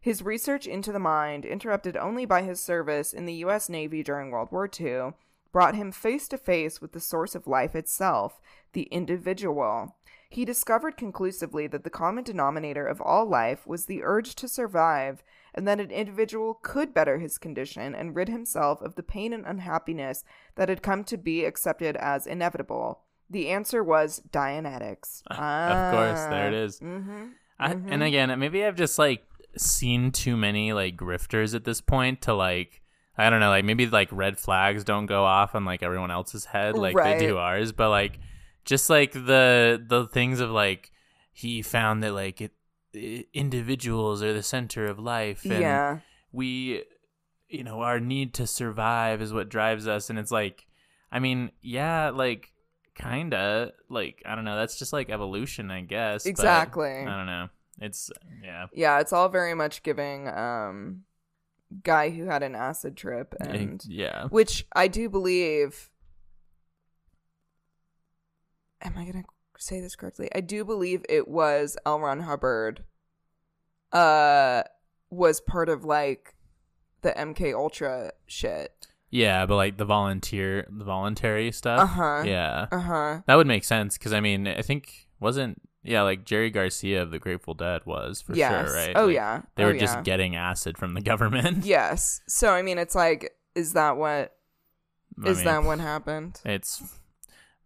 His 0.00 0.22
research 0.22 0.66
into 0.66 0.90
the 0.90 0.98
mind, 0.98 1.44
interrupted 1.44 1.96
only 1.96 2.24
by 2.24 2.42
his 2.42 2.60
service 2.60 3.12
in 3.12 3.24
the 3.24 3.44
US 3.44 3.68
Navy 3.68 4.02
during 4.02 4.30
World 4.30 4.48
War 4.50 4.68
II, 4.68 5.12
brought 5.52 5.76
him 5.76 5.92
face 5.92 6.26
to 6.28 6.38
face 6.38 6.80
with 6.80 6.92
the 6.92 6.98
source 7.00 7.34
of 7.34 7.46
life 7.46 7.76
itself, 7.76 8.40
the 8.72 8.84
individual. 8.84 9.94
He 10.28 10.44
discovered 10.44 10.96
conclusively 10.96 11.66
that 11.68 11.84
the 11.84 11.90
common 11.90 12.24
denominator 12.24 12.86
of 12.86 13.00
all 13.00 13.26
life 13.26 13.66
was 13.66 13.84
the 13.84 14.02
urge 14.02 14.34
to 14.36 14.48
survive, 14.48 15.22
and 15.54 15.66
that 15.68 15.80
an 15.80 15.90
individual 15.90 16.58
could 16.62 16.94
better 16.94 17.18
his 17.18 17.38
condition 17.38 17.94
and 17.94 18.16
rid 18.16 18.28
himself 18.28 18.80
of 18.80 18.94
the 18.94 19.02
pain 19.02 19.32
and 19.32 19.44
unhappiness 19.46 20.24
that 20.54 20.68
had 20.68 20.82
come 20.82 21.04
to 21.04 21.16
be 21.16 21.44
accepted 21.44 21.96
as 21.96 22.26
inevitable. 22.26 23.00
The 23.28 23.48
answer 23.48 23.82
was 23.82 24.22
Dianetics. 24.30 25.22
of 25.30 25.36
course, 25.94 26.20
there 26.24 26.48
it 26.48 26.54
is. 26.54 26.80
Mm-hmm. 26.80 27.24
I, 27.58 27.72
and 27.72 28.02
again, 28.02 28.36
maybe 28.38 28.64
I've 28.64 28.76
just 28.76 28.98
like 28.98 29.24
seen 29.56 30.10
too 30.10 30.36
many 30.36 30.72
like 30.72 30.96
grifters 30.96 31.54
at 31.54 31.64
this 31.64 31.80
point 31.80 32.22
to 32.22 32.34
like 32.34 32.82
I 33.16 33.28
don't 33.28 33.40
know, 33.40 33.50
like 33.50 33.64
maybe 33.64 33.86
like 33.86 34.08
red 34.10 34.38
flags 34.38 34.84
don't 34.84 35.06
go 35.06 35.24
off 35.24 35.54
on 35.54 35.64
like 35.64 35.82
everyone 35.82 36.10
else's 36.10 36.46
head 36.46 36.76
like 36.76 36.96
Right. 36.96 37.18
they 37.18 37.26
do 37.26 37.36
ours, 37.36 37.72
but 37.72 37.90
like 37.90 38.18
just 38.64 38.88
like 38.88 39.12
the 39.12 39.82
the 39.86 40.06
things 40.06 40.40
of 40.40 40.50
like 40.50 40.90
he 41.32 41.62
found 41.62 42.02
that 42.02 42.12
like 42.12 42.40
it, 42.40 42.52
individuals 42.94 44.22
are 44.22 44.32
the 44.32 44.42
center 44.42 44.86
of 44.86 44.98
life 44.98 45.44
and 45.44 45.60
Yeah. 45.60 45.98
we 46.32 46.84
you 47.48 47.64
know 47.64 47.80
our 47.80 47.98
need 48.00 48.34
to 48.34 48.46
survive 48.46 49.20
is 49.22 49.32
what 49.32 49.48
drives 49.48 49.86
us 49.88 50.10
and 50.10 50.18
it's 50.18 50.30
like 50.30 50.66
i 51.10 51.18
mean 51.18 51.50
yeah 51.60 52.10
like 52.10 52.52
kinda 52.94 53.72
like 53.88 54.22
i 54.26 54.34
don't 54.34 54.44
know 54.44 54.56
that's 54.56 54.78
just 54.78 54.92
like 54.92 55.08
evolution 55.10 55.70
i 55.70 55.80
guess 55.80 56.24
but 56.24 56.28
Exactly. 56.30 56.90
i 56.90 57.04
don't 57.16 57.26
know 57.26 57.48
it's 57.80 58.10
yeah 58.42 58.66
Yeah, 58.74 59.00
it's 59.00 59.12
all 59.14 59.28
very 59.30 59.54
much 59.54 59.82
giving 59.82 60.28
um 60.28 61.04
guy 61.82 62.10
who 62.10 62.24
had 62.26 62.42
an 62.42 62.54
acid 62.54 62.96
trip 62.98 63.34
and 63.40 63.82
yeah 63.88 64.26
which 64.28 64.66
I 64.74 64.88
do 64.88 65.08
believe 65.08 65.90
am 68.82 68.98
I 68.98 69.04
gonna 69.06 69.24
say 69.62 69.80
this 69.80 69.96
correctly? 69.96 70.28
I 70.34 70.40
do 70.40 70.64
believe 70.64 71.04
it 71.08 71.28
was 71.28 71.76
L. 71.86 72.00
Ron 72.00 72.20
Hubbard. 72.20 72.84
Uh, 73.92 74.62
was 75.10 75.40
part 75.40 75.68
of 75.68 75.84
like 75.84 76.34
the 77.02 77.10
MK 77.12 77.54
Ultra 77.54 78.12
shit. 78.26 78.86
Yeah, 79.10 79.44
but 79.44 79.56
like 79.56 79.76
the 79.76 79.84
volunteer, 79.84 80.66
the 80.70 80.84
voluntary 80.84 81.52
stuff. 81.52 81.80
Uh-huh. 81.80 82.22
Yeah, 82.24 82.66
Uh 82.72 82.78
huh. 82.78 83.20
that 83.26 83.34
would 83.34 83.46
make 83.46 83.64
sense 83.64 83.98
because 83.98 84.12
I 84.14 84.20
mean, 84.20 84.48
I 84.48 84.62
think 84.62 85.08
wasn't 85.20 85.60
yeah 85.84 86.00
like 86.02 86.24
Jerry 86.24 86.48
Garcia 86.50 87.02
of 87.02 87.10
the 87.10 87.18
Grateful 87.18 87.52
Dead 87.52 87.82
was 87.84 88.22
for 88.22 88.34
yes. 88.34 88.68
sure, 88.68 88.76
right? 88.76 88.92
Oh 88.96 89.06
Like, 89.06 89.14
yeah. 89.14 89.42
They 89.56 89.64
Oh, 89.64 89.66
were 89.66 89.76
just 89.78 89.96
yeah. 89.98 90.02
getting 90.02 90.34
acid 90.36 90.78
from 90.78 90.94
the 90.94 91.02
government. 91.02 91.64
Yes. 91.66 92.22
So 92.26 92.50
I 92.54 92.62
mean, 92.62 92.78
it's 92.78 92.94
like, 92.94 93.32
is 93.54 93.74
that 93.74 93.98
what 93.98 94.34
I 95.22 95.28
is 95.28 95.38
mean, 95.38 95.44
that 95.44 95.64
what 95.64 95.78
happened? 95.80 96.40
It's 96.46 96.82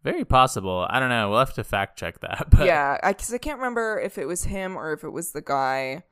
very 0.06 0.24
possible. 0.24 0.86
I 0.88 1.00
don't 1.00 1.08
know. 1.08 1.30
We'll 1.30 1.40
have 1.40 1.54
to 1.54 1.64
fact 1.64 1.98
check 1.98 2.20
that. 2.20 2.46
But 2.56 2.66
yeah, 2.66 2.98
I 3.02 3.12
because 3.12 3.34
I 3.34 3.38
can't 3.38 3.58
remember 3.58 4.00
if 4.00 4.18
it 4.18 4.26
was 4.26 4.44
him 4.44 4.76
or 4.76 4.92
if 4.92 5.02
it 5.02 5.10
was 5.10 5.32
the 5.32 5.42
guy 5.42 6.04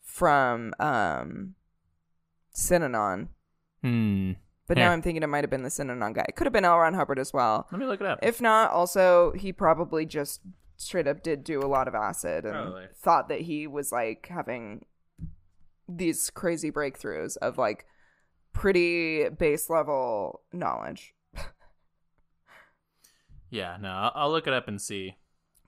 from 0.00 0.72
um 0.78 1.56
Synanon. 2.54 3.28
Hmm. 3.82 4.32
But 4.68 4.76
Here. 4.76 4.86
now 4.86 4.92
I'm 4.92 5.02
thinking 5.02 5.24
it 5.24 5.26
might 5.26 5.42
have 5.42 5.50
been 5.50 5.64
the 5.64 5.68
Synanon 5.68 6.14
guy. 6.14 6.24
It 6.28 6.36
could 6.36 6.46
have 6.46 6.52
been 6.52 6.64
L. 6.64 6.78
Ron 6.78 6.94
Hubbard 6.94 7.18
as 7.18 7.32
well. 7.32 7.66
Let 7.72 7.80
me 7.80 7.86
look 7.86 8.00
it 8.00 8.06
up. 8.06 8.20
If 8.22 8.40
not, 8.40 8.70
also 8.70 9.32
he 9.32 9.52
probably 9.52 10.06
just 10.06 10.42
straight 10.76 11.08
up 11.08 11.24
did 11.24 11.42
do 11.42 11.60
a 11.60 11.66
lot 11.66 11.88
of 11.88 11.94
acid 11.94 12.44
and 12.44 12.54
Probably. 12.54 12.86
thought 12.94 13.28
that 13.28 13.40
he 13.42 13.66
was 13.66 13.90
like 13.90 14.28
having 14.30 14.84
these 15.88 16.30
crazy 16.30 16.70
breakthroughs 16.70 17.36
of 17.38 17.58
like 17.58 17.84
pretty 18.52 19.28
base 19.28 19.68
level 19.68 20.42
knowledge. 20.52 21.14
Yeah, 23.50 23.76
no, 23.80 24.10
I'll, 24.14 24.30
look 24.30 24.46
it 24.46 24.52
up 24.52 24.68
and 24.68 24.80
see. 24.80 25.16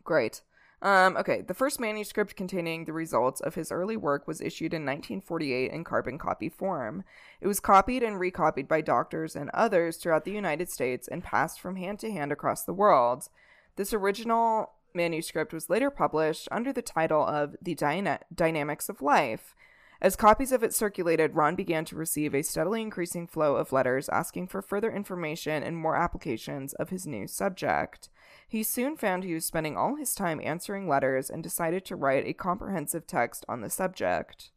Great. 0.04 0.42
Um, 0.80 1.16
okay, 1.16 1.42
the 1.42 1.54
first 1.54 1.78
manuscript 1.78 2.34
containing 2.34 2.84
the 2.84 2.92
results 2.92 3.40
of 3.40 3.54
his 3.54 3.70
early 3.70 3.96
work 3.96 4.26
was 4.26 4.40
issued 4.40 4.74
in 4.74 4.82
1948 4.82 5.70
in 5.70 5.84
carbon 5.84 6.18
copy 6.18 6.48
form. 6.48 7.04
It 7.40 7.46
was 7.46 7.60
copied 7.60 8.02
and 8.02 8.18
recopied 8.18 8.66
by 8.66 8.80
doctors 8.80 9.36
and 9.36 9.48
others 9.50 9.96
throughout 9.96 10.24
the 10.24 10.32
United 10.32 10.70
States 10.70 11.06
and 11.06 11.22
passed 11.22 11.60
from 11.60 11.76
hand 11.76 12.00
to 12.00 12.10
hand 12.10 12.32
across 12.32 12.64
the 12.64 12.74
world. 12.74 13.28
This 13.76 13.92
original 13.92 14.72
manuscript 14.92 15.52
was 15.52 15.70
later 15.70 15.90
published 15.90 16.48
under 16.50 16.72
the 16.72 16.82
title 16.82 17.24
of 17.24 17.54
The 17.62 17.74
Dyna- 17.74 18.20
Dynamics 18.34 18.88
of 18.88 19.02
Life. 19.02 19.54
As 20.02 20.16
copies 20.16 20.50
of 20.50 20.64
it 20.64 20.74
circulated, 20.74 21.36
Ron 21.36 21.54
began 21.54 21.84
to 21.84 21.94
receive 21.94 22.34
a 22.34 22.42
steadily 22.42 22.82
increasing 22.82 23.28
flow 23.28 23.54
of 23.54 23.70
letters 23.70 24.08
asking 24.08 24.48
for 24.48 24.60
further 24.60 24.90
information 24.90 25.62
and 25.62 25.76
more 25.76 25.94
applications 25.94 26.72
of 26.74 26.90
his 26.90 27.06
new 27.06 27.28
subject. 27.28 28.08
He 28.48 28.64
soon 28.64 28.96
found 28.96 29.22
he 29.22 29.34
was 29.34 29.46
spending 29.46 29.76
all 29.76 29.94
his 29.94 30.16
time 30.16 30.40
answering 30.42 30.88
letters 30.88 31.30
and 31.30 31.40
decided 31.40 31.84
to 31.84 31.94
write 31.94 32.26
a 32.26 32.32
comprehensive 32.32 33.06
text 33.06 33.44
on 33.48 33.60
the 33.60 33.70
subject. 33.70 34.50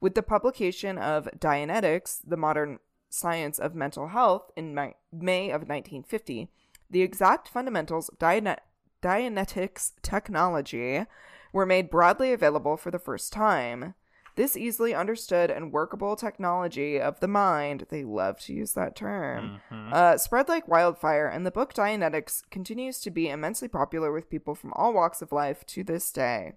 With 0.00 0.14
the 0.14 0.22
publication 0.22 0.98
of 0.98 1.28
Dianetics, 1.36 2.20
the 2.24 2.36
modern 2.36 2.78
science 3.10 3.58
of 3.58 3.74
mental 3.74 4.06
health, 4.06 4.52
in 4.54 4.72
May 4.72 5.50
of 5.50 5.62
1950, 5.62 6.48
the 6.88 7.02
exact 7.02 7.48
fundamentals 7.48 8.08
of 8.08 8.20
Dianet- 8.20 8.60
Dianetics 9.02 9.94
technology 10.02 11.06
were 11.52 11.66
made 11.66 11.90
broadly 11.90 12.32
available 12.32 12.76
for 12.76 12.92
the 12.92 13.00
first 13.00 13.32
time. 13.32 13.94
This 14.36 14.56
easily 14.56 14.94
understood 14.94 15.50
and 15.50 15.72
workable 15.72 16.14
technology 16.14 17.00
of 17.00 17.20
the 17.20 17.28
mind, 17.28 17.86
they 17.88 18.04
love 18.04 18.38
to 18.40 18.52
use 18.52 18.74
that 18.74 18.94
term, 18.94 19.60
Mhm. 19.70 19.92
uh, 19.92 20.18
spread 20.18 20.46
like 20.48 20.68
wildfire, 20.68 21.26
and 21.26 21.46
the 21.46 21.50
book 21.50 21.72
Dianetics 21.72 22.42
continues 22.50 23.00
to 23.00 23.10
be 23.10 23.30
immensely 23.30 23.66
popular 23.66 24.12
with 24.12 24.28
people 24.28 24.54
from 24.54 24.74
all 24.74 24.92
walks 24.92 25.22
of 25.22 25.32
life 25.32 25.64
to 25.66 25.82
this 25.82 26.12
day. 26.12 26.52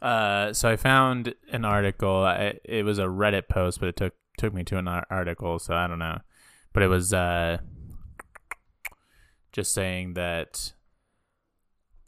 Uh, 0.00 0.52
so 0.52 0.68
I 0.68 0.74
found 0.74 1.34
an 1.52 1.64
article. 1.64 2.24
I, 2.24 2.58
it 2.64 2.84
was 2.84 2.98
a 2.98 3.04
Reddit 3.04 3.48
post, 3.48 3.78
but 3.78 3.88
it 3.88 3.96
took 3.96 4.14
took 4.38 4.52
me 4.52 4.64
to 4.64 4.78
an 4.78 4.88
article, 4.88 5.60
so 5.60 5.74
I 5.74 5.86
don't 5.86 6.00
know. 6.00 6.18
But 6.72 6.82
it 6.82 6.88
was 6.88 7.12
uh, 7.14 7.58
just 9.52 9.72
saying 9.72 10.14
that 10.14 10.72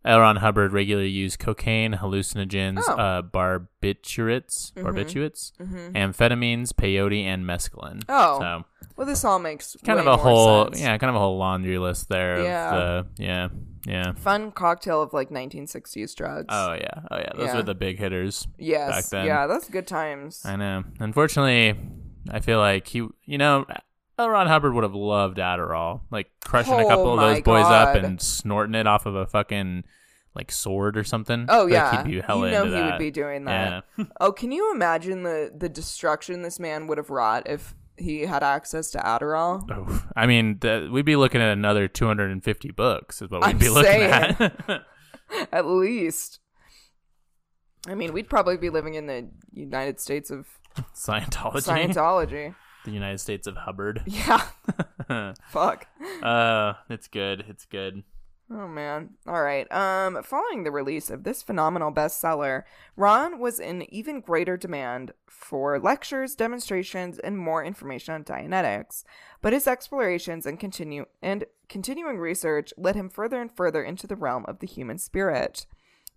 L. 0.05 0.21
Ron 0.21 0.37
Hubbard 0.37 0.73
regularly 0.73 1.09
used 1.09 1.39
cocaine, 1.39 1.95
hallucinogens, 1.95 2.83
Oh. 2.89 2.95
uh, 2.95 3.23
barbiturates, 3.23 4.73
Mhm. 4.73 4.83
barbiturates, 4.85 5.53
Mm-hmm. 5.61 5.97
amphetamines, 5.97 6.73
peyote, 6.73 7.23
and 7.25 7.45
mescaline. 7.45 8.03
Oh, 8.09 8.39
So 8.41 8.65
well, 8.97 9.07
this 9.07 9.25
all 9.25 9.39
makes 9.39 9.77
kind 9.85 9.99
of 9.99 10.07
a 10.07 10.17
whole, 10.17 10.67
sense. 10.67 10.81
yeah, 10.81 10.97
kind 10.99 11.09
of 11.11 11.17
a 11.17 11.19
whole 11.19 11.39
laundry 11.39 11.79
list 11.79 12.09
there. 12.09 12.43
Yeah. 12.43 12.75
Of 12.75 13.17
the, 13.17 13.23
yeah, 13.25 13.49
yeah. 13.87 14.13
fun 14.13 14.53
cocktail 14.53 15.03
of 15.03 15.13
like 15.13 15.31
1960s 15.31 16.15
drugs. 16.15 16.47
Oh 16.51 16.73
yeah, 16.75 17.01
oh 17.11 17.17
yeah. 17.19 17.31
Those 17.35 17.47
Yeah. 17.49 17.57
were 17.57 17.63
the 17.63 17.75
big 17.75 17.99
hitters. 17.99 18.47
yes, 18.59 18.91
back 18.91 19.05
then. 19.07 19.27
yeah, 19.27 19.47
that's 19.47 19.69
good 19.69 19.87
times. 19.87 20.45
I 20.45 20.57
know. 20.57 20.85
Unfortunately, 21.01 21.75
I 22.31 22.41
feel 22.41 22.59
like 22.59 22.87
he, 22.89 23.07
you 23.25 23.39
know, 23.39 23.67
L. 24.19 24.29
Ron 24.29 24.47
Hubbard 24.47 24.75
would 24.75 24.85
have 24.85 24.95
loved 24.95 25.39
Adderall, 25.39 26.03
like 26.11 26.31
crushing 26.45 26.75
a 26.75 26.85
Oh 26.85 26.89
couple 26.89 27.12
of 27.15 27.21
those 27.21 27.43
boys 27.43 27.67
up 27.67 27.97
and 27.97 28.21
snorting 28.21 28.75
it 28.75 28.87
off 28.87 29.07
of 29.07 29.15
a 29.15 29.27
fucking 29.27 29.85
like 30.35 30.51
sword 30.53 30.97
or 30.97 31.05
something. 31.05 31.47
Oh 31.49 31.65
Like, 31.65 31.73
yeah, 31.73 31.97
he'd 32.03 32.05
be 32.09 32.12
you 32.17 32.23
know 32.23 32.65
he 32.65 32.71
that. 32.71 32.91
would 32.93 32.99
be 32.99 33.11
doing 33.11 33.45
that. 33.45 33.85
Yeah. 33.99 34.05
Oh, 34.21 34.33
can 34.33 34.53
you 34.53 34.73
imagine 34.75 35.23
the 35.25 35.53
the 35.57 35.69
destruction 35.69 36.43
this 36.43 36.59
man 36.61 36.87
would 36.87 36.99
have 36.99 37.11
wrought 37.11 37.45
if 37.49 37.75
he 37.97 38.23
had 38.23 38.43
access 38.43 38.91
to 38.93 38.99
Adderall? 38.99 39.62
Oh, 39.71 40.05
I 40.17 40.27
mean, 40.27 40.59
we'd 40.93 41.05
be 41.05 41.17
looking 41.17 41.41
at 41.41 41.49
another 41.53 41.87
250 41.89 42.71
books, 42.73 43.23
is 43.23 43.31
what 43.31 43.41
we'd 43.43 43.49
I'm 43.49 43.59
be 43.59 43.69
looking 43.69 43.91
saying. 43.93 44.11
at. 44.11 44.85
At 45.53 45.67
least. 45.67 46.39
I 47.89 47.95
mean, 47.95 48.12
we'd 48.12 48.29
probably 48.29 48.57
be 48.57 48.71
living 48.71 48.95
in 48.95 49.07
the 49.07 49.29
United 49.53 50.01
States 50.01 50.31
of 50.31 50.47
Scientology, 50.95 51.93
Scientology. 51.93 52.55
The 52.85 52.91
United 52.93 53.18
States 53.18 53.47
of 53.47 53.57
Hubbard. 53.57 54.03
Yeah. 54.07 54.43
Fuck. 55.49 55.87
uh, 56.22 56.74
it's 56.89 57.09
good. 57.09 57.45
It's 57.49 57.66
good. 57.66 58.03
Oh 58.51 58.68
man. 58.68 59.11
All 59.26 59.43
right. 59.43 59.70
Um 59.72 60.22
following 60.22 60.64
the 60.64 60.70
release 60.70 61.09
of 61.09 61.24
this 61.24 61.43
phenomenal 61.43 61.91
bestseller, 61.91 62.64
Ron 62.95 63.39
was 63.39 63.59
in 63.59 63.82
even 63.93 64.20
greater 64.20 64.57
demand 64.59 65.12
for 65.26 65.78
lectures, 65.80 66.35
demonstrations, 66.35 67.18
and 67.18 67.39
more 67.39 67.64
information 67.64 68.14
on 68.14 68.22
Dianetics. 68.24 69.05
But 69.41 69.55
his 69.55 69.66
explorations 69.66 70.45
and 70.45 70.61
continue 70.61 71.07
and 71.22 71.45
continuing 71.70 72.18
research 72.18 72.74
led 72.76 72.97
him 72.97 73.09
further 73.09 73.41
and 73.41 73.51
further 73.51 73.82
into 73.82 74.07
the 74.07 74.16
realm 74.16 74.45
of 74.47 74.59
the 74.59 74.66
human 74.66 74.99
spirit. 74.99 75.64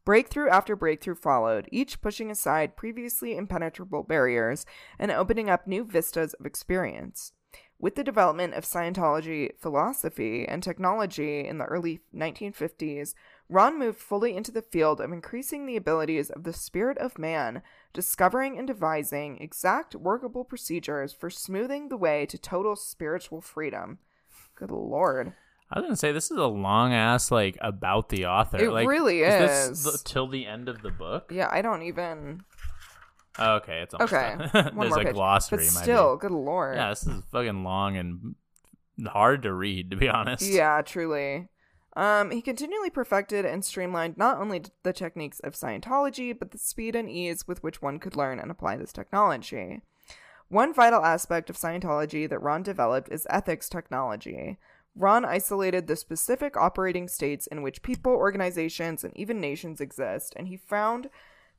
Breakthrough 0.07 0.47
after 0.47 0.77
breakthrough 0.77 1.15
followed, 1.15 1.67
each 1.69 1.99
pushing 1.99 2.31
aside 2.31 2.77
previously 2.77 3.35
impenetrable 3.35 4.03
barriers 4.03 4.65
and 4.97 5.11
opening 5.11 5.49
up 5.49 5.67
new 5.67 5.83
vistas 5.83 6.33
of 6.35 6.45
experience. 6.45 7.33
With 7.77 7.95
the 7.95 8.05
development 8.05 8.53
of 8.53 8.63
Scientology 8.63 9.59
philosophy 9.59 10.47
and 10.47 10.63
technology 10.63 11.45
in 11.45 11.57
the 11.57 11.65
early 11.65 11.99
1950s, 12.15 13.15
Ron 13.49 13.77
moved 13.77 13.99
fully 13.99 14.33
into 14.37 14.53
the 14.53 14.61
field 14.61 15.01
of 15.01 15.11
increasing 15.11 15.65
the 15.65 15.75
abilities 15.75 16.29
of 16.29 16.45
the 16.45 16.53
spirit 16.53 16.97
of 16.99 17.19
man, 17.19 17.61
discovering 17.91 18.57
and 18.57 18.65
devising 18.65 19.37
exact 19.39 19.93
workable 19.93 20.45
procedures 20.45 21.11
for 21.11 21.29
smoothing 21.29 21.89
the 21.89 21.97
way 21.97 22.25
to 22.27 22.37
total 22.37 22.77
spiritual 22.77 23.41
freedom. 23.41 23.99
Good 24.55 24.71
lord. 24.71 25.33
I 25.69 25.79
was 25.79 25.85
gonna 25.85 25.95
say 25.97 26.11
this 26.13 26.31
is 26.31 26.37
a 26.37 26.45
long 26.45 26.93
ass 26.93 27.29
like 27.31 27.57
about 27.61 28.09
the 28.09 28.25
author. 28.27 28.57
It 28.57 28.71
like, 28.71 28.87
really 28.87 29.19
this 29.19 29.69
is. 29.69 29.83
the- 29.83 29.99
till 30.05 30.27
the 30.27 30.45
end 30.45 30.69
of 30.69 30.81
the 30.81 30.91
book. 30.91 31.31
Yeah, 31.33 31.49
I 31.51 31.61
don't 31.61 31.81
even. 31.83 32.43
Oh, 33.39 33.55
okay, 33.57 33.81
it's 33.81 33.93
almost 33.93 34.13
Okay. 34.13 34.35
done. 34.51 34.71
There's 34.79 34.93
a 34.95 34.99
page. 35.03 35.13
glossary. 35.13 35.57
But 35.57 35.63
be. 35.63 35.69
still, 35.69 36.15
good 36.17 36.31
lord. 36.31 36.75
yeah, 36.75 36.89
this 36.89 37.05
is 37.05 37.21
fucking 37.31 37.63
long 37.63 37.95
and 37.97 38.35
hard 39.07 39.43
to 39.43 39.53
read, 39.53 39.91
to 39.91 39.97
be 39.97 40.09
honest. 40.09 40.43
Yeah, 40.43 40.81
truly. 40.81 41.49
Um, 41.95 42.31
he 42.31 42.41
continually 42.41 42.89
perfected 42.89 43.43
and 43.45 43.63
streamlined 43.65 44.17
not 44.17 44.37
only 44.39 44.61
the 44.83 44.93
techniques 44.93 45.39
of 45.41 45.53
Scientology, 45.53 46.37
but 46.37 46.51
the 46.51 46.57
speed 46.59 46.95
and 46.95 47.09
ease 47.09 47.47
with 47.47 47.61
which 47.63 47.81
one 47.81 47.99
could 47.99 48.15
learn 48.15 48.39
and 48.39 48.49
apply 48.51 48.77
this 48.77 48.93
technology. 48.93 49.81
One 50.47 50.73
vital 50.73 51.03
aspect 51.03 51.49
of 51.49 51.57
Scientology 51.57 52.29
that 52.29 52.39
Ron 52.41 52.63
developed 52.63 53.09
is 53.11 53.27
ethics 53.29 53.67
technology. 53.67 54.57
Ron 54.97 55.25
isolated 55.25 55.85
the 55.85 55.95
specific 55.95 56.57
operating 56.57 57.07
states 57.07 57.45
in 57.47 57.61
which 57.61 57.83
people, 57.83 58.13
organizations, 58.13 59.03
and 59.03 59.15
even 59.15 59.39
nations 59.39 59.79
exist, 59.79 60.33
and 60.35 60.47
he 60.47 60.57
found 60.57 61.09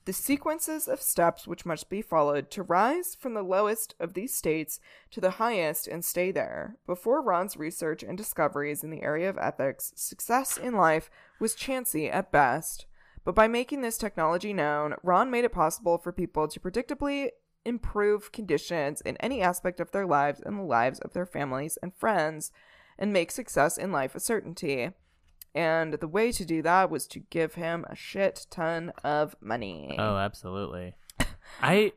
the 0.07 0.13
sequences 0.13 0.89
of 0.89 1.01
steps 1.01 1.47
which 1.47 1.67
must 1.67 1.89
be 1.89 2.03
followed 2.03 2.51
to 2.51 2.63
rise 2.63 3.15
from 3.15 3.35
the 3.35 3.43
lowest 3.43 3.95
of 4.01 4.15
these 4.15 4.35
states 4.35 4.81
to 5.11 5.21
the 5.21 5.33
highest 5.33 5.87
and 5.87 6.05
stay 6.05 6.33
there. 6.33 6.77
Before 6.87 7.23
Ron's 7.23 7.57
research 7.57 8.03
and 8.03 8.17
discoveries 8.17 8.83
in 8.83 8.91
the 8.91 9.03
area 9.03 9.29
of 9.29 9.39
ethics, 9.39 9.93
success 9.95 10.57
in 10.57 10.75
life 10.75 11.11
was 11.39 11.55
chancy 11.55 12.09
at 12.09 12.33
best. 12.33 12.87
But 13.23 13.35
by 13.35 13.47
making 13.47 13.83
this 13.83 13.99
technology 13.99 14.53
known, 14.53 14.95
Ron 15.03 15.31
made 15.31 15.45
it 15.45 15.53
possible 15.53 15.99
for 15.99 16.11
people 16.11 16.49
to 16.49 16.59
predictably 16.59 17.29
improve 17.65 18.33
conditions 18.33 19.03
in 19.03 19.17
any 19.19 19.43
aspect 19.43 19.79
of 19.79 19.93
their 19.93 20.07
lives 20.07 20.41
and 20.41 20.59
the 20.59 20.63
lives 20.63 20.99
of 21.01 21.13
their 21.13 21.27
families 21.27 21.77
and 21.83 21.95
friends. 21.95 22.51
And 22.99 23.13
make 23.13 23.31
success 23.31 23.79
in 23.79 23.93
life 23.93 24.15
a 24.15 24.21
certainty. 24.21 24.91
And 25.55 25.95
the 25.95 26.09
way 26.09 26.31
to 26.33 26.45
do 26.45 26.63
that 26.63 26.91
was 26.91 27.07
to 27.09 27.21
give 27.21 27.55
him 27.55 27.85
a 27.89 27.97
shit 27.97 28.47
ton 28.51 28.93
of 29.03 29.35
money. 29.41 29.97
Oh, 29.99 30.17
absolutely. 30.17 30.95
I 31.63 31.93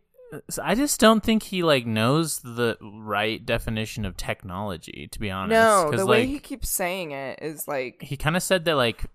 I 0.62 0.76
just 0.76 1.00
don't 1.00 1.22
think 1.22 1.44
he 1.44 1.62
like 1.62 1.86
knows 1.86 2.40
the 2.40 2.78
right 2.82 3.46
definition 3.46 4.06
of 4.06 4.16
technology. 4.16 5.10
To 5.12 5.20
be 5.20 5.30
honest, 5.30 5.52
no, 5.52 5.92
the 5.92 6.06
way 6.06 6.22
like, 6.22 6.30
he 6.30 6.40
keeps 6.40 6.70
saying 6.70 7.12
it 7.12 7.40
is 7.42 7.68
like 7.68 8.02
he 8.02 8.16
kind 8.16 8.38
of 8.38 8.44
said 8.44 8.66
that 8.66 8.76
like 8.76 9.06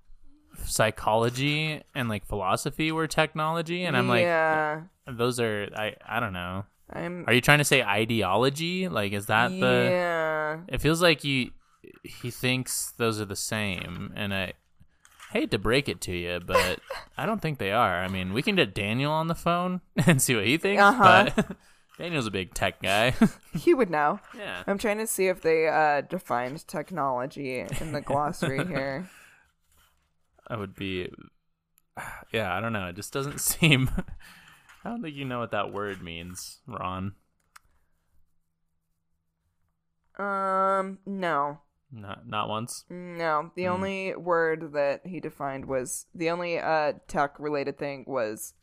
psychology 0.65 1.83
and 1.95 2.09
like 2.09 2.27
philosophy 2.27 2.93
were 2.93 3.07
technology, 3.07 3.85
and 3.85 3.97
I'm 3.97 4.09
like, 4.09 4.23
yeah, 4.23 4.83
those 5.07 5.41
are 5.41 5.69
I 5.75 5.97
I 6.07 6.21
don't 6.21 6.35
know. 6.35 6.65
I'm 6.91 7.25
Are 7.27 7.33
you 7.33 7.41
trying 7.41 7.59
to 7.59 7.65
say 7.65 7.83
ideology? 7.83 8.89
Like, 8.89 9.13
is 9.13 9.27
that 9.27 9.49
the? 9.49 9.89
yeah. 9.91 10.59
It 10.69 10.81
feels 10.81 11.03
like 11.03 11.25
you 11.25 11.51
he 12.03 12.31
thinks 12.31 12.93
those 12.97 13.21
are 13.21 13.25
the 13.25 13.37
same, 13.37 14.13
and 14.17 14.33
I 14.35 14.53
hate 15.33 15.51
to 15.51 15.59
break 15.59 15.89
it 15.89 16.01
to 16.03 16.13
you, 16.13 16.41
but 16.45 16.79
I 17.19 17.27
don't 17.27 17.41
think 17.43 17.59
they 17.59 17.73
are. 17.73 18.03
I 18.03 18.09
mean, 18.09 18.33
we 18.33 18.43
can 18.43 18.57
get 18.57 18.75
Daniel 18.75 19.13
on 19.13 19.27
the 19.27 19.35
phone 19.35 19.81
and 20.07 20.21
see 20.23 20.35
what 20.37 20.47
he 20.47 20.57
thinks, 20.57 20.83
Uh-huh. 20.83 21.31
but 21.37 21.57
Daniel's 21.99 22.27
a 22.27 22.31
big 22.31 22.53
tech 22.55 22.83
guy. 22.83 23.15
He 23.55 23.73
would 23.75 23.89
know. 23.91 24.21
yeah. 24.37 24.63
I'm 24.67 24.79
trying 24.79 24.99
to 24.99 25.07
see 25.07 25.29
if 25.29 25.41
they 25.41 25.67
uh, 25.69 26.03
defined 26.03 26.67
technology 26.69 27.61
in 27.81 27.93
the 27.93 28.01
glossary 28.03 28.67
here. 28.67 29.09
I 30.49 30.57
would 30.57 30.75
be 30.75 31.11
Yeah, 32.33 32.55
I 32.55 32.61
don't 32.61 32.73
know. 32.75 32.87
It 32.89 32.97
just 32.97 33.13
doesn't 33.13 33.41
seem 33.41 33.91
I 34.85 34.91
don't 34.91 35.03
think 35.03 35.17
you 35.17 35.25
know 35.25 35.39
what 35.41 35.51
that 35.53 35.73
word 35.73 36.03
means, 36.03 36.59
Ron. 36.67 37.15
Um, 40.19 40.99
no, 41.05 41.59
Not 41.91 42.27
not 42.27 42.49
once. 42.49 42.85
no. 42.91 43.51
The 43.55 43.65
Hmm. 43.65 43.71
only 43.73 44.15
word 44.17 44.73
that 44.73 45.07
he 45.07 45.21
defined 45.21 45.67
was 45.67 46.07
the 46.15 46.31
only 46.31 46.59
uh 46.59 46.95
tech 47.07 47.39
related 47.39 47.79
thing 47.79 48.05
was 48.07 48.55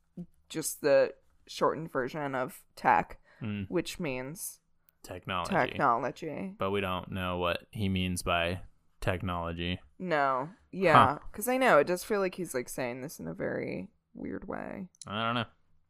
just 0.49 0.81
the 0.81 1.13
shortened 1.47 1.91
version 1.91 2.35
of 2.35 2.61
tech, 2.75 3.19
Mm, 3.41 3.65
which 3.69 3.99
means 3.99 4.59
technology. 5.03 5.53
technology. 5.71 6.55
But 6.57 6.71
we 6.71 6.81
don't 6.81 7.11
know 7.11 7.37
what 7.37 7.65
he 7.71 7.89
means 7.89 8.23
by 8.23 8.61
technology. 9.01 9.79
No, 9.99 10.49
yeah, 10.71 11.17
because 11.31 11.47
I 11.47 11.57
know 11.57 11.77
it 11.79 11.87
does 11.87 12.03
feel 12.03 12.19
like 12.19 12.35
he's 12.35 12.53
like 12.53 12.69
saying 12.69 13.01
this 13.01 13.19
in 13.19 13.27
a 13.27 13.33
very 13.33 13.89
weird 14.13 14.47
way. 14.47 14.87
I 15.07 15.23
don't 15.25 15.35
know. 15.35 15.45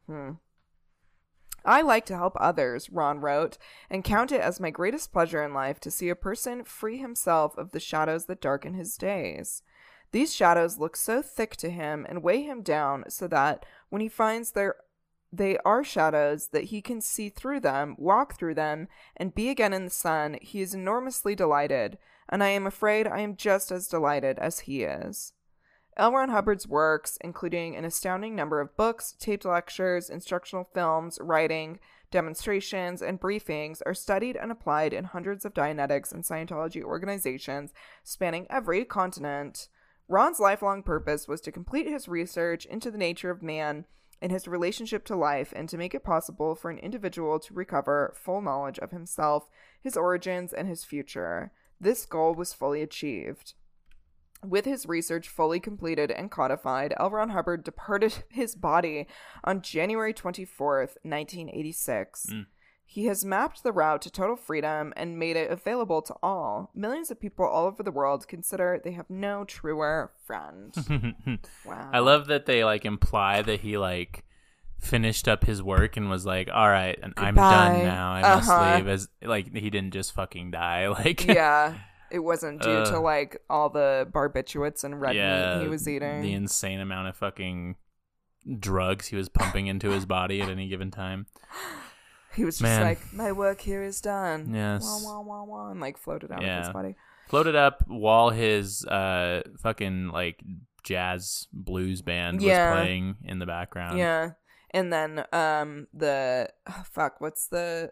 Hmm. 0.07 0.31
I 1.66 1.82
like 1.82 2.05
to 2.07 2.18
help 2.18 2.36
others, 2.39 2.89
Ron 2.89 3.20
wrote, 3.20 3.57
and 3.89 4.03
count 4.03 4.32
it 4.32 4.41
as 4.41 4.59
my 4.59 4.70
greatest 4.70 5.14
pleasure 5.14 5.43
in 5.43 5.53
life 5.53 5.80
to 5.82 5.91
see 5.91 6.09
a 6.09 6.16
person 6.16 6.64
free 6.64 6.97
himself 6.97 7.57
of 7.57 7.72
the 7.72 7.80
shadows 7.80 8.26
that 8.26 8.41
darken 8.41 8.74
his 8.74 8.97
days. 8.97 9.64
These 10.11 10.34
shadows 10.34 10.78
look 10.78 10.95
so 10.95 11.22
thick 11.22 11.55
to 11.57 11.70
him 11.70 12.05
and 12.07 12.22
weigh 12.22 12.43
him 12.43 12.61
down 12.61 13.05
so 13.09 13.28
that 13.30 13.66
when 13.89 14.01
he 14.01 14.09
finds 14.09 14.51
there 14.51 14.76
they 15.32 15.57
are 15.66 15.84
shadows 15.84 16.49
that 16.49 16.66
he 16.66 16.80
can 16.80 17.01
see 17.01 17.28
through 17.30 17.59
them, 17.61 17.95
walk 17.97 18.38
through 18.38 18.53
them, 18.53 18.88
and 19.18 19.34
be 19.34 19.49
again 19.49 19.74
in 19.74 19.86
the 19.86 19.89
sun, 19.89 20.38
he 20.39 20.61
is 20.61 20.76
enormously 20.76 21.34
delighted, 21.34 21.97
and 22.30 22.43
I 22.43 22.49
am 22.49 22.68
afraid 22.68 23.07
I 23.07 23.22
am 23.22 23.36
just 23.36 23.72
as 23.72 23.88
delighted 23.88 24.38
as 24.38 24.59
he 24.61 24.84
is. 24.84 25.34
L. 25.95 26.11
Ron 26.11 26.29
Hubbard's 26.29 26.67
works, 26.67 27.17
including 27.21 27.75
an 27.75 27.85
astounding 27.85 28.35
number 28.35 28.59
of 28.59 28.75
books, 28.75 29.15
taped 29.19 29.45
lectures, 29.45 30.09
instructional 30.09 30.67
films, 30.73 31.19
writing, 31.21 31.79
demonstrations, 32.09 33.01
and 33.01 33.21
briefings, 33.21 33.81
are 33.85 33.93
studied 33.93 34.35
and 34.35 34.51
applied 34.51 34.93
in 34.93 35.03
hundreds 35.03 35.45
of 35.45 35.53
Dianetics 35.53 36.11
and 36.11 36.23
Scientology 36.23 36.83
organizations 36.83 37.73
spanning 38.03 38.47
every 38.49 38.85
continent. 38.85 39.67
Ron's 40.07 40.39
lifelong 40.39 40.83
purpose 40.83 41.27
was 41.27 41.41
to 41.41 41.51
complete 41.51 41.87
his 41.87 42.07
research 42.07 42.65
into 42.65 42.89
the 42.89 42.97
nature 42.97 43.29
of 43.29 43.43
man 43.43 43.85
and 44.21 44.31
his 44.31 44.47
relationship 44.47 45.05
to 45.05 45.15
life 45.15 45.53
and 45.55 45.67
to 45.69 45.77
make 45.77 45.93
it 45.93 46.03
possible 46.03 46.55
for 46.55 46.71
an 46.71 46.79
individual 46.79 47.39
to 47.39 47.53
recover 47.53 48.13
full 48.15 48.41
knowledge 48.41 48.79
of 48.79 48.91
himself, 48.91 49.49
his 49.81 49.97
origins, 49.97 50.53
and 50.53 50.67
his 50.67 50.83
future. 50.83 51.51
This 51.79 52.05
goal 52.05 52.33
was 52.33 52.53
fully 52.53 52.81
achieved. 52.81 53.53
With 54.43 54.65
his 54.65 54.85
research 54.87 55.27
fully 55.29 55.59
completed 55.59 56.11
and 56.11 56.29
codified, 56.29 56.93
L. 56.99 57.09
Ron 57.09 57.29
Hubbard 57.29 57.63
departed 57.63 58.23
his 58.29 58.55
body 58.55 59.07
on 59.43 59.61
January 59.61 60.13
24th, 60.13 60.97
1986. 61.03 62.27
Mm. 62.31 62.45
He 62.85 63.05
has 63.05 63.25
mapped 63.25 63.63
the 63.63 63.71
route 63.71 64.01
to 64.03 64.11
total 64.11 64.35
freedom 64.35 64.93
and 64.95 65.17
made 65.17 65.35
it 65.35 65.49
available 65.49 66.01
to 66.03 66.13
all. 66.21 66.69
Millions 66.75 67.09
of 67.09 67.19
people 67.19 67.45
all 67.45 67.65
over 67.65 67.81
the 67.81 67.91
world 67.91 68.27
consider 68.27 68.79
they 68.83 68.91
have 68.91 69.09
no 69.09 69.45
truer 69.45 70.11
friend. 70.27 70.75
Wow. 71.65 71.89
I 71.93 71.99
love 71.99 72.27
that 72.27 72.45
they 72.45 72.63
like 72.63 72.85
imply 72.85 73.41
that 73.41 73.61
he 73.61 73.77
like 73.77 74.23
finished 74.79 75.27
up 75.29 75.45
his 75.45 75.63
work 75.63 75.95
and 75.97 76.09
was 76.09 76.25
like, 76.25 76.49
"All 76.53 76.67
right, 76.69 76.99
and 77.01 77.13
I'm 77.15 77.35
done 77.35 77.83
now. 77.83 78.11
I 78.11 78.21
must 78.21 78.49
Uh-huh. 78.49 78.75
leave." 78.75 78.87
As 78.87 79.07
like 79.23 79.55
he 79.55 79.69
didn't 79.69 79.93
just 79.93 80.13
fucking 80.13 80.51
die. 80.51 80.87
Like 80.89 81.25
yeah, 81.25 81.73
it 82.14 82.20
wasn't 82.20 82.61
due 82.61 82.86
to 82.86 82.99
like 82.99 83.41
all 83.49 83.70
the 83.70 84.07
barbiturates 84.11 84.84
and 84.84 85.01
red 85.01 85.16
yeah, 85.16 85.57
meat 85.57 85.64
he 85.64 85.68
was 85.68 85.89
eating. 85.89 86.22
the 86.22 86.34
insane 86.34 86.80
amount 86.80 87.07
of 87.07 87.18
fucking 87.18 87.76
drugs 88.59 89.07
he 89.07 89.16
was 89.16 89.30
pumping 89.30 89.68
into 89.68 89.89
his 89.89 90.05
body 90.05 90.39
at 90.39 90.47
any 90.47 90.68
given 90.70 90.91
time. 90.91 91.26
he 92.36 92.45
was 92.45 92.55
just 92.55 92.64
Man. 92.64 92.82
like, 92.82 93.14
"My 93.14 93.32
work 93.32 93.61
here 93.61 93.82
is 93.84 93.99
done." 93.99 94.53
Yes. 94.53 94.84
Wah, 94.84 94.99
wah, 95.03 95.22
wah, 95.22 95.43
wah, 95.43 95.72
and 95.72 95.82
like 95.82 95.97
floated 95.97 96.32
out 96.32 96.43
of 96.43 96.64
his 96.66 96.70
body. 96.74 96.95
Floated 97.28 97.55
up 97.55 97.84
while 97.88 98.30
his 98.30 98.86
uh 98.86 99.41
fucking 99.59 100.09
like 100.09 100.43
jazz 100.84 101.47
blues 101.51 102.01
band 102.01 102.41
Yeah. 102.41 102.72
was 102.72 102.82
playing 102.82 103.16
in 103.24 103.39
the 103.39 103.45
background. 103.47 103.97
yeah, 103.97 104.32
and 104.70 104.93
then 104.93 105.26
um 105.34 105.88
the 105.93 106.49
oh, 106.68 106.84
fuck, 106.91 107.20
what's 107.20 107.47
the 107.47 107.91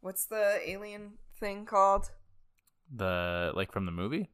what's 0.00 0.26
the 0.26 0.60
alien 0.64 1.14
thing 1.40 1.64
called 1.64 2.10
The 2.92 3.52
like 3.54 3.72
from 3.72 3.86
the 3.86 3.92
movie, 3.92 4.30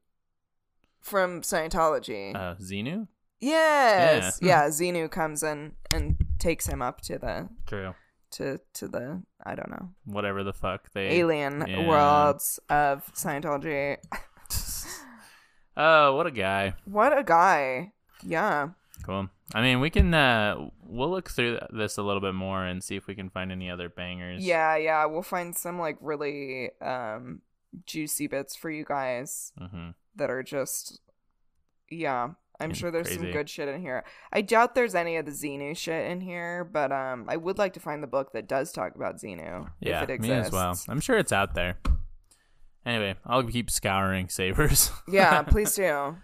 from 1.00 1.42
Scientology? 1.42 2.34
uh 2.34 2.54
Xenu. 2.56 3.08
yes, 3.40 4.38
Yeah. 4.42 4.64
yeah. 4.64 4.68
Xenu 4.70 5.10
comes 5.10 5.42
in 5.42 5.72
and 5.94 6.16
takes 6.38 6.66
him 6.66 6.82
up 6.82 7.00
to 7.02 7.18
the 7.18 7.48
True. 7.66 7.94
to 8.32 8.60
to 8.74 8.88
the 8.88 9.22
I 9.44 9.54
don't 9.54 9.70
know 9.70 9.90
Whatever 10.04 10.44
the 10.44 10.52
fuck 10.52 10.92
they 10.92 11.08
alien 11.18 11.64
yeah. 11.66 11.86
worlds 11.88 12.58
of 12.68 13.04
Scientology. 13.14 13.96
oh, 15.76 16.14
what 16.16 16.26
a 16.26 16.30
guy. 16.30 16.74
What 16.84 17.16
a 17.16 17.22
guy! 17.24 17.92
Yeah, 18.22 18.70
Cool. 19.02 19.28
I 19.54 19.62
mean, 19.62 19.80
we 19.80 19.88
can 19.90 20.12
uh 20.12 20.68
we'll 20.84 21.10
look 21.10 21.30
through 21.30 21.58
this 21.70 21.96
a 21.96 22.02
little 22.02 22.20
bit 22.20 22.34
more 22.34 22.64
and 22.64 22.84
see 22.84 22.96
if 22.96 23.06
we 23.06 23.14
can 23.14 23.30
find 23.30 23.50
any 23.50 23.70
other 23.70 23.88
bangers. 23.88 24.44
yeah, 24.44 24.76
yeah. 24.76 25.06
We'll 25.06 25.22
find 25.22 25.56
some 25.56 25.78
like 25.78 25.96
really 26.00 26.70
um 26.82 27.40
juicy 27.86 28.26
bits 28.26 28.56
for 28.56 28.70
you 28.70 28.84
guys 28.84 29.52
hmm 29.58 29.90
that 30.16 30.30
are 30.30 30.42
just 30.42 31.00
yeah. 31.90 32.30
I'm 32.60 32.74
sure 32.74 32.90
there's 32.90 33.10
some 33.10 33.30
good 33.30 33.48
shit 33.48 33.68
in 33.68 33.80
here. 33.80 34.04
I 34.30 34.42
doubt 34.42 34.74
there's 34.74 34.94
any 34.94 35.16
of 35.16 35.24
the 35.24 35.30
Xenu 35.32 35.74
shit 35.74 36.10
in 36.10 36.20
here, 36.20 36.62
but 36.62 36.92
um, 36.92 37.24
I 37.26 37.38
would 37.38 37.56
like 37.56 37.72
to 37.72 37.80
find 37.80 38.02
the 38.02 38.06
book 38.06 38.34
that 38.34 38.48
does 38.48 38.70
talk 38.70 38.94
about 38.94 39.16
Xenu 39.16 39.66
Yeah, 39.80 40.02
if 40.02 40.10
it 40.10 40.20
me 40.20 40.30
as 40.30 40.52
well. 40.52 40.78
I'm 40.86 41.00
sure 41.00 41.16
it's 41.16 41.32
out 41.32 41.54
there. 41.54 41.78
Anyway, 42.84 43.14
I'll 43.24 43.44
keep 43.44 43.70
scouring 43.70 44.28
savers. 44.28 44.90
Yeah, 45.08 45.40
please 45.42 45.74
do. 45.76 46.16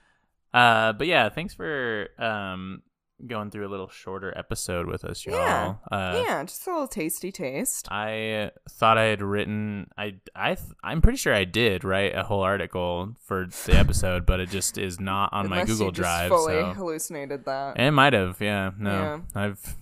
Uh, 0.52 0.92
but 0.92 1.06
yeah, 1.06 1.30
thanks 1.30 1.54
for 1.54 2.08
um 2.18 2.82
going 3.26 3.50
through 3.50 3.66
a 3.66 3.70
little 3.70 3.88
shorter 3.88 4.36
episode 4.36 4.86
with 4.86 5.04
us, 5.04 5.24
y'all. 5.24 5.34
Yeah. 5.36 5.74
Uh, 5.90 6.22
yeah, 6.26 6.44
just 6.44 6.66
a 6.66 6.70
little 6.70 6.86
tasty 6.88 7.32
taste. 7.32 7.88
I 7.90 8.50
thought 8.68 8.98
I 8.98 9.04
had 9.04 9.22
written 9.22 9.88
I 9.96 10.16
I 10.34 10.54
th- 10.56 10.68
I'm 10.84 11.00
pretty 11.00 11.16
sure 11.16 11.32
I 11.34 11.44
did 11.44 11.82
write 11.84 12.14
a 12.14 12.24
whole 12.24 12.42
article 12.42 13.14
for 13.24 13.46
the 13.66 13.74
episode, 13.78 14.26
but 14.26 14.40
it 14.40 14.50
just 14.50 14.76
is 14.76 15.00
not 15.00 15.32
on 15.32 15.48
my 15.48 15.64
Google 15.64 15.90
Drive. 15.90 16.28
fully 16.28 16.60
so 16.60 16.72
hallucinated 16.74 17.44
that. 17.46 17.80
it 17.80 17.90
might 17.92 18.12
have, 18.12 18.40
yeah. 18.40 18.72
No, 18.78 18.90
Yeah. 18.90 19.20
I've 19.42 19.76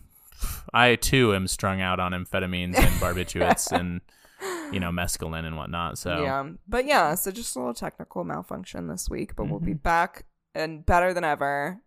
I 0.72 0.94
too 0.96 1.34
am 1.34 1.46
strung 1.48 1.80
out 1.80 1.98
on 2.00 2.12
amphetamines 2.12 2.76
and 2.76 2.94
barbiturates 3.00 3.72
and 3.72 4.00
you 4.72 4.78
know 4.78 4.90
mescaline 4.90 5.44
and 5.44 5.56
whatnot. 5.56 5.98
So 5.98 6.22
Yeah. 6.22 6.48
But 6.68 6.84
yeah, 6.86 7.14
so 7.16 7.30
just 7.30 7.56
a 7.56 7.58
little 7.58 7.74
technical 7.74 8.22
malfunction 8.24 8.86
this 8.88 9.08
week, 9.10 9.34
but 9.36 9.48
we'll 9.48 9.58
be 9.60 9.74
Mhm. 9.74 9.82
back 9.82 10.24
and 10.54 10.84
better 10.86 11.12
than 11.12 11.24
ever 11.24 11.80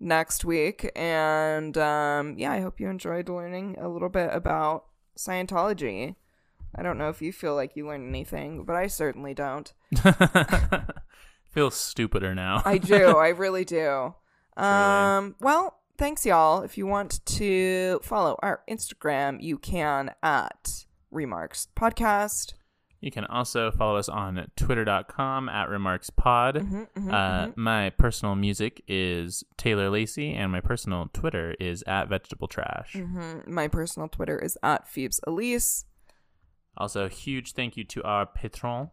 next 0.00 0.44
week. 0.44 0.90
And 0.94 1.76
um, 1.76 2.38
yeah, 2.38 2.52
I 2.52 2.60
hope 2.60 2.80
you 2.80 2.88
enjoyed 2.88 3.28
learning 3.28 3.76
a 3.80 3.88
little 3.88 4.08
bit 4.08 4.30
about 4.32 4.86
Scientology. 5.16 6.16
I 6.74 6.82
don't 6.82 6.98
know 6.98 7.08
if 7.08 7.22
you 7.22 7.32
feel 7.32 7.54
like 7.54 7.76
you 7.76 7.86
learned 7.86 8.08
anything, 8.08 8.64
but 8.64 8.76
I 8.76 8.86
certainly 8.86 9.34
don't. 9.34 9.72
feel 11.50 11.70
stupider 11.70 12.34
now. 12.34 12.62
I 12.64 12.78
do. 12.78 13.06
I 13.16 13.28
really 13.28 13.64
do. 13.64 14.14
Um, 14.56 15.34
well, 15.40 15.78
thanks, 15.96 16.26
y'all. 16.26 16.62
If 16.62 16.76
you 16.76 16.86
want 16.86 17.24
to 17.26 18.00
follow 18.02 18.38
our 18.42 18.62
Instagram, 18.68 19.38
you 19.40 19.58
can 19.58 20.14
at 20.22 20.84
Remarks 21.10 21.68
Podcast. 21.76 22.52
You 23.00 23.12
can 23.12 23.24
also 23.26 23.70
follow 23.70 23.96
us 23.96 24.08
on 24.08 24.50
twitter.com 24.56 25.48
at 25.48 25.68
remarkspod. 25.68 26.54
Mhm, 26.56 26.88
mhm, 26.96 27.12
Uh, 27.12 27.46
mhm. 27.46 27.56
my 27.56 27.90
personal 27.90 28.34
music 28.34 28.82
is 28.88 29.44
Tayler 29.56 29.90
Lacey, 29.90 30.34
and 30.34 30.50
my 30.50 30.60
personal 30.60 31.08
Twitter 31.12 31.54
is 31.60 31.84
at 31.86 32.08
vegetable 32.08 32.48
trash. 32.48 32.94
Mhm. 32.94 33.46
My 33.46 33.68
personal 33.68 34.08
Twitter 34.08 34.36
is 34.38 34.58
at 34.64 34.88
Phoebes 34.88 35.20
Elise. 35.26 35.84
Also, 36.76 37.08
huge 37.08 37.52
thank 37.52 37.76
you 37.76 37.84
to 37.84 38.02
our 38.02 38.26
patrons. 38.26 38.90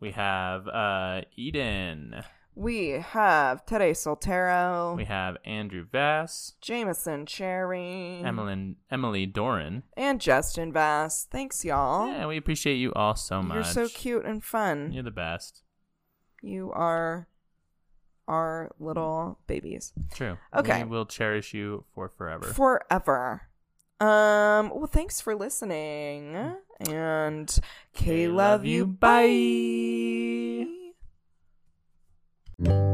We 0.00 0.12
have 0.12 0.66
uh, 0.68 1.22
Eden. 1.36 2.22
We 2.58 2.88
have 2.92 3.66
Tere 3.66 3.92
Soltero, 3.92 4.96
We 4.96 5.04
have 5.04 5.36
Andrew 5.44 5.84
Vass, 5.84 6.54
Jameson 6.62 7.26
Cherry, 7.26 8.22
Emily, 8.24 8.76
Emily 8.90 9.26
Doran. 9.26 9.82
and 9.94 10.18
Justin 10.18 10.72
Vass. 10.72 11.26
Thanks, 11.30 11.66
y'all. 11.66 12.08
Yeah, 12.08 12.26
we 12.26 12.38
appreciate 12.38 12.76
you 12.76 12.94
all 12.94 13.14
so 13.14 13.42
much. 13.42 13.54
You're 13.56 13.64
so 13.64 13.88
cute 13.88 14.24
and 14.24 14.42
fun. 14.42 14.90
You're 14.90 15.02
the 15.02 15.10
best. 15.10 15.64
You 16.40 16.72
are 16.72 17.28
our 18.26 18.72
little 18.80 19.38
babies. 19.46 19.92
True. 20.14 20.38
Okay. 20.56 20.82
We 20.82 20.88
will 20.88 21.04
cherish 21.04 21.52
you 21.52 21.84
for 21.94 22.08
forever. 22.08 22.46
Forever. 22.46 23.42
Um, 24.00 24.70
well, 24.74 24.88
thanks 24.90 25.20
for 25.20 25.34
listening. 25.34 26.54
And 26.88 27.58
K 27.94 28.28
love 28.28 28.64
you. 28.64 28.78
you. 28.78 28.86
Bye. 32.58 32.85